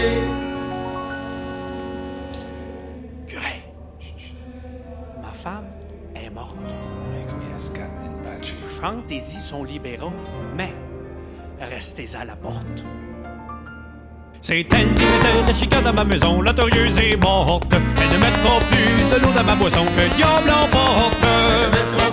Chantez-y 8.87 9.43
son 9.43 9.65
libéraux, 9.65 10.13
mais 10.57 10.73
restez 11.61 12.07
à 12.15 12.25
la 12.25 12.37
porte. 12.37 12.85
C'est 14.41 14.61
elle 14.61 14.95
qui 14.95 15.05
mettait 15.05 15.43
la 15.45 15.53
chicane 15.53 15.87
à 15.89 15.93
ma 15.93 16.05
maison, 16.05 16.41
la 16.41 16.55
torieuse 16.55 16.97
est 17.01 17.17
morte. 17.17 17.67
Elle 17.73 18.09
ne 18.11 18.25
mettra 18.25 18.61
plus 18.71 19.11
de 19.11 19.25
l'eau 19.25 19.33
dans 19.33 19.43
ma 19.43 19.57
boisson 19.57 19.85
que 19.87 20.03
le 20.03 20.09
diable 20.17 20.51
emporte. 20.51 22.06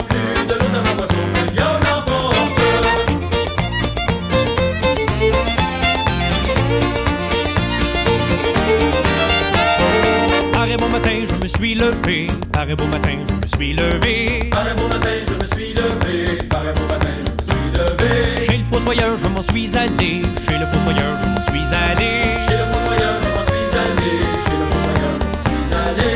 Me 11.44 11.48
suis 11.50 11.76
levé. 11.76 12.28
Par 12.54 12.70
un 12.70 12.76
beau 12.76 12.86
matin, 12.86 13.18
je 13.28 13.34
me 13.34 13.48
suis 13.48 13.74
levé. 13.74 14.50
Par 14.50 14.66
un 14.66 14.76
beau 14.76 14.88
matin, 14.88 15.10
je 15.28 15.34
me 15.34 15.46
suis 15.46 15.74
levé. 15.74 16.38
Par 16.50 16.62
un 16.62 16.74
beau 16.74 16.88
matin, 16.88 17.10
je 17.26 17.32
me 17.32 17.44
suis 17.52 17.70
levé. 17.74 18.46
Chez 18.46 18.58
le 18.58 18.64
fossoyeur, 18.64 19.18
je 19.22 19.28
m'en 19.28 19.42
suis 19.42 19.78
allé. 19.78 20.22
Chez 20.48 20.58
le 20.58 20.66
fossoyeur, 20.68 21.20
je 21.22 21.28
m'en 21.30 21.42
suis 21.42 21.76
allé. 21.76 22.40
Chez 22.48 22.58
le 22.58 22.66
fossoyeur, 22.72 23.16
je 23.22 23.28
m'en 23.36 23.44
suis 23.44 23.78
allé. 23.78 24.12
Chez 24.46 24.56
le 24.62 24.66
fossoyeur, 24.72 25.16
je 25.20 25.26
m'en 25.28 25.42
suis 25.44 25.68
allé. 25.84 26.14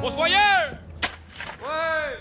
Fossoyeur! 0.00 0.64
Ouais! 1.62 2.16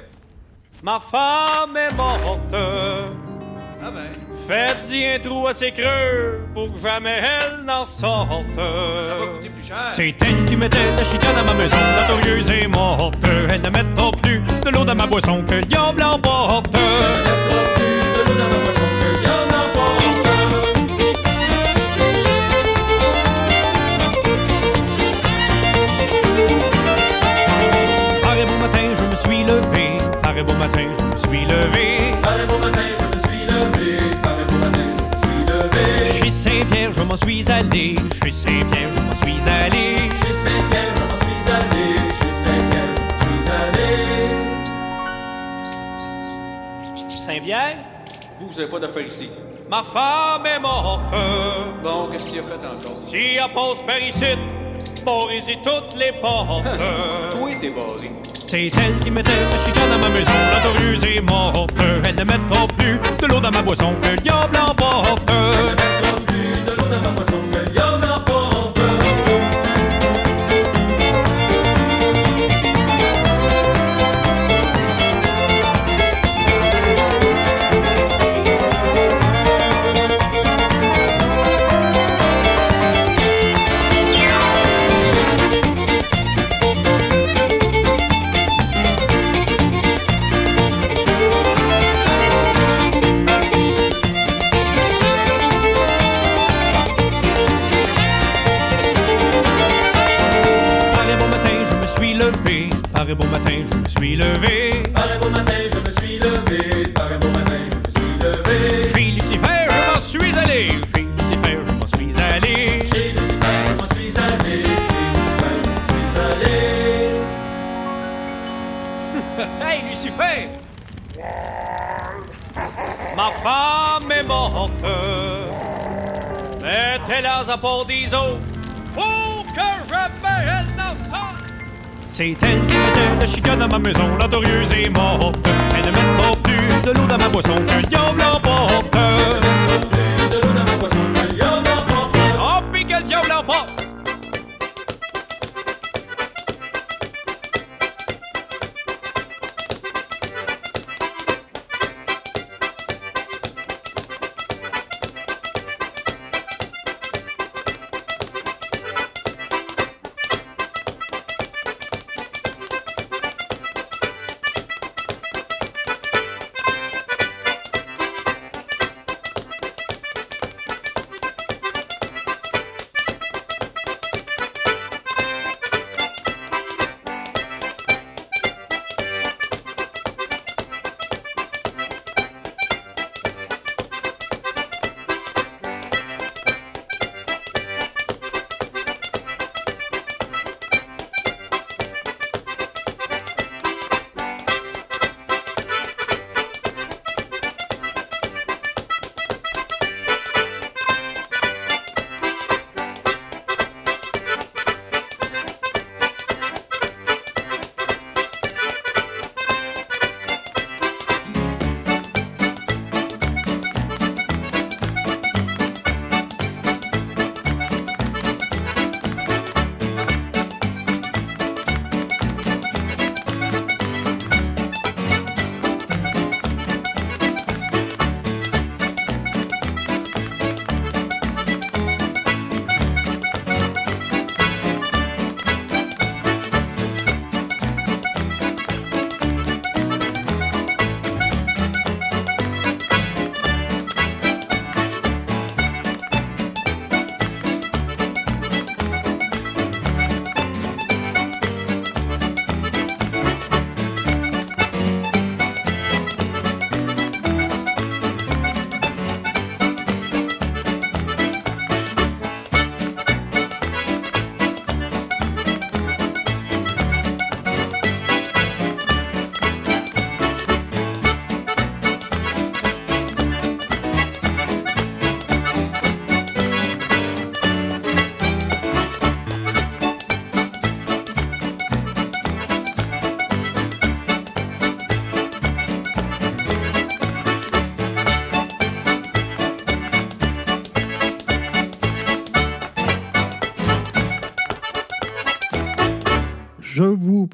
Ma 0.83 0.99
femme 0.99 1.77
est 1.77 1.93
morte. 1.95 2.53
Ah 2.53 3.91
ben. 3.91 4.26
Faites-y 4.47 5.05
un 5.05 5.19
trou 5.19 5.45
assez 5.47 5.71
creux 5.73 6.39
pour 6.53 6.71
que 6.71 6.79
jamais 6.79 7.19
elle 7.19 7.65
n'en 7.65 7.85
sorte. 7.85 8.45
Ça 8.55 9.15
va 9.19 9.27
coûter 9.27 9.49
plus 9.49 9.67
cher. 9.67 9.89
C'est 9.89 10.15
elle 10.21 10.45
qui 10.45 10.55
mettait 10.55 10.95
la 10.95 11.03
chicane 11.03 11.37
à 11.37 11.43
ma 11.43 11.53
maison, 11.53 11.75
la 11.97 12.07
torieuse 12.07 12.49
est 12.49 12.67
morte. 12.67 13.15
Elle 13.49 13.61
ne 13.61 13.69
mettra 13.69 14.11
plus 14.21 14.39
de 14.39 14.69
l'eau 14.69 14.85
dans 14.85 14.95
ma 14.95 15.05
boisson 15.05 15.43
que 15.43 15.55
le 15.55 15.61
diable 15.63 16.01
emporte. 16.01 16.73
Elle 16.73 16.79
ne 16.79 16.87
mettra 17.27 17.63
plus 17.75 17.99
de 18.15 18.21
l'eau 18.29 18.35
dans 18.37 18.47
ma 18.47 18.57
boisson 18.63 18.87
que 19.01 19.05
le 19.05 19.19
diable 19.19 19.53
emporte. 19.53 20.03
Beau 28.47 28.57
matin, 28.61 28.93
je 28.95 29.03
me 29.03 29.15
suis 29.15 29.43
levé. 29.43 29.97
Par 30.21 30.37
un 30.37 30.43
beau 30.43 30.53
matin, 30.53 30.87
je 30.97 31.03
me 31.03 31.17
suis 31.17 31.45
levé. 31.45 32.11
Par 32.21 32.33
un 32.33 32.45
beau 32.45 32.57
matin, 32.59 32.81
je 32.97 33.03
me 33.03 33.11
suis 33.11 33.11
levé. 33.11 33.16
Je 36.97 37.03
m'en 37.03 37.15
suis 37.17 37.51
allé. 37.51 37.95
Chez 38.23 38.31
Saint-Pierre, 38.31 38.89
je 38.95 39.01
m'en 39.01 39.15
suis 39.15 39.49
allé. 39.49 39.95
Chez 40.23 40.31
Saint-Pierre, 40.31 40.91
je 40.95 41.01
m'en 41.01 41.17
suis 41.21 41.51
allé. 41.51 41.85
Chez 42.19 42.31
Saint-Pierre, 42.43 42.91
je 42.95 43.01
m'en 43.01 43.13
suis 43.19 43.41
allé. 43.51 43.89
Saint-Pierre, 47.09 47.77
Vous, 48.39 48.47
vous 48.47 48.59
avez 48.59 48.69
pas 48.69 48.79
d'affaires 48.79 49.07
ici. 49.07 49.29
ma 49.69 49.83
femme 49.83 50.45
est 50.45 50.59
morte. 50.59 51.01
Bon, 51.83 52.07
qu'est-ce 52.11 52.29
qu'il 52.31 52.39
a 52.39 52.43
fait 52.43 52.65
encore? 52.65 52.95
Si 52.97 53.17
elle 53.35 53.53
passe 53.53 53.81
par 53.85 53.99
ici, 53.99 54.35
barrez-y 55.05 55.61
toutes 55.61 55.95
les 55.97 56.11
portes. 56.21 56.63
Toi, 57.31 57.49
t'es 57.59 57.69
barré. 57.69 58.11
C'est 58.45 58.71
elle 58.77 58.97
qui 59.03 59.11
mettait 59.11 59.31
la 59.51 59.57
chicane 59.65 59.91
à 59.91 59.97
ma 59.97 60.09
maison, 60.09 60.31
la 60.31 61.07
est 61.09 61.21
morte. 61.29 61.71
Elle 62.05 62.15
ne 62.15 62.23
mettra 62.23 62.67
plus 62.77 62.99
de 63.21 63.25
l'eau 63.27 63.39
dans 63.41 63.51
ma 63.51 63.61
boisson 63.61 63.93
que 64.01 64.07
le 64.07 64.17
diable 64.17 64.57
emporte. 64.57 65.29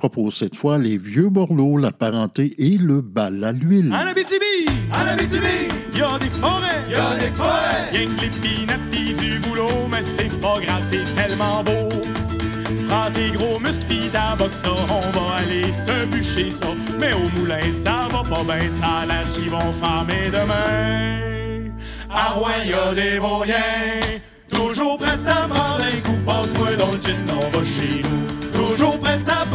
Propose 0.09 0.35
cette 0.35 0.57
fois 0.57 0.77
les 0.77 0.97
vieux 0.97 1.30
borlots, 1.30 1.77
la 1.77 1.93
parenté 1.93 2.53
et 2.57 2.77
le 2.77 2.99
bal 2.99 3.41
à 3.41 3.53
l'huile. 3.53 3.89
En 3.89 4.05
Abitibi, 4.05 4.65
en 4.91 5.07
Abitibi, 5.07 5.69
y 5.95 6.01
a 6.01 6.19
des 6.19 6.30
forêts, 6.41 6.81
y 6.89 6.95
a 6.95 7.15
des 7.15 7.31
forêts. 7.31 7.88
Y'a 7.93 8.05
que 8.05 8.21
l'épinette 8.21 8.81
pis 8.91 9.13
du 9.13 9.39
boulot, 9.39 9.88
mais 9.89 10.03
c'est 10.03 10.41
pas 10.41 10.59
grave, 10.59 10.85
c'est 10.91 11.05
tellement 11.15 11.63
beau. 11.63 11.88
Prends 12.89 13.09
tes 13.13 13.31
gros 13.31 13.57
muscles 13.61 13.85
pis 13.88 14.09
ta 14.11 14.35
boxe, 14.35 14.61
on 14.65 15.17
va 15.17 15.35
aller 15.38 15.71
se 15.71 16.05
bûcher 16.07 16.51
ça. 16.51 16.67
Mais 16.99 17.13
au 17.13 17.39
moulin, 17.39 17.71
ça 17.71 18.09
va 18.11 18.23
pas 18.23 18.43
bien, 18.43 18.69
ça 18.69 19.05
l'air 19.07 19.23
qu'ils 19.31 19.49
vont 19.49 19.71
farmer 19.71 20.30
demain. 20.34 21.71
À 22.09 22.31
Rouen, 22.31 22.49
y 22.65 22.73
a 22.73 22.93
des 22.93 23.19
vauriens, 23.19 24.01
toujours 24.49 24.97
prêts 24.97 25.11
à 25.27 25.47
prendre 25.47 25.81
un 25.81 26.01
coup, 26.01 26.19
passe-moi 26.25 26.75
dans 26.77 26.91
le 26.91 27.01
gin, 27.01 27.15
on 27.30 27.57
va 27.57 27.63
chez 27.63 28.01
nous. 28.03 28.23
Toujours 28.51 28.99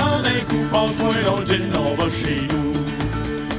prendre 0.09 0.27
un 0.27 0.45
coup, 0.49 0.65
passe-moi 0.71 1.15
le 1.15 1.47
gin, 1.47 1.71
on 1.75 1.95
va 2.01 2.09
chez 2.11 2.47
nous. 2.51 2.73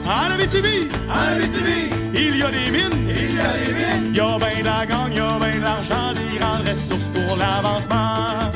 En 0.06 0.32
Abitibi, 0.34 0.88
en 1.10 1.36
Abitibi, 1.36 1.82
il 2.14 2.38
y 2.38 2.44
a 2.44 2.50
des 2.50 2.72
mines, 2.72 3.00
il 3.08 3.36
y 3.36 3.40
a 3.40 3.52
des 3.60 3.74
mines. 3.80 4.16
Y 4.16 4.20
a 4.20 4.38
ben 4.38 4.60
de 4.60 4.66
la 4.66 4.86
gang, 4.86 5.14
y 5.14 5.20
a 5.20 5.38
ben 5.40 5.56
de 5.58 5.64
l'argent, 5.64 6.14
des 6.14 6.38
grandes 6.38 6.68
ressources 6.68 7.10
pour 7.14 7.38
l'avancement. 7.38 8.52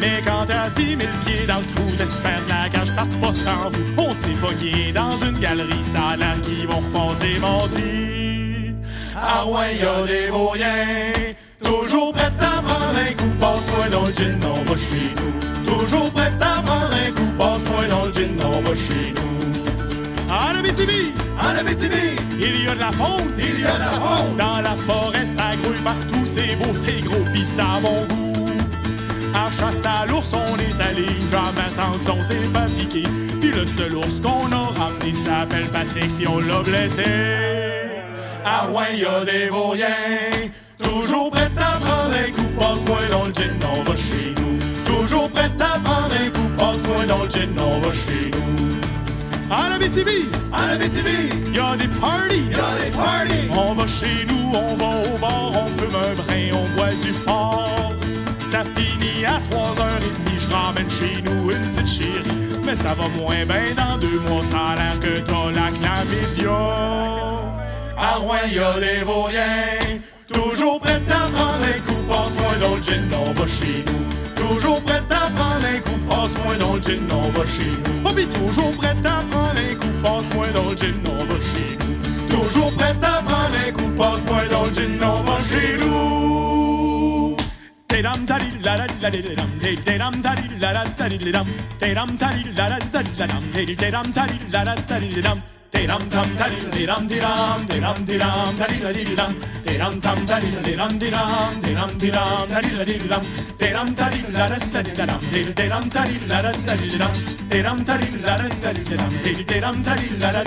Mais 0.00 0.22
quand 0.24 0.44
t'as 0.46 0.70
6000 0.70 1.08
pieds 1.24 1.46
dans 1.46 1.58
le 1.58 1.66
trou, 1.66 1.84
t'espères 1.98 2.42
que 2.44 2.48
la 2.48 2.68
cage 2.68 2.94
part 2.94 3.06
pas 3.20 3.32
sans 3.32 3.70
vous. 3.70 3.84
On 3.98 4.14
s'est 4.14 4.38
pogné 4.40 4.92
dans 4.92 5.16
une 5.18 5.38
galerie, 5.38 5.84
ça 5.84 6.12
a 6.12 6.16
l'air 6.16 6.40
qu'ils 6.42 6.66
vont 6.66 6.80
repasser 6.86 7.38
mardi. 7.40 8.74
À 9.16 9.42
Rouen, 9.42 9.70
y 9.80 9.82
a 9.82 10.06
des 10.06 10.28
vauriens, 10.30 11.34
toujours 11.62 12.12
prêts 12.12 12.26
à 12.40 12.62
prendre 12.62 12.98
un 13.08 13.12
coup, 13.18 13.32
passe-moi 13.40 13.88
dans 13.90 14.06
le 14.06 14.14
gin, 14.14 14.40
on 14.44 14.70
va 14.70 14.76
chez 14.76 15.12
nous. 15.16 15.45
Abitibi, 20.76 21.12
en 21.40 21.56
Abitibi, 21.56 22.16
il 22.38 22.64
y 22.64 22.68
a 22.68 22.74
de 22.74 22.80
la 22.80 22.92
faune, 22.92 23.32
il 23.38 23.60
y 23.60 23.64
a 23.64 23.74
de 23.74 23.78
la 23.78 23.90
faune. 23.92 24.36
Dans 24.36 24.60
la 24.60 24.76
forêt, 24.86 25.24
ça 25.24 25.56
grouille 25.62 25.80
partout, 25.82 26.26
c'est 26.26 26.54
beau, 26.56 26.74
c'est 26.74 27.00
gros, 27.00 27.24
pis 27.32 27.46
ça 27.46 27.64
a 27.76 27.80
bon 27.80 28.04
goût. 28.08 28.50
À 29.34 29.50
chasse 29.58 29.84
à 29.86 30.04
l'ours, 30.06 30.30
on 30.34 30.56
est 30.58 30.86
allé, 30.86 31.06
jamais 31.32 31.70
tant 31.76 31.96
que 31.98 32.04
son 32.04 32.22
s'est 32.22 32.48
fabriqué. 32.52 33.04
Puis 33.40 33.52
le 33.52 33.64
seul 33.64 33.94
ours 33.94 34.20
qu'on 34.20 34.52
a 34.52 34.68
ramené 34.78 35.14
s'appelle 35.14 35.66
Patrick, 35.68 36.14
puis 36.18 36.28
on 36.28 36.40
l'a 36.40 36.60
blessé. 36.60 37.04
À 38.44 38.66
Rouen, 38.66 38.82
y 38.94 39.04
a 39.06 39.24
des 39.24 39.48
vauriens, 39.48 39.86
toujours 40.82 41.30
prêts 41.30 41.50
à 41.56 41.78
prendre 41.78 42.14
un 42.14 42.30
coup, 42.32 42.50
passe-moi 42.58 42.98
dans 43.10 43.24
le 43.24 43.32
gin, 43.32 43.56
on 43.74 43.82
va 43.82 43.96
chez 43.96 44.34
nous. 44.36 44.58
Toujours 44.84 45.30
prêt 45.30 45.50
à 45.58 45.78
prendre 45.78 46.12
un 46.12 46.28
coup, 46.28 46.48
passe-moi 46.58 47.06
dans 47.06 47.24
le 47.24 47.30
gin, 47.30 47.48
on 47.58 47.80
va 47.80 47.92
chez 47.92 48.30
nous. 48.30 48.65
En 49.48 49.72
Abitibi, 49.72 50.28
en 50.52 50.68
Abitibi, 50.70 51.30
y 51.54 51.58
a 51.58 51.76
des 51.76 51.86
parties, 52.00 52.50
y 52.50 52.54
a 52.54 52.84
des 52.84 52.90
parties. 52.90 53.48
On 53.50 53.74
va 53.74 53.86
chez 53.86 54.26
nous, 54.26 54.52
on 54.52 54.76
va 54.76 54.86
au 54.86 55.18
bar, 55.18 55.52
on 55.52 55.66
fume 55.78 55.94
un 55.94 56.14
brin, 56.14 56.50
on 56.52 56.76
boit 56.76 56.94
du 57.02 57.12
fort. 57.12 57.92
Ça 58.50 58.64
finit 58.74 59.24
à 59.24 59.38
3h30, 59.50 60.38
je 60.38 60.48
ramène 60.52 60.90
chez 60.90 61.22
nous 61.22 61.52
une 61.52 61.68
petite 61.68 61.86
chérie. 61.86 62.36
Mais 62.64 62.74
ça 62.74 62.94
va 62.94 63.06
moins 63.16 63.46
bien 63.46 63.74
dans 63.76 63.96
deux 63.98 64.18
mois, 64.28 64.42
ça 64.42 64.72
a 64.72 64.74
l'air 64.74 64.98
que 64.98 65.20
t'as 65.20 65.50
la 65.52 65.70
chlamydia. 65.70 66.50
À 67.96 68.16
Rouen, 68.16 68.46
y'a 68.52 68.80
des 68.80 69.04
vauriens, 69.04 70.00
toujours 70.26 70.80
prêt 70.80 71.00
à 71.08 71.28
prendre 71.30 71.64
un 71.64 71.80
coup, 71.86 72.02
passe-moi 72.08 72.54
dans 72.60 72.74
le 72.74 72.82
gin, 72.82 73.08
on 73.14 73.32
va 73.32 73.46
chez 73.46 73.84
nous. 73.86 74.48
Toujours 74.48 74.80
prêt 74.82 75.02
à 75.10 75.30
prendre 75.30 75.64
un 75.64 75.78
coup, 75.80 75.95
passe-moi 76.26 76.56
dans 76.56 76.74
le 76.74 76.82
gin, 76.82 76.98
on 77.12 77.30
va 77.30 77.46
chez 77.46 77.70
nous. 77.84 78.00
Oh, 78.04 78.38
toujours 78.38 78.76
prêt 78.76 78.88
à 78.88 79.22
prendre 79.30 79.60
un 79.70 79.74
coup, 79.74 79.92
passe-moi 80.02 80.46
dans 80.54 80.70
le 80.70 80.76
gin, 80.76 80.94
on 81.06 81.24
va 81.24 81.36
chez 81.50 81.78
nous. 81.78 82.36
Toujours 82.36 82.72
prêt 82.72 82.96
à 83.02 83.22
prendre 83.22 83.56
un 83.66 83.72
coup, 83.72 83.90
passe-moi 83.96 84.42
dans 84.50 84.64
le 84.66 84.74
gin, 84.74 84.98
on 85.02 85.22
va 85.22 85.38
chez 85.50 85.76
nous. 85.78 87.36
Te-dam 87.88 88.26
tadi 88.26 88.50
la 88.64 88.76
la 88.76 88.86
la 89.00 89.10
di 89.10 89.22
dam 89.22 89.50
te-dam 89.84 90.20
tadi 90.20 90.48
la 90.60 90.72
la 90.72 90.86
stadi 90.86 91.18
dam 91.30 91.46
te-dam 91.78 92.16
tadi 92.18 92.42
la 92.56 92.68
la 92.68 92.78
stadi 92.80 93.10
dam 93.16 93.28
te-dam 93.52 94.12
tadi 94.12 94.38
la 94.52 94.64
la 94.64 94.76
stadi 94.76 95.55
te-dam 95.72 96.02
tam 96.10 96.26
tadi 96.38 96.86
dam 96.86 97.08
dam 97.08 97.66
te-dam 97.68 97.96
dam 98.06 98.56
tadi 98.58 98.78
la 98.84 98.92
di 98.92 99.04
dam 99.16 99.32
te-dam 99.64 100.00
tam 100.00 100.18
tadi 100.26 100.76
dam 100.76 100.98
dam 100.98 100.98
te-dam 100.98 101.90
dam 102.16 102.48
tadi 102.52 102.70
la 102.78 102.84
di 102.84 102.96
dam 103.10 103.22
te-dam 103.58 103.94
tadi 103.94 104.20
la 104.36 104.48
la 104.52 104.58
stadi 104.68 104.92
dam 104.96 105.20
te-dam 105.50 105.84
tadi 105.94 106.16
la 106.28 106.42
la 106.42 106.52
stadi 106.60 106.88
dam 106.98 107.12
te-dam 109.50 109.76
tadi 109.86 110.06
la 110.20 110.30
la 110.36 110.42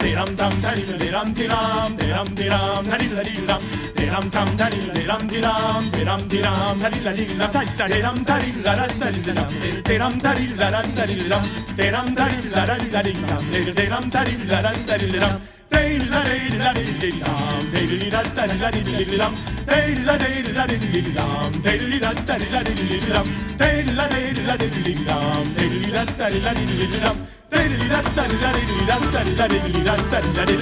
Diram 0.00 0.30
tam 0.36 0.52
taril 0.62 0.90
diram 1.00 1.28
diram 1.34 1.96
diram 1.98 2.28
diram 2.38 2.84
taril 2.90 3.14
diram 3.28 3.62
diram 3.96 4.30
tam 4.30 4.48
taril 4.60 4.86
diram 4.96 5.22
diram 5.32 5.82
diram 5.94 6.22
diram 6.32 6.76
taril 6.84 7.26
diram 7.30 7.50
taj 7.56 7.66
diram 7.92 8.18
taril 8.30 8.56
larat 8.66 8.92
diram 9.26 9.50
diram 9.88 10.14
taril 10.24 10.52
larat 10.60 10.88
diram 11.10 11.44
diram 11.80 12.08
taril 12.18 12.46
larat 12.56 12.84
diram 12.94 13.44
diram 13.76 14.04
taril 14.16 14.42
larat 14.52 15.12
diram 15.12 15.36
Diddly-dum, 26.66 27.35
la 27.50 28.02
day 28.14 28.32
la 28.42 28.50
diram 28.68 29.02
day 29.12 29.26
la 29.36 30.36
tari 30.36 30.56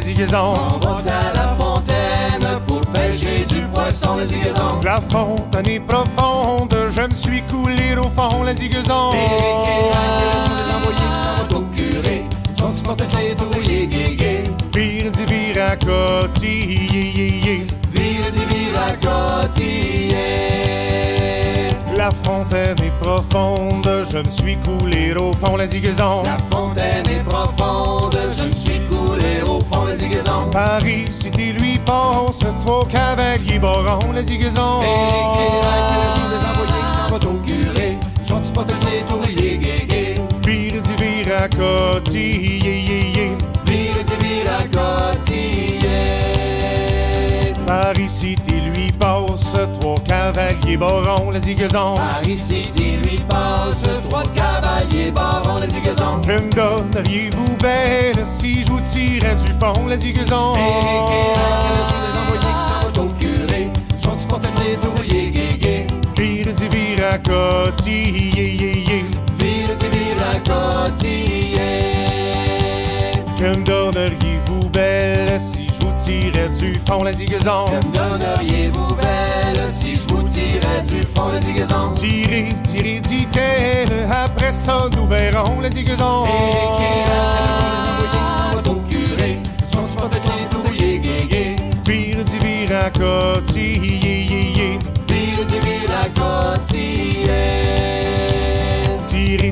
poisson, 0.00 0.06
les 0.06 0.14
zigazons. 0.14 0.54
On 0.54 0.69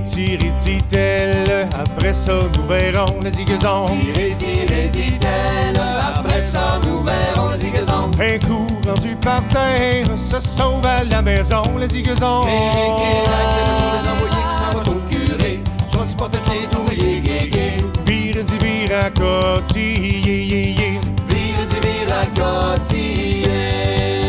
Tirez, 0.09 0.52
dit-elle, 0.59 1.68
après 1.72 2.14
ça 2.14 2.32
nous 2.56 2.66
verrons 2.66 3.20
les 3.22 3.30
zigazons. 3.30 3.85
Tirez, 4.01 4.35
tirez, 4.39 4.89
dit-elle, 4.90 5.80
après 6.01 6.40
ça 6.40 6.80
nous 6.85 7.05
verrons 7.05 7.52
les 7.52 7.59
zigazons. 7.60 8.10
Un 8.18 8.39
coup 8.39 8.66
rendu 8.86 9.14
par 9.16 9.47
terre, 9.48 10.06
se 10.16 10.40
sauve 10.40 10.85
à 10.86 11.05
la 11.05 11.20
maison 11.20 11.62
les 11.78 11.89
zigazons. 11.89 12.43
Ce 12.43 12.48
sont 12.48 13.93
des 14.02 14.09
envoyés 14.09 14.44
qui 14.48 14.56
s'en 14.56 14.70
vont 14.78 14.90
au 14.93 15.01
curé. 15.10 15.62
Sont-ils 15.93 16.16
pas 16.16 16.28
testés 16.30 16.66
d'ouvriers 16.72 17.20
guégués? 17.20 17.76
Vire 18.06 18.44
du 18.44 18.59
vire 18.64 18.90
à. 19.05 20.98
Vire 21.28 21.66
vire 21.80 22.10
cotiller. 22.35 24.28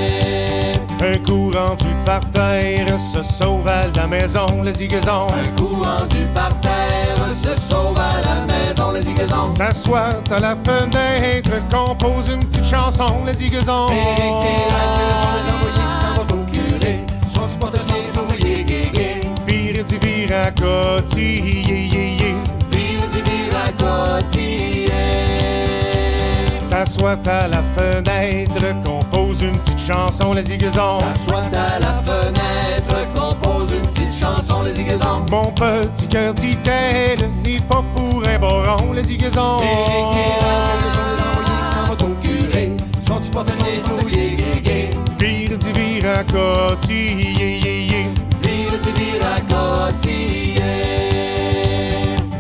Un 1.50 1.52
coup 1.52 1.58
rendu 1.58 1.96
par 2.06 2.20
terre, 2.32 3.00
se 3.00 3.24
sauve 3.24 3.68
à 3.68 3.82
la 3.96 4.06
maison 4.06 4.62
les 4.64 4.74
zigazons. 4.74 5.28
Un 5.34 5.60
coup 5.60 5.82
rendu 5.82 6.28
par 6.36 6.50
terre, 6.60 7.18
se 7.44 7.60
sauve 7.60 7.98
à 7.98 8.22
la 8.22 8.46
maison 8.46 8.92
les 8.92 9.02
zigazons. 9.02 9.50
S'assoit 9.56 10.10
à 10.30 10.40
la 10.40 10.56
fenêtre, 10.56 11.52
compose 11.72 12.30
une 12.30 12.44
petite 12.46 12.66
chanson 12.66 13.24
les 13.26 13.34
guégués? 18.64 19.22
Vire 19.48 19.84
yé, 21.68 21.88
yé, 21.88 22.16
yé. 22.18 22.36
Vire. 22.70 23.00
S'assoit 26.70 27.18
à 27.26 27.48
la 27.48 27.64
fenêtre, 27.76 28.54
compose 28.86 29.42
une 29.42 29.58
petite 29.58 29.80
chanson 29.80 30.34
les 30.34 30.44
zigazons. 30.44 31.00
S'assoit 31.00 31.42
à 31.54 31.80
la 31.80 32.00
fenêtre, 32.06 33.08
compose 33.16 33.72
une 33.72 33.82
petite 33.82 34.14
chanson 34.14 34.62
les 34.62 34.76
zigazons. 34.76 35.26
Mon 35.32 35.52
petit 35.52 36.08
cœur 36.08 36.32
dit-elle, 36.36 37.28
n'est 37.44 37.58
pas 37.68 37.84
pour 37.96 38.24
un 38.24 38.38
boron 38.38 38.94
les 38.94 39.04
zigazons. 39.04 39.58
Ce 39.58 39.66
sont? 39.66 40.12
Vire 45.18 45.58
vire 45.74 46.12
à 46.18 46.24
cotille, 46.24 47.36
yé, 47.40 47.58
yé, 47.58 47.82
yé. 47.82 48.06
Vire 48.44 48.80
du 48.84 48.92
vire 48.92 49.26
à 49.26 49.92
cotiller. 49.92 51.09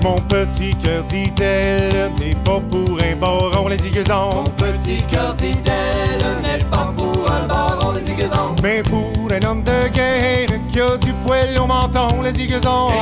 Mon 0.01 0.15
petit 0.15 0.69
cœur 0.75 1.03
dit-elle, 1.03 2.11
n'est 2.19 2.35
pas 2.45 2.61
pour 2.71 2.99
un 3.01 3.15
boron 3.17 3.67
les 3.67 3.77
zigazons. 3.77 4.29
Mon 4.33 4.43
petit 4.43 5.03
cœur 5.11 5.33
dit-elle 5.33 6.25
n'est 6.41 6.63
pas 6.65 6.93
pour 6.97 7.29
un 7.29 7.47
baron 7.47 7.91
les 7.91 8.01
zigazons. 8.01 8.55
Mais 8.63 8.81
pour 8.83 9.11
un 9.31 9.45
homme 9.45 9.63
de 9.63 9.89
guerre 9.89 10.47
qui 10.71 10.79
a 10.79 10.97
du 10.97 11.11
poil 11.25 11.57
au 11.59 11.65
menton 11.65 12.21
les 12.23 12.33
zigazons. 12.33 12.89
Ce 12.89 12.95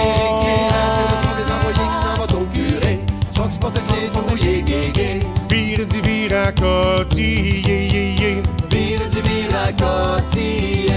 sont 1.23 1.35
des 1.35 1.51
envoyés 1.51 1.87
qui 1.91 1.97
s'en 2.01 2.13
vont 2.15 2.41
au 2.41 2.45
curé. 2.53 2.99
Sont-ils 3.35 3.59
pas 3.59 3.71
testés 3.71 4.09
d'ouvriers 4.11 4.61
guégués? 4.63 5.19
Vire 5.49 5.85
du 5.87 6.01
vire 6.01 6.33
à 6.47 6.51
cotille, 6.51 7.61
yé, 7.67 7.87
yé, 7.87 8.03
yé. 8.19 8.41
Vire 8.71 9.07
du 9.11 9.21
vire 9.21 9.55
à 9.63 9.71
cotiller. 9.71 10.91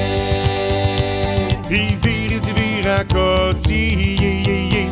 Il 1.70 1.96
vire 1.96 2.40
du 2.40 2.52
cotille, 3.12 4.16
yé, 4.20 4.32
yé, 4.42 4.88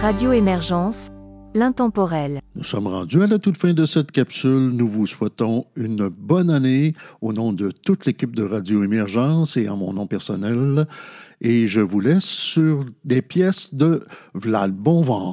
Radio 0.00 0.32
Émergence, 0.32 1.08
l'intemporel. 1.54 2.40
Nous 2.54 2.64
sommes 2.64 2.86
rendus 2.86 3.22
à 3.22 3.26
la 3.26 3.38
toute 3.38 3.58
fin 3.58 3.72
de 3.72 3.84
cette 3.84 4.12
capsule. 4.12 4.70
Nous 4.72 4.88
vous 4.88 5.06
souhaitons 5.06 5.64
une 5.74 6.08
bonne 6.08 6.48
année 6.48 6.94
au 7.20 7.32
nom 7.32 7.52
de 7.52 7.70
toute 7.70 8.06
l'équipe 8.06 8.36
de 8.36 8.44
Radio 8.44 8.84
Émergence 8.84 9.56
et 9.56 9.68
en 9.68 9.76
mon 9.76 9.92
nom 9.92 10.06
personnel. 10.06 10.86
Et 11.40 11.66
je 11.66 11.80
vous 11.80 12.00
laisse 12.00 12.24
sur 12.24 12.84
des 13.04 13.20
pièces 13.20 13.74
de 13.74 14.06
Vlad 14.34 14.72
Bonvent. 14.72 15.32